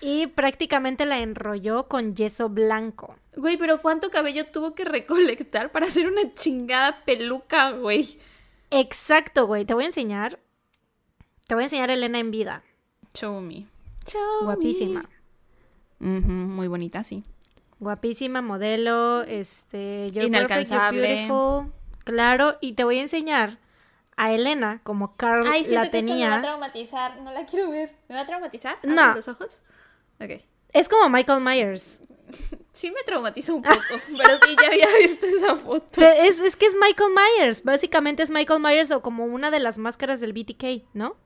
[0.00, 3.16] Y prácticamente la enrolló con yeso blanco.
[3.34, 8.18] Güey, pero ¿cuánto cabello tuvo que recolectar para hacer una chingada peluca, güey?
[8.70, 9.64] Exacto, güey.
[9.64, 10.38] Te voy a enseñar.
[11.46, 12.62] Te voy a enseñar a Elena en vida.
[13.14, 13.66] Show me.
[14.06, 15.08] Show Guapísima.
[15.98, 16.20] me.
[16.20, 17.24] Muy bonita, sí.
[17.78, 21.00] Guapísima, modelo, este, you're Inalcanzable.
[21.00, 21.72] beautiful.
[22.04, 23.58] Claro, y te voy a enseñar
[24.16, 26.42] a Elena como Carl Ay, siento la que esto me va a tenía.
[26.42, 27.20] traumatizar.
[27.22, 27.94] No la quiero ver.
[28.08, 28.78] ¿Me va a traumatizar?
[28.82, 29.02] No.
[29.02, 29.58] ¿Abres los ojos?
[30.20, 30.42] Ok.
[30.72, 32.00] Es como Michael Myers.
[32.76, 33.76] Sí me traumatiza un poco,
[34.18, 35.98] pero sí ya había visto esa foto.
[36.04, 37.62] Es, es que es Michael Myers.
[37.62, 41.16] Básicamente es Michael Myers o como una de las máscaras del BTK, ¿no?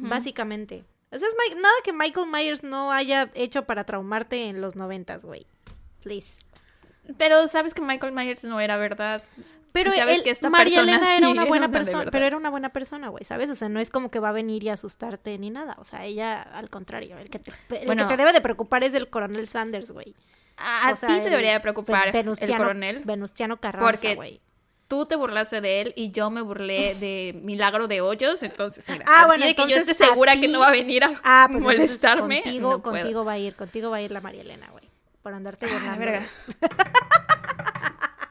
[0.00, 0.84] Básicamente.
[1.10, 5.24] O sea, es nada que Michael Myers no haya hecho para traumarte en los noventas,
[5.24, 5.46] güey.
[6.02, 6.38] Please.
[7.16, 9.22] Pero sabes que Michael Myers no era verdad.
[9.72, 12.68] Pero sabes él- que esta María Elena era una buena persona, pero era una buena
[12.70, 13.48] persona, güey, ¿sabes?
[13.50, 15.76] O sea, no es como que va a venir y asustarte ni nada.
[15.78, 18.02] O sea, ella, al contrario, el que te, el Bueno.
[18.06, 20.14] que te debe de preocupar es el coronel Sanders, güey.
[20.58, 23.02] A, O sea, ti te debería de preocupar el coronel.
[23.04, 24.40] Venustiano Carranza, Porque- güey.
[24.88, 29.06] Tú te burlaste de él y yo me burlé de Milagro de Hoyos, entonces mira,
[29.08, 31.48] Ah, así bueno, de que yo esté segura que no va a venir a Ah,
[31.50, 32.42] pues molestarme.
[32.42, 32.98] contigo, no puedo.
[32.98, 34.84] contigo va a ir, contigo va a ir la María Elena, güey.
[35.22, 35.98] Por andarte Ah, burlando.
[35.98, 36.26] verga.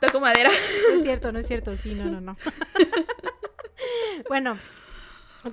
[0.01, 0.49] Toco madera.
[0.89, 1.77] No es cierto, no es cierto.
[1.77, 2.37] Sí, no, no, no.
[4.29, 4.57] bueno,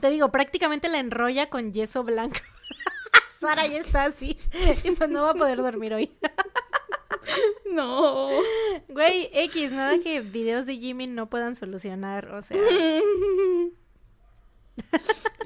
[0.00, 2.36] te digo, prácticamente la enrolla con yeso blanco.
[3.40, 4.36] Sara ya está así.
[4.84, 6.10] Y pues no va a poder dormir hoy.
[7.70, 8.28] No.
[8.88, 12.32] Güey, X, nada que videos de Jimmy no puedan solucionar.
[12.34, 12.58] O sea,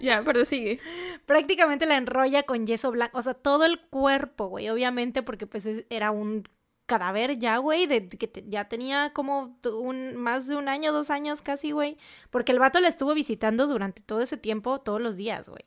[0.01, 0.81] ya, pero sigue.
[1.27, 3.19] prácticamente la enrolla con yeso blanco.
[3.19, 4.69] O sea, todo el cuerpo, güey.
[4.71, 6.49] Obviamente, porque pues es- era un
[6.87, 11.11] cadáver ya, güey, de que te- ya tenía como un más de un año, dos
[11.11, 11.97] años casi, güey,
[12.31, 15.65] porque el vato la estuvo visitando durante todo ese tiempo, todos los días, güey.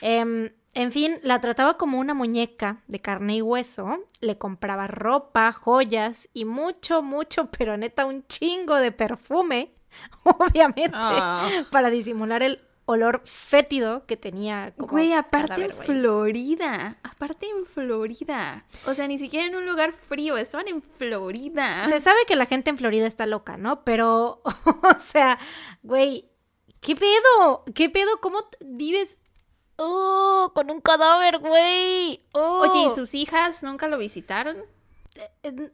[0.00, 5.52] Em, en fin, la trataba como una muñeca de carne y hueso, le compraba ropa,
[5.52, 9.72] joyas y mucho, mucho, pero neta un chingo de perfume,
[10.24, 11.48] obviamente, Ah.
[11.72, 14.72] para disimular el olor fétido que tenía.
[14.76, 15.86] Como Güey, aparte cadáver, en güey.
[15.86, 16.96] Florida.
[17.02, 18.64] Aparte en Florida.
[18.86, 20.38] O sea, ni siquiera en un lugar frío.
[20.38, 21.84] Estaban en Florida.
[21.86, 23.84] Se sabe que la gente en Florida está loca, ¿no?
[23.84, 24.40] Pero,
[24.96, 25.38] o sea,
[25.82, 26.30] güey,
[26.80, 27.64] ¿qué pedo?
[27.74, 28.20] ¿Qué pedo?
[28.22, 29.18] ¿Cómo vives?
[29.76, 32.24] Oh, con un cadáver, güey.
[32.32, 32.66] Oh.
[32.68, 34.56] Oye, ¿y sus hijas nunca lo visitaron?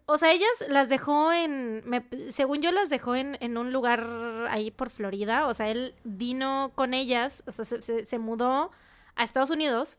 [0.07, 4.47] O sea, ellas las dejó en, me- según yo las dejó en, en un lugar
[4.51, 5.47] ahí por Florida.
[5.47, 8.71] O sea, él vino con ellas, o sea, se, se- se mudó
[9.17, 9.99] a Estados Unidos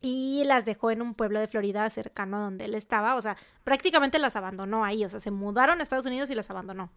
[0.00, 3.16] y las dejó en un pueblo de Florida cercano a donde él estaba.
[3.16, 5.04] O sea, prácticamente las abandonó ahí.
[5.04, 6.92] O sea, se mudaron a Estados Unidos y las abandonó.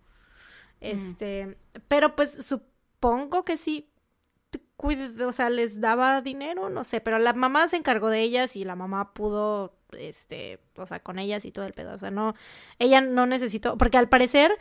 [0.82, 1.57] Este,
[1.88, 3.90] pero pues supongo que sí,
[5.26, 8.64] o sea, les daba dinero, no sé, pero la mamá se encargó de ellas y
[8.64, 11.94] la mamá pudo, este, o sea, con ellas y todo el pedo.
[11.94, 12.36] O sea, no,
[12.78, 14.57] ella no necesitó, porque al parecer,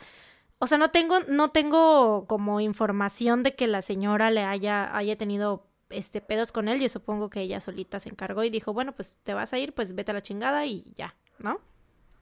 [0.59, 5.17] o sea, no tengo, no tengo como información de que la señora le haya, haya
[5.17, 8.93] tenido este pedos con él, yo supongo que ella solita se encargó y dijo, bueno,
[8.93, 11.59] pues te vas a ir, pues vete a la chingada y ya, ¿no?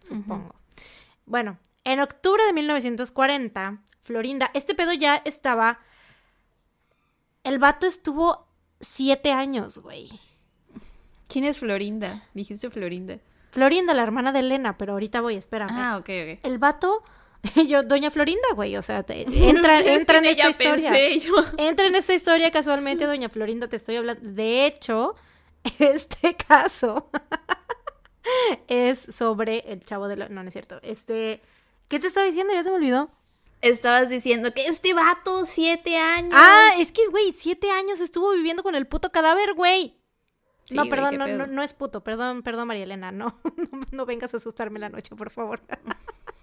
[0.03, 0.55] Supongo.
[1.25, 5.79] Bueno, en octubre de 1940, Florinda, este pedo ya estaba...
[7.43, 8.47] El vato estuvo
[8.79, 10.09] siete años, güey.
[11.27, 12.23] ¿Quién es Florinda?
[12.33, 13.19] Dijiste Florinda.
[13.51, 15.71] Florinda, la hermana de Elena, pero ahorita voy, espérame.
[15.71, 16.39] Ah, ok, ok.
[16.43, 17.03] El vato
[17.67, 20.91] yo, Doña Florinda, güey, o sea, entra, entra en esta historia.
[21.57, 24.21] Entra en esta historia casualmente, Doña Florinda, te estoy hablando.
[24.23, 25.15] De hecho,
[25.79, 27.09] este caso
[28.67, 30.29] es sobre el chavo de la...
[30.29, 30.79] No, no es cierto.
[30.81, 31.41] Este...
[31.87, 32.53] ¿Qué te estaba diciendo?
[32.53, 33.09] Ya se me olvidó.
[33.61, 36.33] Estabas diciendo que este vato, siete años.
[36.35, 39.96] Ah, es que, güey, siete años estuvo viviendo con el puto cadáver, güey
[40.71, 43.37] no, perdón, no, no, es puto, perdón, perdón, María Elena, no,
[43.91, 45.61] no, vengas a asustarme la noche, por favor.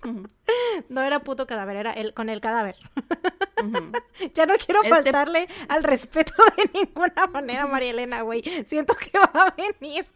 [0.89, 2.77] no era puto cadáver, era él con el cadáver.
[4.35, 8.43] ya no quiero este faltarle al respeto de ninguna manera, María Elena, güey.
[8.67, 10.07] Siento que va a venir.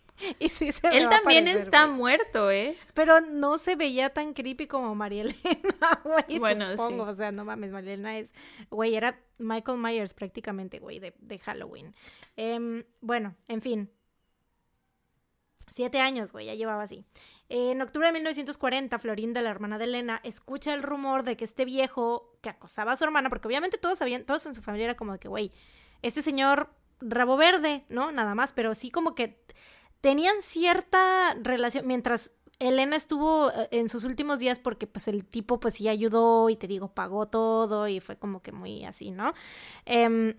[0.41, 2.77] Y sí se Él también está muerto, ¿eh?
[2.93, 6.39] Pero no se veía tan creepy como María Elena, güey.
[6.39, 7.05] Bueno, supongo.
[7.05, 8.35] O sea, no mames, María Elena es.
[8.71, 11.95] Güey, era Michael Myers prácticamente, güey, de, de Halloween.
[12.37, 13.91] Em, bueno, en fin.
[15.71, 17.05] Siete años, güey, ya llevaba así.
[17.49, 21.65] En octubre de 1940, Florinda, la hermana de Elena, escucha el rumor de que este
[21.65, 24.97] viejo que acosaba a su hermana, porque obviamente todos sabían, todos en su familia era
[24.97, 25.53] como de que, güey,
[26.03, 26.71] este señor
[27.01, 28.13] rabo verde, ¿no?
[28.13, 29.41] Nada más, pero sí como que
[30.01, 35.61] tenían cierta relación, mientras Elena estuvo eh, en sus últimos días porque pues el tipo
[35.61, 39.33] pues sí ayudó y te digo, pagó todo y fue como que muy así, ¿no?
[39.85, 40.35] Em,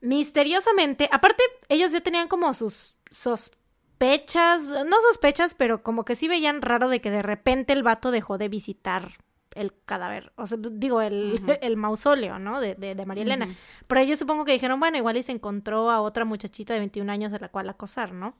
[0.00, 3.59] misteriosamente, aparte ellos ya tenían como sus sospechas,
[4.00, 8.38] no sospechas, pero como que sí veían raro de que de repente el vato dejó
[8.38, 9.12] de visitar
[9.54, 12.60] el cadáver, o sea, digo, el, el mausoleo, ¿no?
[12.60, 13.54] De, de, María Elena.
[13.86, 17.10] Pero ellos supongo que dijeron, bueno, igual y se encontró a otra muchachita de 21
[17.10, 18.36] años a la cual acosar, ¿no?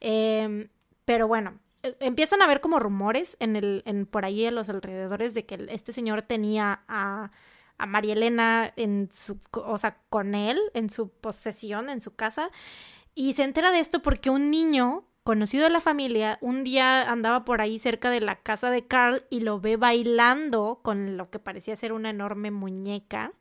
[0.00, 0.68] Em,
[1.04, 4.68] pero bueno, e, empiezan a haber como rumores en el, en, por ahí en los
[4.68, 7.30] alrededores de que este señor tenía a,
[7.78, 12.50] a María Elena en su, o sea, con él, en su posesión, en su casa.
[13.18, 17.44] Y se entera de esto porque un niño conocido de la familia un día andaba
[17.44, 21.40] por ahí cerca de la casa de Carl y lo ve bailando con lo que
[21.40, 23.32] parecía ser una enorme muñeca.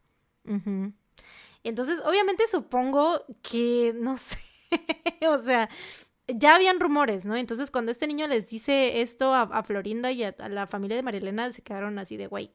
[1.63, 4.39] Entonces, obviamente supongo que, no sé,
[5.29, 5.69] o sea,
[6.27, 7.35] ya habían rumores, ¿no?
[7.35, 11.53] Entonces, cuando este niño les dice esto a, Florinda y a, la familia de Marilena,
[11.53, 12.51] se quedaron así de, güey,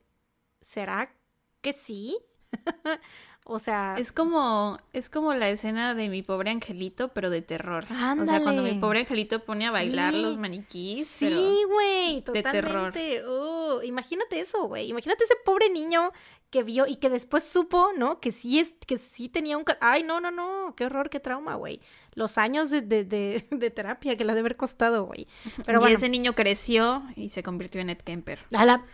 [0.61, 1.15] ¿será
[1.61, 2.19] que sí?
[3.45, 3.97] O sea.
[3.99, 7.85] Es como, es como la escena de mi pobre angelito, pero de terror.
[7.85, 11.09] O sea, cuando mi pobre angelito pone a bailar los maniquís.
[11.09, 12.99] Sí, güey, totalmente.
[12.99, 14.89] De oh, imagínate eso, güey.
[14.91, 16.13] Imagínate ese pobre niño
[16.51, 18.21] que vio y que después supo, ¿no?
[18.21, 21.57] Que sí es, que sí tenía un ay, no, no, no, qué horror, qué trauma,
[21.57, 21.81] güey.
[22.15, 25.27] Los años de, de, de, terapia que le ha de haber costado, güey.
[25.67, 28.41] Pero y ese niño creció y se convirtió en Ed Kemper.
[28.53, 28.85] A la,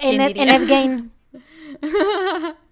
[0.00, 1.12] en, Ed, en Ed Gain.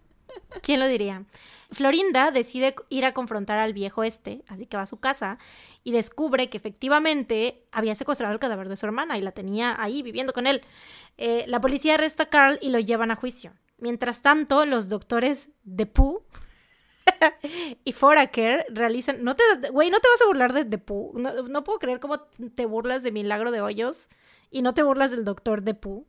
[0.62, 1.24] ¿Quién lo diría?
[1.70, 5.38] Florinda decide ir a confrontar al viejo este, así que va a su casa
[5.84, 10.02] y descubre que efectivamente había secuestrado el cadáver de su hermana y la tenía ahí
[10.02, 10.62] viviendo con él.
[11.18, 13.52] Eh, la policía arresta a Carl y lo llevan a juicio.
[13.76, 16.22] Mientras tanto, los doctores de Pooh
[17.84, 19.22] y Foraker realizan.
[19.22, 21.12] No te, güey, no te vas a burlar de Depu.
[21.14, 24.08] No, no, puedo creer cómo te burlas de Milagro de Hoyos
[24.50, 26.06] y no te burlas del doctor Depu.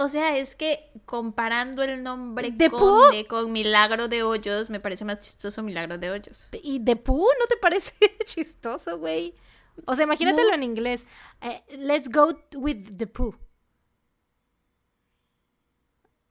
[0.00, 5.04] O sea, es que comparando el nombre ¿De con, con Milagro de Hoyos, me parece
[5.04, 6.48] más chistoso Milagro de Hoyos.
[6.62, 7.92] ¿Y de Pooh no te parece
[8.24, 9.34] chistoso, güey?
[9.84, 11.04] O sea, imagínatelo en inglés.
[11.42, 13.36] Eh, let's go with the Pooh.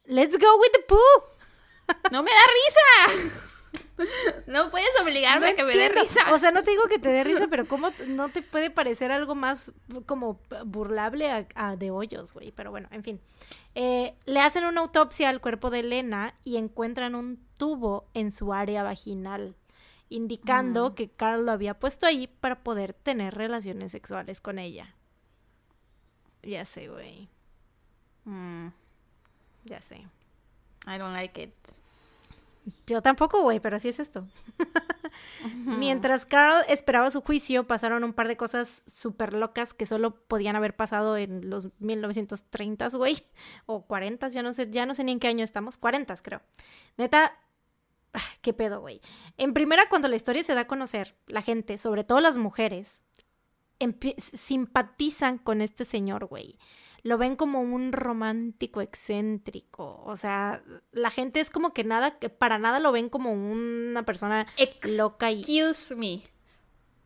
[0.06, 2.10] Let's go with the Pooh.
[2.12, 3.50] No me da risa.
[4.48, 6.34] No puedes obligarme a que me dé risa.
[6.34, 9.12] O sea, no te digo que te dé risa, pero ¿cómo no te puede parecer
[9.12, 9.74] algo más
[10.06, 12.52] como burlable a, de hoyos, güey?
[12.52, 13.22] Pero bueno, en fin.
[13.76, 18.54] Eh, le hacen una autopsia al cuerpo de Elena y encuentran un tubo en su
[18.54, 19.56] área vaginal,
[20.10, 20.96] indicando mm.
[20.96, 24.96] que Carl lo había puesto ahí para poder tener relaciones sexuales con ella.
[26.42, 27.30] Ya sé, güey.
[28.26, 28.70] Mm.
[29.66, 30.08] Ya sé.
[30.88, 31.54] I don't like it.
[32.88, 34.28] Yo tampoco, güey, pero así es esto.
[35.66, 40.56] Mientras Carl esperaba su juicio, pasaron un par de cosas súper locas que solo podían
[40.56, 43.24] haber pasado en los 1930s, güey.
[43.66, 45.78] O 40 ya no sé, ya no sé ni en qué año estamos.
[45.78, 46.42] 40 creo.
[46.98, 47.38] Neta,
[48.14, 49.02] ah, qué pedo, güey.
[49.38, 53.04] En primera, cuando la historia se da a conocer, la gente, sobre todo las mujeres,
[54.34, 56.58] simpatizan con este señor, güey
[57.04, 60.02] lo ven como un romántico excéntrico.
[60.06, 60.62] O sea,
[60.92, 64.48] la gente es como que nada, para nada lo ven como una persona
[64.84, 65.40] loca y.
[65.40, 66.24] Excuse me.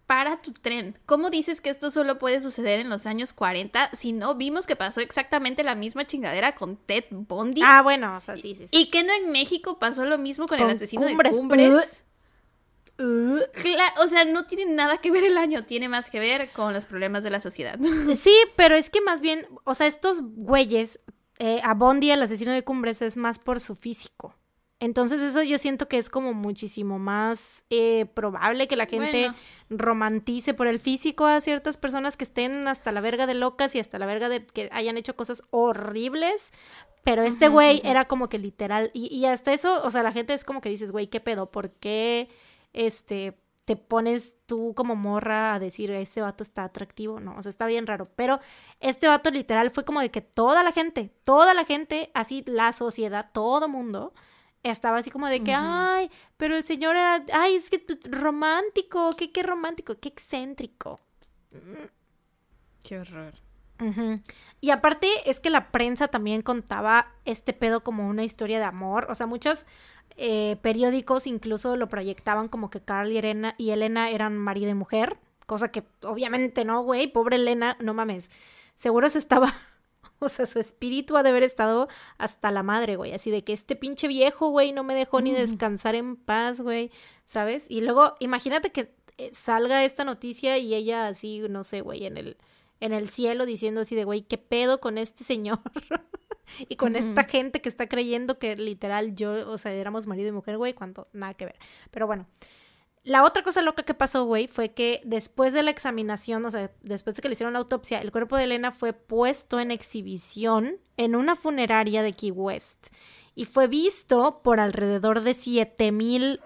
[0.05, 0.99] Para tu tren.
[1.05, 4.75] ¿Cómo dices que esto solo puede suceder en los años 40 si no vimos que
[4.75, 7.61] pasó exactamente la misma chingadera con Ted Bundy?
[7.63, 8.67] Ah, bueno, o sea, sí, sí.
[8.67, 8.77] sí.
[8.77, 12.03] Y que no en México pasó lo mismo con, el asesino de Cumbres.
[12.99, 16.85] O sea, no tiene nada que ver el año, tiene más que ver con los
[16.85, 17.79] problemas de la sociedad.
[18.15, 20.99] Sí, pero es que más bien, o sea, estos güeyes,
[21.39, 24.35] eh, a Bondi, el asesino de Cumbres, es más por su físico.
[24.79, 29.31] Entonces eso yo siento que es como muchísimo más eh, probable que la gente
[29.69, 33.79] romantice por el físico a ciertas personas que estén hasta la verga de locas y
[33.79, 36.51] hasta la verga de que hayan hecho cosas horribles.
[37.05, 40.33] Pero este güey era como que literal, y, y hasta eso, o sea, la gente
[40.33, 41.49] es como que dices, güey, ¿qué pedo?
[41.51, 42.29] ¿Por qué?
[42.73, 47.49] Este, te pones tú como morra a decir, este vato está atractivo, no, o sea,
[47.49, 48.39] está bien raro, pero
[48.79, 52.73] este vato literal fue como de que toda la gente, toda la gente, así la
[52.73, 54.13] sociedad, todo mundo,
[54.63, 59.31] estaba así como de que, ay, pero el señor era, ay, es que romántico, qué,
[59.31, 60.99] qué romántico, qué excéntrico.
[62.83, 63.33] Qué horror.
[64.61, 69.07] Y aparte es que la prensa también contaba este pedo como una historia de amor.
[69.09, 69.65] O sea, muchos
[70.17, 74.75] eh, periódicos incluso lo proyectaban como que Carl y Elena, y Elena eran marido y
[74.75, 75.17] mujer.
[75.45, 77.07] Cosa que obviamente no, güey.
[77.07, 78.29] Pobre Elena, no mames.
[78.75, 79.53] Seguro se estaba.
[80.19, 83.11] O sea, su espíritu ha de haber estado hasta la madre, güey.
[83.11, 86.91] Así de que este pinche viejo, güey, no me dejó ni descansar en paz, güey.
[87.25, 87.65] ¿Sabes?
[87.67, 92.15] Y luego, imagínate que eh, salga esta noticia y ella así, no sé, güey, en
[92.15, 92.37] el
[92.83, 95.59] en el cielo diciendo así de, güey, ¿qué pedo con este señor?
[96.69, 100.31] y con esta gente que está creyendo que literal yo, o sea, éramos marido y
[100.31, 101.55] mujer, güey, cuando nada que ver.
[101.91, 102.27] Pero bueno,
[103.03, 106.71] la otra cosa loca que pasó, güey, fue que después de la examinación, o sea,
[106.81, 110.77] después de que le hicieron la autopsia, el cuerpo de Elena fue puesto en exhibición
[110.97, 112.87] en una funeraria de Key West.
[113.35, 116.39] Y fue visto por alrededor de 7000 mil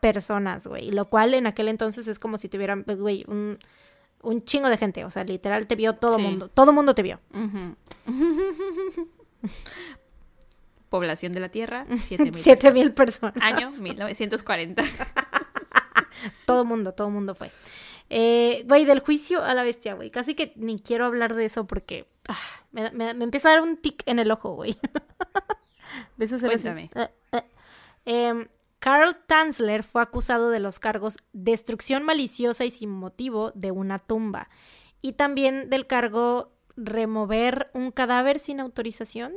[0.00, 3.58] personas, güey, lo cual en aquel entonces es como si tuvieran, güey, un
[4.24, 7.02] un chingo de gente, o sea, literal te vio todo el mundo, todo mundo te
[7.02, 7.20] vio.
[10.90, 13.34] Población de la Tierra, 7000 Siete mil personas.
[13.40, 14.82] Año 1940.
[16.46, 17.50] todo mundo, todo mundo fue.
[18.10, 20.10] Eh, güey, del juicio a la bestia, güey.
[20.10, 22.38] Casi que ni quiero hablar de eso porque ah,
[22.70, 24.76] me, empieza a dar un tic en el ojo, güey.
[26.16, 26.90] Cuéntame.
[26.94, 27.44] Eh, eh,
[28.04, 28.48] em,
[28.78, 34.48] Carl Tanzler fue acusado de los cargos destrucción maliciosa y sin motivo de una tumba
[35.04, 39.32] y también del cargo remover un cadáver sin autorización.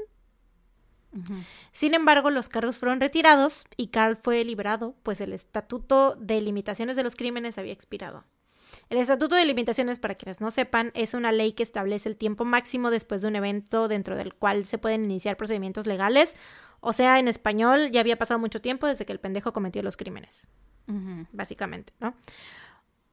[1.72, 6.96] Sin embargo, los cargos fueron retirados y Carl fue liberado, pues el Estatuto de Limitaciones
[6.96, 8.24] de los Crímenes había expirado.
[8.90, 12.46] El Estatuto de Limitaciones, para quienes no sepan, es una ley que establece el tiempo
[12.46, 16.36] máximo después de un evento dentro del cual se pueden iniciar procedimientos legales
[16.80, 19.98] o sea, en español ya había pasado mucho tiempo desde que el pendejo cometió los
[19.98, 20.48] crímenes.
[21.34, 22.16] Básicamente, ¿no?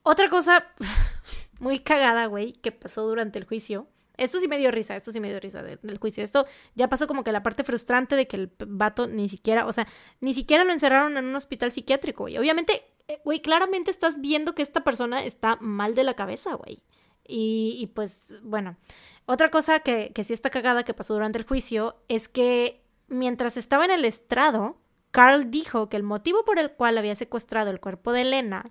[0.05, 0.67] Otra cosa
[1.59, 3.89] muy cagada, güey, que pasó durante el juicio.
[4.17, 6.23] Esto sí me dio risa, esto sí me dio risa del juicio.
[6.23, 9.73] Esto ya pasó como que la parte frustrante de que el vato ni siquiera, o
[9.73, 9.87] sea,
[10.21, 12.39] ni siquiera lo encerraron en un hospital psiquiátrico, güey.
[12.39, 16.83] Obviamente, eh, güey, claramente estás viendo que esta persona está mal de la cabeza, güey.
[17.27, 18.77] Y, pues, bueno,
[19.25, 23.57] otra cosa que, que sí está cagada que pasó durante el juicio es que mientras
[23.57, 24.77] estaba en el estrado,
[25.11, 28.65] Carl dijo que el motivo por el cual había secuestrado el cuerpo de Elena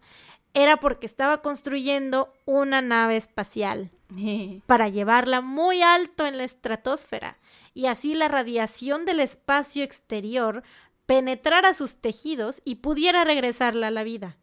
[0.53, 3.91] era porque estaba construyendo una nave espacial
[4.67, 7.37] para llevarla muy alto en la estratosfera
[7.73, 10.63] y así la radiación del espacio exterior
[11.05, 14.37] penetrara sus tejidos y pudiera regresarla a la vida.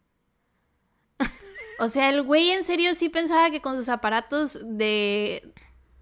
[1.79, 5.51] O sea, el güey en serio sí pensaba que con sus aparatos de,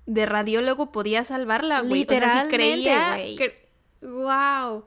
[0.06, 2.02] de radiólogo podía salvarla, güey.
[2.02, 3.18] Literalmente, creía
[4.02, 4.86] Wow.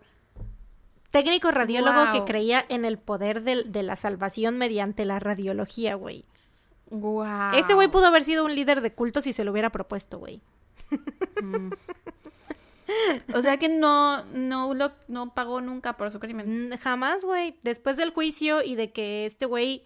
[1.13, 6.25] Técnico radiólogo que creía en el poder de, la salvación mediante la radiología, güey.
[6.89, 7.53] Wow.
[7.55, 10.41] Este güey pudo haber sido un líder de culto si se lo hubiera propuesto, güey.
[11.43, 11.71] Mm.
[13.35, 16.71] O sea que no, no, lo, no pagó nunca por su crimen.
[16.71, 17.59] Mm, jamás, güey.
[17.63, 19.85] Después del juicio y de que este güey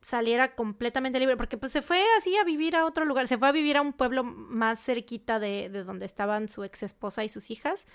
[0.00, 3.48] saliera completamente libre, porque pues se fue así a vivir a otro lugar, se fue
[3.48, 7.28] a vivir a un pueblo más cerquita de, de donde estaban su ex esposa y
[7.28, 7.86] sus hijas.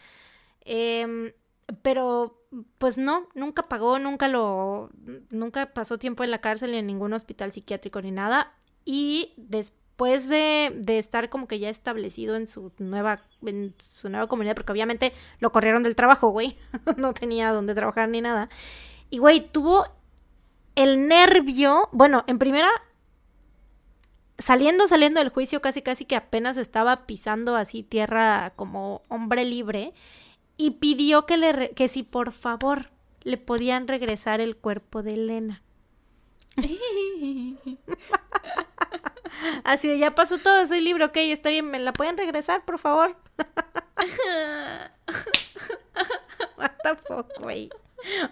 [0.62, 1.34] Em,
[1.82, 2.45] pero
[2.78, 4.90] pues no, nunca pagó, nunca lo,
[5.30, 8.54] nunca pasó tiempo en la cárcel ni en ningún hospital psiquiátrico ni nada.
[8.86, 14.28] Y después de, de estar como que ya establecido en su nueva, en su nueva
[14.28, 16.58] comunidad, porque obviamente lo corrieron del trabajo, güey,
[16.98, 18.50] no tenía dónde trabajar ni nada.
[19.10, 19.86] Y güey, tuvo
[20.76, 22.70] el nervio, bueno, en primera
[24.38, 29.94] saliendo, saliendo del juicio, casi, casi que apenas estaba pisando así tierra como hombre libre,
[30.58, 32.92] y pidió que, le que si por favor
[33.24, 35.62] le podían regresar el cuerpo de Elena.
[39.64, 42.80] así de, ya pasó todo, soy libre, ok, está bien, ¿me la pueden regresar, por
[42.80, 43.16] favor?
[46.58, 47.70] What the fuck, güey.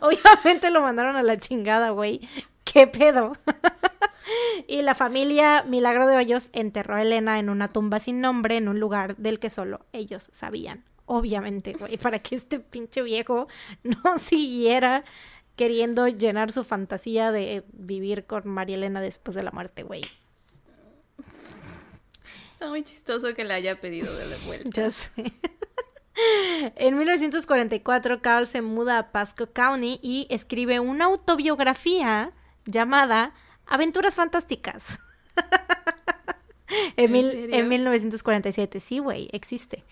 [0.01, 2.27] Obviamente lo mandaron a la chingada, güey.
[2.63, 3.37] ¿Qué pedo?
[4.67, 8.67] y la familia Milagro de Hoyos enterró a Elena en una tumba sin nombre en
[8.67, 10.83] un lugar del que solo ellos sabían.
[11.05, 13.47] Obviamente, güey, para que este pinche viejo
[13.83, 15.03] no siguiera
[15.55, 20.01] queriendo llenar su fantasía de vivir con María Elena después de la muerte, güey.
[22.53, 24.69] Está muy chistoso que le haya pedido de la vuelta.
[24.73, 25.11] ya sé.
[26.75, 32.31] En 1944, Carl se muda a Pasco County y escribe una autobiografía
[32.65, 33.33] llamada
[33.65, 34.99] Aventuras Fantásticas.
[36.97, 39.83] en, en, 1947, sí, güey, existe.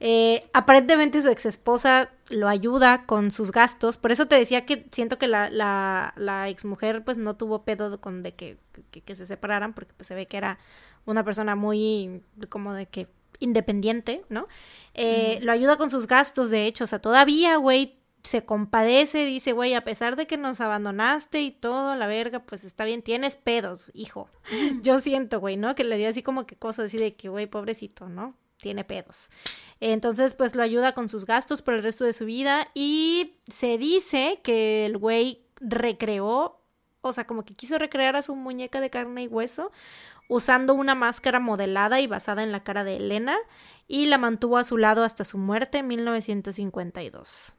[0.00, 3.96] Eh, aparentemente su ex esposa lo ayuda con sus gastos.
[3.96, 7.62] Por eso te decía que siento que la, la, la ex mujer pues no tuvo
[7.62, 8.58] pedo con de que,
[8.90, 10.58] que, se separaran porque pues, se ve que era
[11.06, 13.08] una persona muy como de que
[13.40, 14.48] independiente, ¿no?
[14.94, 19.52] Eh, lo ayuda con sus gastos, de hecho, o sea, todavía, güey, se compadece, dice,
[19.52, 23.36] güey, a pesar de que nos abandonaste y todo, la verga, pues está bien, tienes
[23.36, 24.28] pedos, hijo.
[24.82, 25.74] Yo siento, güey, ¿no?
[25.74, 28.34] Que le di así como que cosas así de que, güey, pobrecito, ¿no?
[28.64, 29.28] Tiene pedos.
[29.78, 33.76] Entonces, pues lo ayuda con sus gastos por el resto de su vida y se
[33.76, 36.62] dice que el güey recreó,
[37.02, 39.70] o sea, como que quiso recrear a su muñeca de carne y hueso
[40.30, 43.36] usando una máscara modelada y basada en la cara de Elena
[43.86, 47.54] y la mantuvo a su lado hasta su muerte en 1952.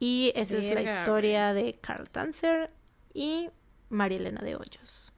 [0.00, 2.70] Y esa es la historia de Carl Tanzer
[3.14, 3.48] y
[3.88, 5.11] María Elena de Hoyos.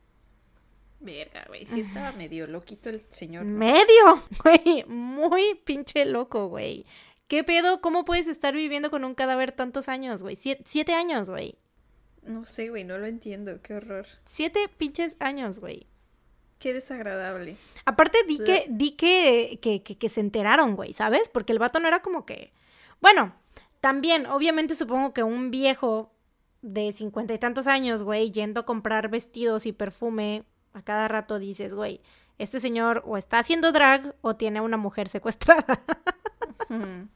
[1.04, 3.44] Verga, güey, sí estaba medio loquito el señor.
[3.44, 6.86] Medio, güey, muy pinche loco, güey.
[7.28, 7.80] ¿Qué pedo?
[7.80, 10.36] ¿Cómo puedes estar viviendo con un cadáver tantos años, güey?
[10.36, 11.56] siete años, güey.
[12.22, 14.06] No sé, güey, no lo entiendo, qué horror.
[14.24, 15.86] Siete pinches años, güey.
[16.58, 17.56] Qué desagradable.
[17.84, 21.28] Aparte di que, di que, que, que se enteraron, güey, ¿sabes?
[21.28, 22.52] Porque el vato no era como que...
[23.02, 23.34] Bueno,
[23.80, 26.14] también, obviamente supongo que un viejo
[26.62, 30.44] de cincuenta y tantos años, güey, yendo a comprar vestidos y perfume,
[30.74, 32.00] a cada rato dices, güey,
[32.38, 35.82] este señor o está haciendo drag o tiene a una mujer secuestrada.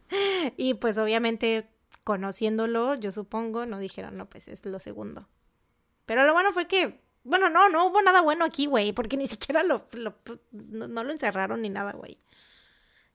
[0.56, 1.68] y pues obviamente,
[2.04, 5.28] conociéndolo, yo supongo, no dijeron, no, pues es lo segundo.
[6.06, 9.26] Pero lo bueno fue que, bueno, no, no hubo nada bueno aquí, güey, porque ni
[9.26, 12.18] siquiera lo, no, no, lo encerraron ni nada, güey.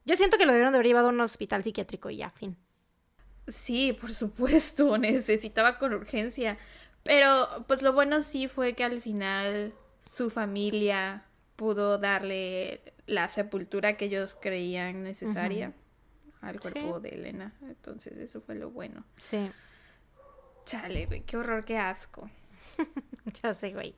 [0.06, 2.58] Yo siento que lo debieron de haber llevado a un hospital psiquiátrico y ya, fin.
[3.48, 6.58] Sí, por supuesto, necesitaba con urgencia.
[7.04, 9.74] Pero pues lo bueno sí fue que al final
[10.10, 11.26] su familia
[11.56, 15.74] pudo darle la sepultura que ellos creían necesaria
[16.42, 17.54] al cuerpo de Elena.
[17.62, 19.06] Entonces eso fue lo bueno.
[19.18, 19.50] Sí.
[20.66, 22.30] Chale, güey, qué horror, qué asco.
[23.44, 23.96] ya sé, güey.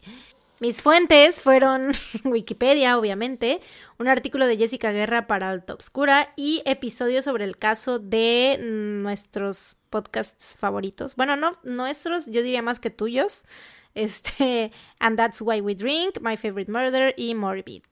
[0.60, 1.92] Mis fuentes fueron
[2.24, 3.60] Wikipedia, obviamente,
[4.00, 9.76] un artículo de Jessica Guerra para Alta Obscura y episodios sobre el caso de nuestros
[9.90, 11.16] podcasts favoritos.
[11.16, 13.44] Bueno, no nuestros, yo diría más que tuyos.
[13.96, 17.84] Este, And That's Why We Drink, My Favorite Murder y Morbid.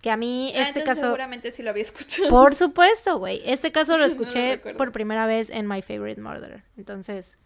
[0.00, 1.02] Que a mí ah, este caso...
[1.02, 2.30] Seguramente sí lo había escuchado.
[2.30, 3.42] Por supuesto, güey.
[3.44, 6.64] Este caso lo escuché por primera vez en My Favorite Murder.
[6.78, 7.36] Entonces...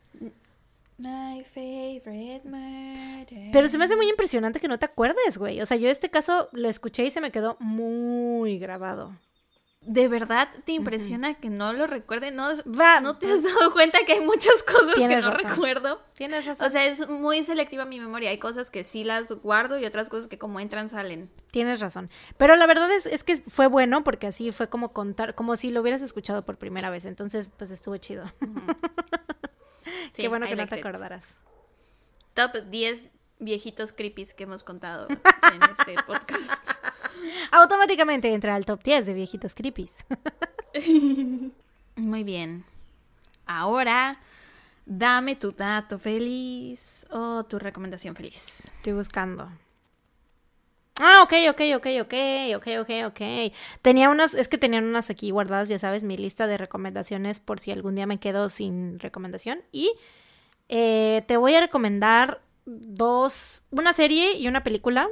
[0.97, 3.51] My favorite murder.
[3.53, 5.61] Pero se me hace muy impresionante que no te acuerdes, güey.
[5.61, 9.12] O sea, yo este caso lo escuché y se me quedó muy grabado.
[9.87, 12.31] ¿De verdad te impresiona que no lo recuerde?
[12.31, 16.01] ¿No, ¿No te has dado cuenta que hay muchas cosas que no recuerdo?
[16.15, 16.66] Tienes razón.
[16.66, 18.31] O sea, es muy selectiva mi memoria.
[18.31, 21.31] Hay cosas que sí las guardo y otras cosas que como entran salen.
[21.51, 22.09] Tienes razón.
[22.39, 25.71] Pero la verdad es, es que fue bueno porque así fue como contar, como si
[25.71, 27.05] lo hubieras escuchado por primera vez.
[27.05, 28.25] Entonces, pues estuvo chido.
[30.13, 31.37] Qué bueno que no te acordaras.
[32.35, 33.09] Top 10
[33.39, 36.71] viejitos creepies que hemos contado en este podcast.
[37.53, 40.07] Automáticamente entra al top 10 de viejitos creepies.
[41.97, 42.65] Muy bien.
[43.47, 44.21] Ahora,
[44.87, 48.65] dame tu dato feliz o tu recomendación feliz.
[48.67, 49.49] Estoy buscando.
[51.01, 52.15] Ah, ok, ok, ok, ok,
[52.57, 53.53] ok, ok, ok.
[53.83, 57.59] Tenía unas, es que tenían unas aquí guardadas, ya sabes, mi lista de recomendaciones por
[57.59, 59.62] si algún día me quedo sin recomendación.
[59.73, 59.91] Y
[60.69, 65.09] eh, te voy a recomendar dos, una serie y una película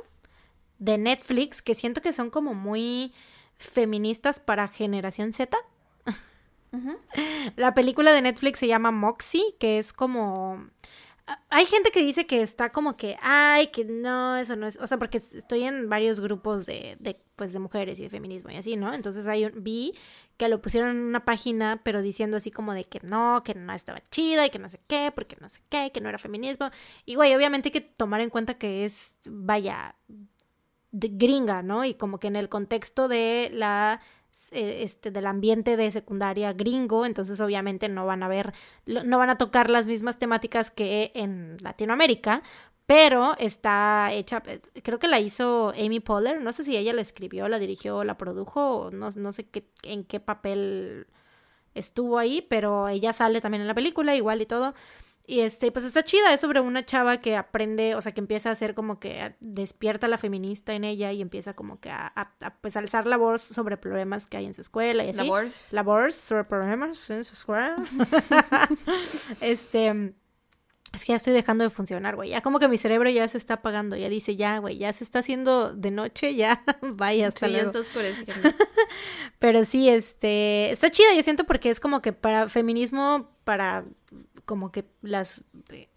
[0.78, 3.12] de Netflix que siento que son como muy
[3.56, 5.56] feministas para generación Z.
[7.56, 10.64] La película de Netflix se llama Moxie, que es como
[11.50, 14.86] hay gente que dice que está como que, ay, que no, eso no es, o
[14.86, 18.56] sea, porque estoy en varios grupos de, de pues, de mujeres y de feminismo y
[18.56, 18.92] así, ¿no?
[18.92, 19.94] Entonces hay un, vi
[20.36, 23.72] que lo pusieron en una página, pero diciendo así como de que no, que no
[23.72, 26.70] estaba chida y que no sé qué, porque no sé qué, que no era feminismo.
[27.04, 29.94] Y, güey, obviamente hay que tomar en cuenta que es, vaya,
[30.90, 31.84] de gringa, ¿no?
[31.84, 34.00] Y como que en el contexto de la
[34.50, 38.54] este, del ambiente de secundaria gringo, entonces obviamente no van a ver,
[38.86, 42.42] no van a tocar las mismas temáticas que en Latinoamérica,
[42.86, 47.02] pero está hecha, eh, creo que la hizo Amy Poehler, no sé si ella la
[47.02, 51.06] escribió, la dirigió, la produjo, no, no sé qué, en qué papel
[51.74, 54.74] estuvo ahí, pero ella sale también en la película, igual y todo.
[55.26, 58.48] Y este, pues está chida, es sobre una chava que aprende, o sea, que empieza
[58.48, 62.54] a hacer como que despierta la feminista en ella y empieza como que a, a,
[62.60, 65.18] pues alzar la voz sobre problemas que hay en su escuela y así.
[65.18, 65.72] La voz.
[65.72, 67.76] La voz sobre problemas en su escuela.
[69.40, 70.12] este,
[70.92, 72.30] es que ya estoy dejando de funcionar, güey.
[72.30, 75.04] Ya como que mi cerebro ya se está apagando, ya dice, ya, güey, ya se
[75.04, 77.72] está haciendo de noche, ya, vaya, hasta sí, luego.
[79.38, 83.86] Pero sí, este, está chida, yo siento porque es como que para feminismo, para
[84.44, 85.44] como que las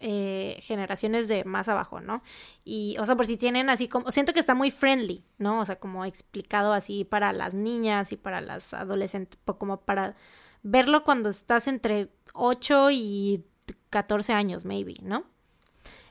[0.00, 2.22] eh, generaciones de más abajo, ¿no?
[2.64, 5.60] Y, o sea, por si tienen así como, siento que está muy friendly, ¿no?
[5.60, 10.16] O sea, como explicado así para las niñas y para las adolescentes, como para
[10.62, 13.44] verlo cuando estás entre 8 y
[13.90, 15.24] 14 años, maybe, ¿no?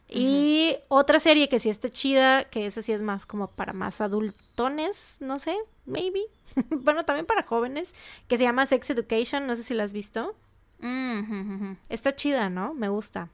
[0.07, 4.01] Y otra serie que sí está chida, que esa sí es más como para más
[4.01, 5.55] adultones, no sé,
[5.85, 6.21] maybe.
[6.69, 7.95] bueno, también para jóvenes,
[8.27, 10.35] que se llama Sex Education, no sé si la has visto.
[10.79, 12.73] Mm, Está chida, ¿no?
[12.73, 13.29] Me gusta.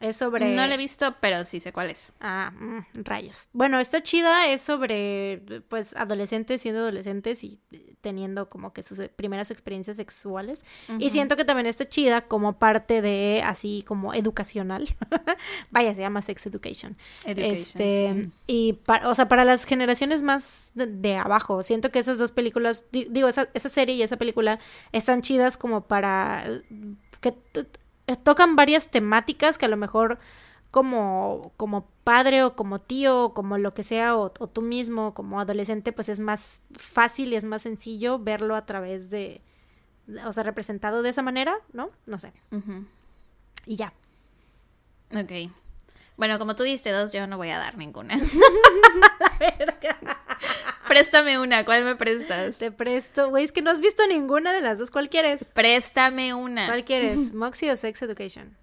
[0.00, 0.54] Es sobre...
[0.54, 2.12] No la he visto, pero sí sé cuál es.
[2.20, 3.48] Ah, mm, rayos.
[3.52, 7.60] Bueno, está chida, es sobre, pues, adolescentes siendo adolescentes y
[8.02, 10.64] teniendo como que sus primeras experiencias sexuales.
[10.98, 14.94] Y siento que también está chida como parte de, así como educacional.
[15.70, 16.96] Vaya, se llama Sex Education.
[17.24, 22.32] este, Y, para, o sea, para las generaciones más de, abajo, siento que esas dos
[22.32, 24.60] películas, digo, esa, esa serie y esa película
[24.92, 26.46] están chidas como para
[27.20, 27.34] que
[28.22, 30.18] tocan varias temáticas que a lo mejor
[30.70, 35.40] como, como padre o como tío o como lo que sea o, tú mismo como
[35.40, 39.40] adolescente pues es más fácil y es más sencillo verlo a través de,
[40.24, 41.90] o sea, representado de esa manera, ¿no?
[42.06, 42.32] No sé.
[43.64, 43.92] Y ya.
[45.12, 45.50] Ok.
[46.16, 48.18] Bueno, como tú diste dos, yo no voy a dar ninguna.
[50.96, 52.56] Préstame una, ¿cuál me prestas?
[52.56, 55.44] Te presto, güey, es que no has visto ninguna de las dos, ¿cuál quieres?
[55.52, 56.64] Préstame una.
[56.64, 57.18] ¿Cuál quieres?
[57.34, 58.56] ¿Moxie o Sex Education?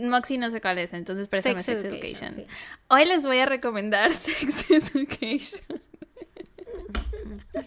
[0.00, 2.42] Moxie no sé cuál es, entonces préstame Sex, Education.
[2.88, 5.82] Hoy les voy a recomendar Sex Education.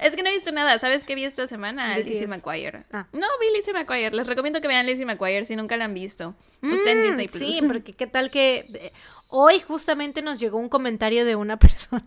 [0.00, 0.78] es que no he visto nada.
[0.78, 1.98] ¿Sabes qué vi esta semana?
[1.98, 2.84] Lizzie McGuire.
[2.92, 3.06] Ah.
[3.12, 4.14] No, vi Lizzie McGuire.
[4.14, 6.34] Les recomiendo que vean Lizzie McGuire si nunca la han visto.
[6.62, 7.38] Está en mm, Disney Plus.
[7.38, 8.92] Sí, porque qué tal que eh,
[9.28, 12.06] hoy justamente nos llegó un comentario de una persona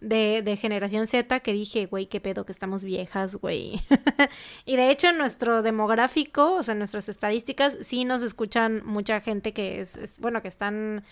[0.00, 3.80] de, de generación Z que dije, güey, qué pedo que estamos viejas, güey.
[4.64, 9.80] y de hecho, nuestro demográfico, o sea, nuestras estadísticas, sí nos escuchan mucha gente que
[9.80, 11.04] es bueno, que están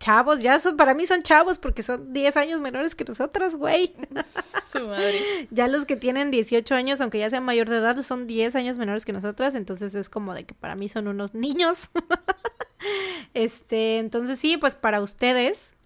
[0.00, 3.94] chavos, ya son, para mí son chavos porque son 10 años menores que nosotras, güey.
[4.72, 5.46] Su madre.
[5.50, 8.78] Ya los que tienen 18 años, aunque ya sean mayor de edad, son 10 años
[8.78, 11.90] menores que nosotras, entonces es como de que para mí son unos niños.
[13.34, 15.76] este, entonces sí, pues para ustedes.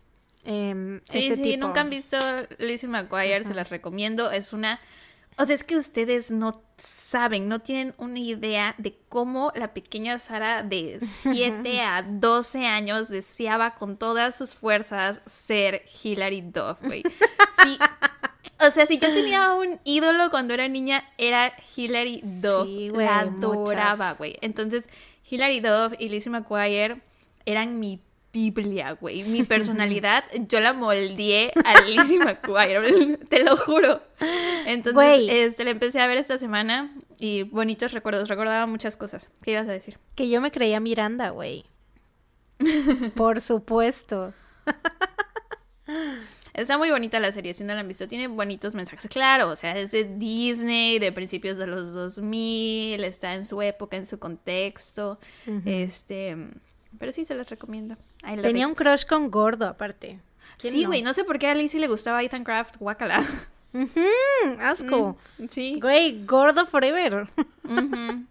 [0.47, 2.17] Eh, sí, sí, nunca han visto
[2.59, 4.31] Lizzie McGuire, se las recomiendo.
[4.31, 4.81] Es una
[5.37, 10.19] o sea, es que ustedes no saben, no tienen una idea de cómo la pequeña
[10.19, 17.03] Sara de 7 a 12 años deseaba con todas sus fuerzas ser Hilary Duff, güey.
[17.63, 17.79] Sí,
[18.61, 22.67] o sea, si yo tenía un ídolo cuando era niña, era Hilary Duff.
[22.67, 24.37] Sí, la adoraba, güey.
[24.41, 24.89] Entonces,
[25.29, 27.01] Hilary Duff y Lizzie McGuire
[27.47, 28.01] eran mi
[28.33, 29.25] Biblia, güey.
[29.25, 34.03] Mi personalidad, yo la moldeé a Lizzie McGuire, te lo juro.
[34.67, 39.31] Entonces, este, la empecé a ver esta semana y bonitos recuerdos, recordaba muchas cosas.
[39.43, 39.99] ¿Qué ibas a decir?
[40.15, 41.65] Que yo me creía Miranda, güey.
[43.15, 44.33] Por supuesto.
[46.55, 48.07] Está muy bonita la serie, si no la han visto.
[48.07, 49.11] Tiene bonitos mensajes.
[49.11, 53.97] Claro, o sea, es de Disney, de principios de los 2000, está en su época,
[53.97, 55.19] en su contexto.
[55.65, 56.37] Este,
[56.97, 57.97] pero sí se las recomiendo.
[58.41, 60.21] Tenía un crush con gordo, aparte.
[60.59, 61.13] Sí, güey, no?
[61.13, 63.25] sé por qué a Lizzie le gustaba Ethan Craft, guacala.
[64.61, 65.17] asco.
[65.39, 65.79] Mm, sí.
[65.81, 67.29] Güey, gordo forever.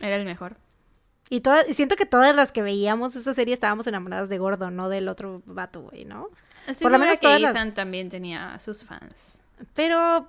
[0.00, 0.56] Era el mejor.
[1.28, 4.88] Y, todas, siento que todas las que veíamos esta serie estábamos enamoradas de gordo, no
[4.88, 6.28] del otro vato, güey, ¿no?
[6.80, 9.40] por lo menos que Ethan también tenía sus fans.
[9.74, 10.28] Pero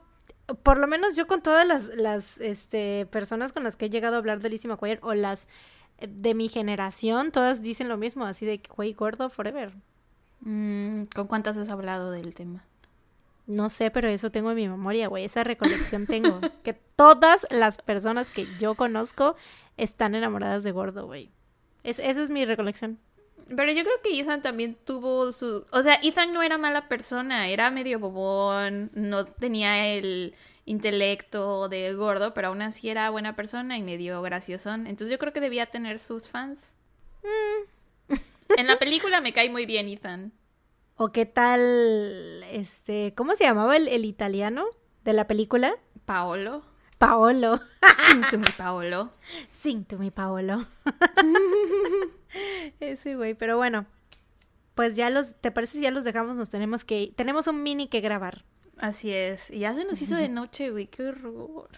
[0.64, 4.16] por lo menos yo con todas las, las este, personas con las que he llegado
[4.16, 5.48] a hablar de Lizzie McGuire o las
[5.98, 9.74] eh, de mi generación, todas dicen lo mismo, así de, güey, gordo forever.
[10.42, 12.66] Mm, ¿Con cuántas has hablado del tema?
[13.46, 15.26] No sé, pero eso tengo en mi memoria, güey.
[15.26, 16.40] Esa recolección tengo.
[16.64, 19.36] que todas las personas que yo conozco
[19.78, 21.32] están enamoradas de gordo, güey.
[21.84, 23.00] Es, esa es mi recolección.
[23.48, 25.66] Pero yo creo que Ethan también tuvo su...
[25.72, 30.34] O sea, Ethan no era mala persona, era medio bobón, no tenía el
[30.66, 34.88] intelecto de gordo, pero aún así era buena persona y medio graciosón.
[34.88, 36.74] Entonces yo creo que debía tener sus fans.
[37.24, 38.14] Mm.
[38.58, 40.32] en la película me cae muy bien Ethan.
[40.96, 44.66] ¿O qué tal, este, ¿cómo se llamaba el, el italiano
[45.04, 45.76] de la película?
[46.06, 46.64] Paolo.
[47.00, 47.60] Paolo.
[48.08, 49.12] Sing to me, Paolo.
[49.52, 50.66] Sing to me, Paolo.
[52.80, 53.86] Ese güey, pero bueno.
[54.76, 56.36] Pues ya los, ¿te parece si ya los dejamos?
[56.36, 58.46] Nos tenemos que, tenemos un mini que grabar.
[58.78, 59.50] Así es.
[59.52, 61.70] Y ya se nos hizo de noche, güey, qué horror.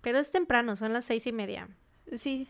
[0.00, 1.68] Pero es temprano, son las seis y media.
[2.16, 2.48] Sí,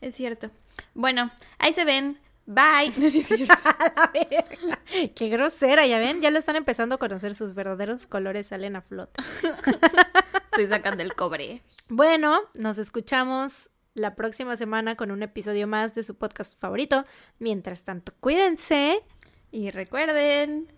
[0.00, 0.50] es cierto.
[0.94, 2.18] Bueno, ahí se ven.
[2.46, 2.92] Bye.
[5.14, 8.82] Qué grosera, ya ven, ya lo están empezando a conocer, sus verdaderos colores salen a
[8.82, 9.24] flota.
[10.52, 11.62] Estoy sacando el cobre.
[11.88, 17.04] Bueno, nos escuchamos la próxima semana con un episodio más de su podcast favorito.
[17.38, 19.02] Mientras tanto, cuídense.
[19.50, 20.68] Y recuerden,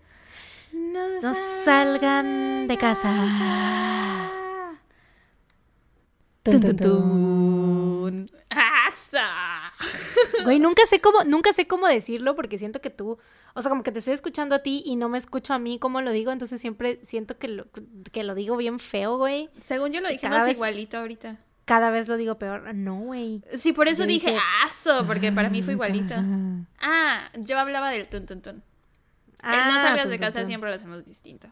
[0.71, 1.33] no,
[1.63, 3.11] salgan de casa.
[10.43, 13.17] Güey, nunca sé cómo, nunca sé cómo decirlo porque siento que tú,
[13.53, 15.79] o sea, como que te estoy escuchando a ti y no me escucho a mí
[15.79, 17.67] cómo lo digo, entonces siempre siento que lo,
[18.11, 19.49] que lo digo bien feo, güey.
[19.61, 21.37] Según yo lo dije más igualito ahorita.
[21.65, 22.73] Cada vez lo digo peor.
[22.73, 23.43] No, güey.
[23.57, 26.15] Sí, por eso dije, aso, porque para mí fue igualito.
[26.79, 28.63] Ah, yo hablaba del tun tun tun.
[29.41, 31.49] Ah, no salgas de casa siempre lo hacemos distinto.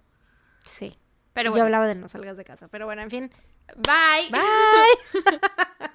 [0.64, 0.98] Sí.
[1.34, 2.70] Pero Yo hablaba de no salgas de casa.
[2.70, 3.32] Pero bueno, en fin.
[3.76, 4.32] Bye.
[4.32, 5.40] Bye.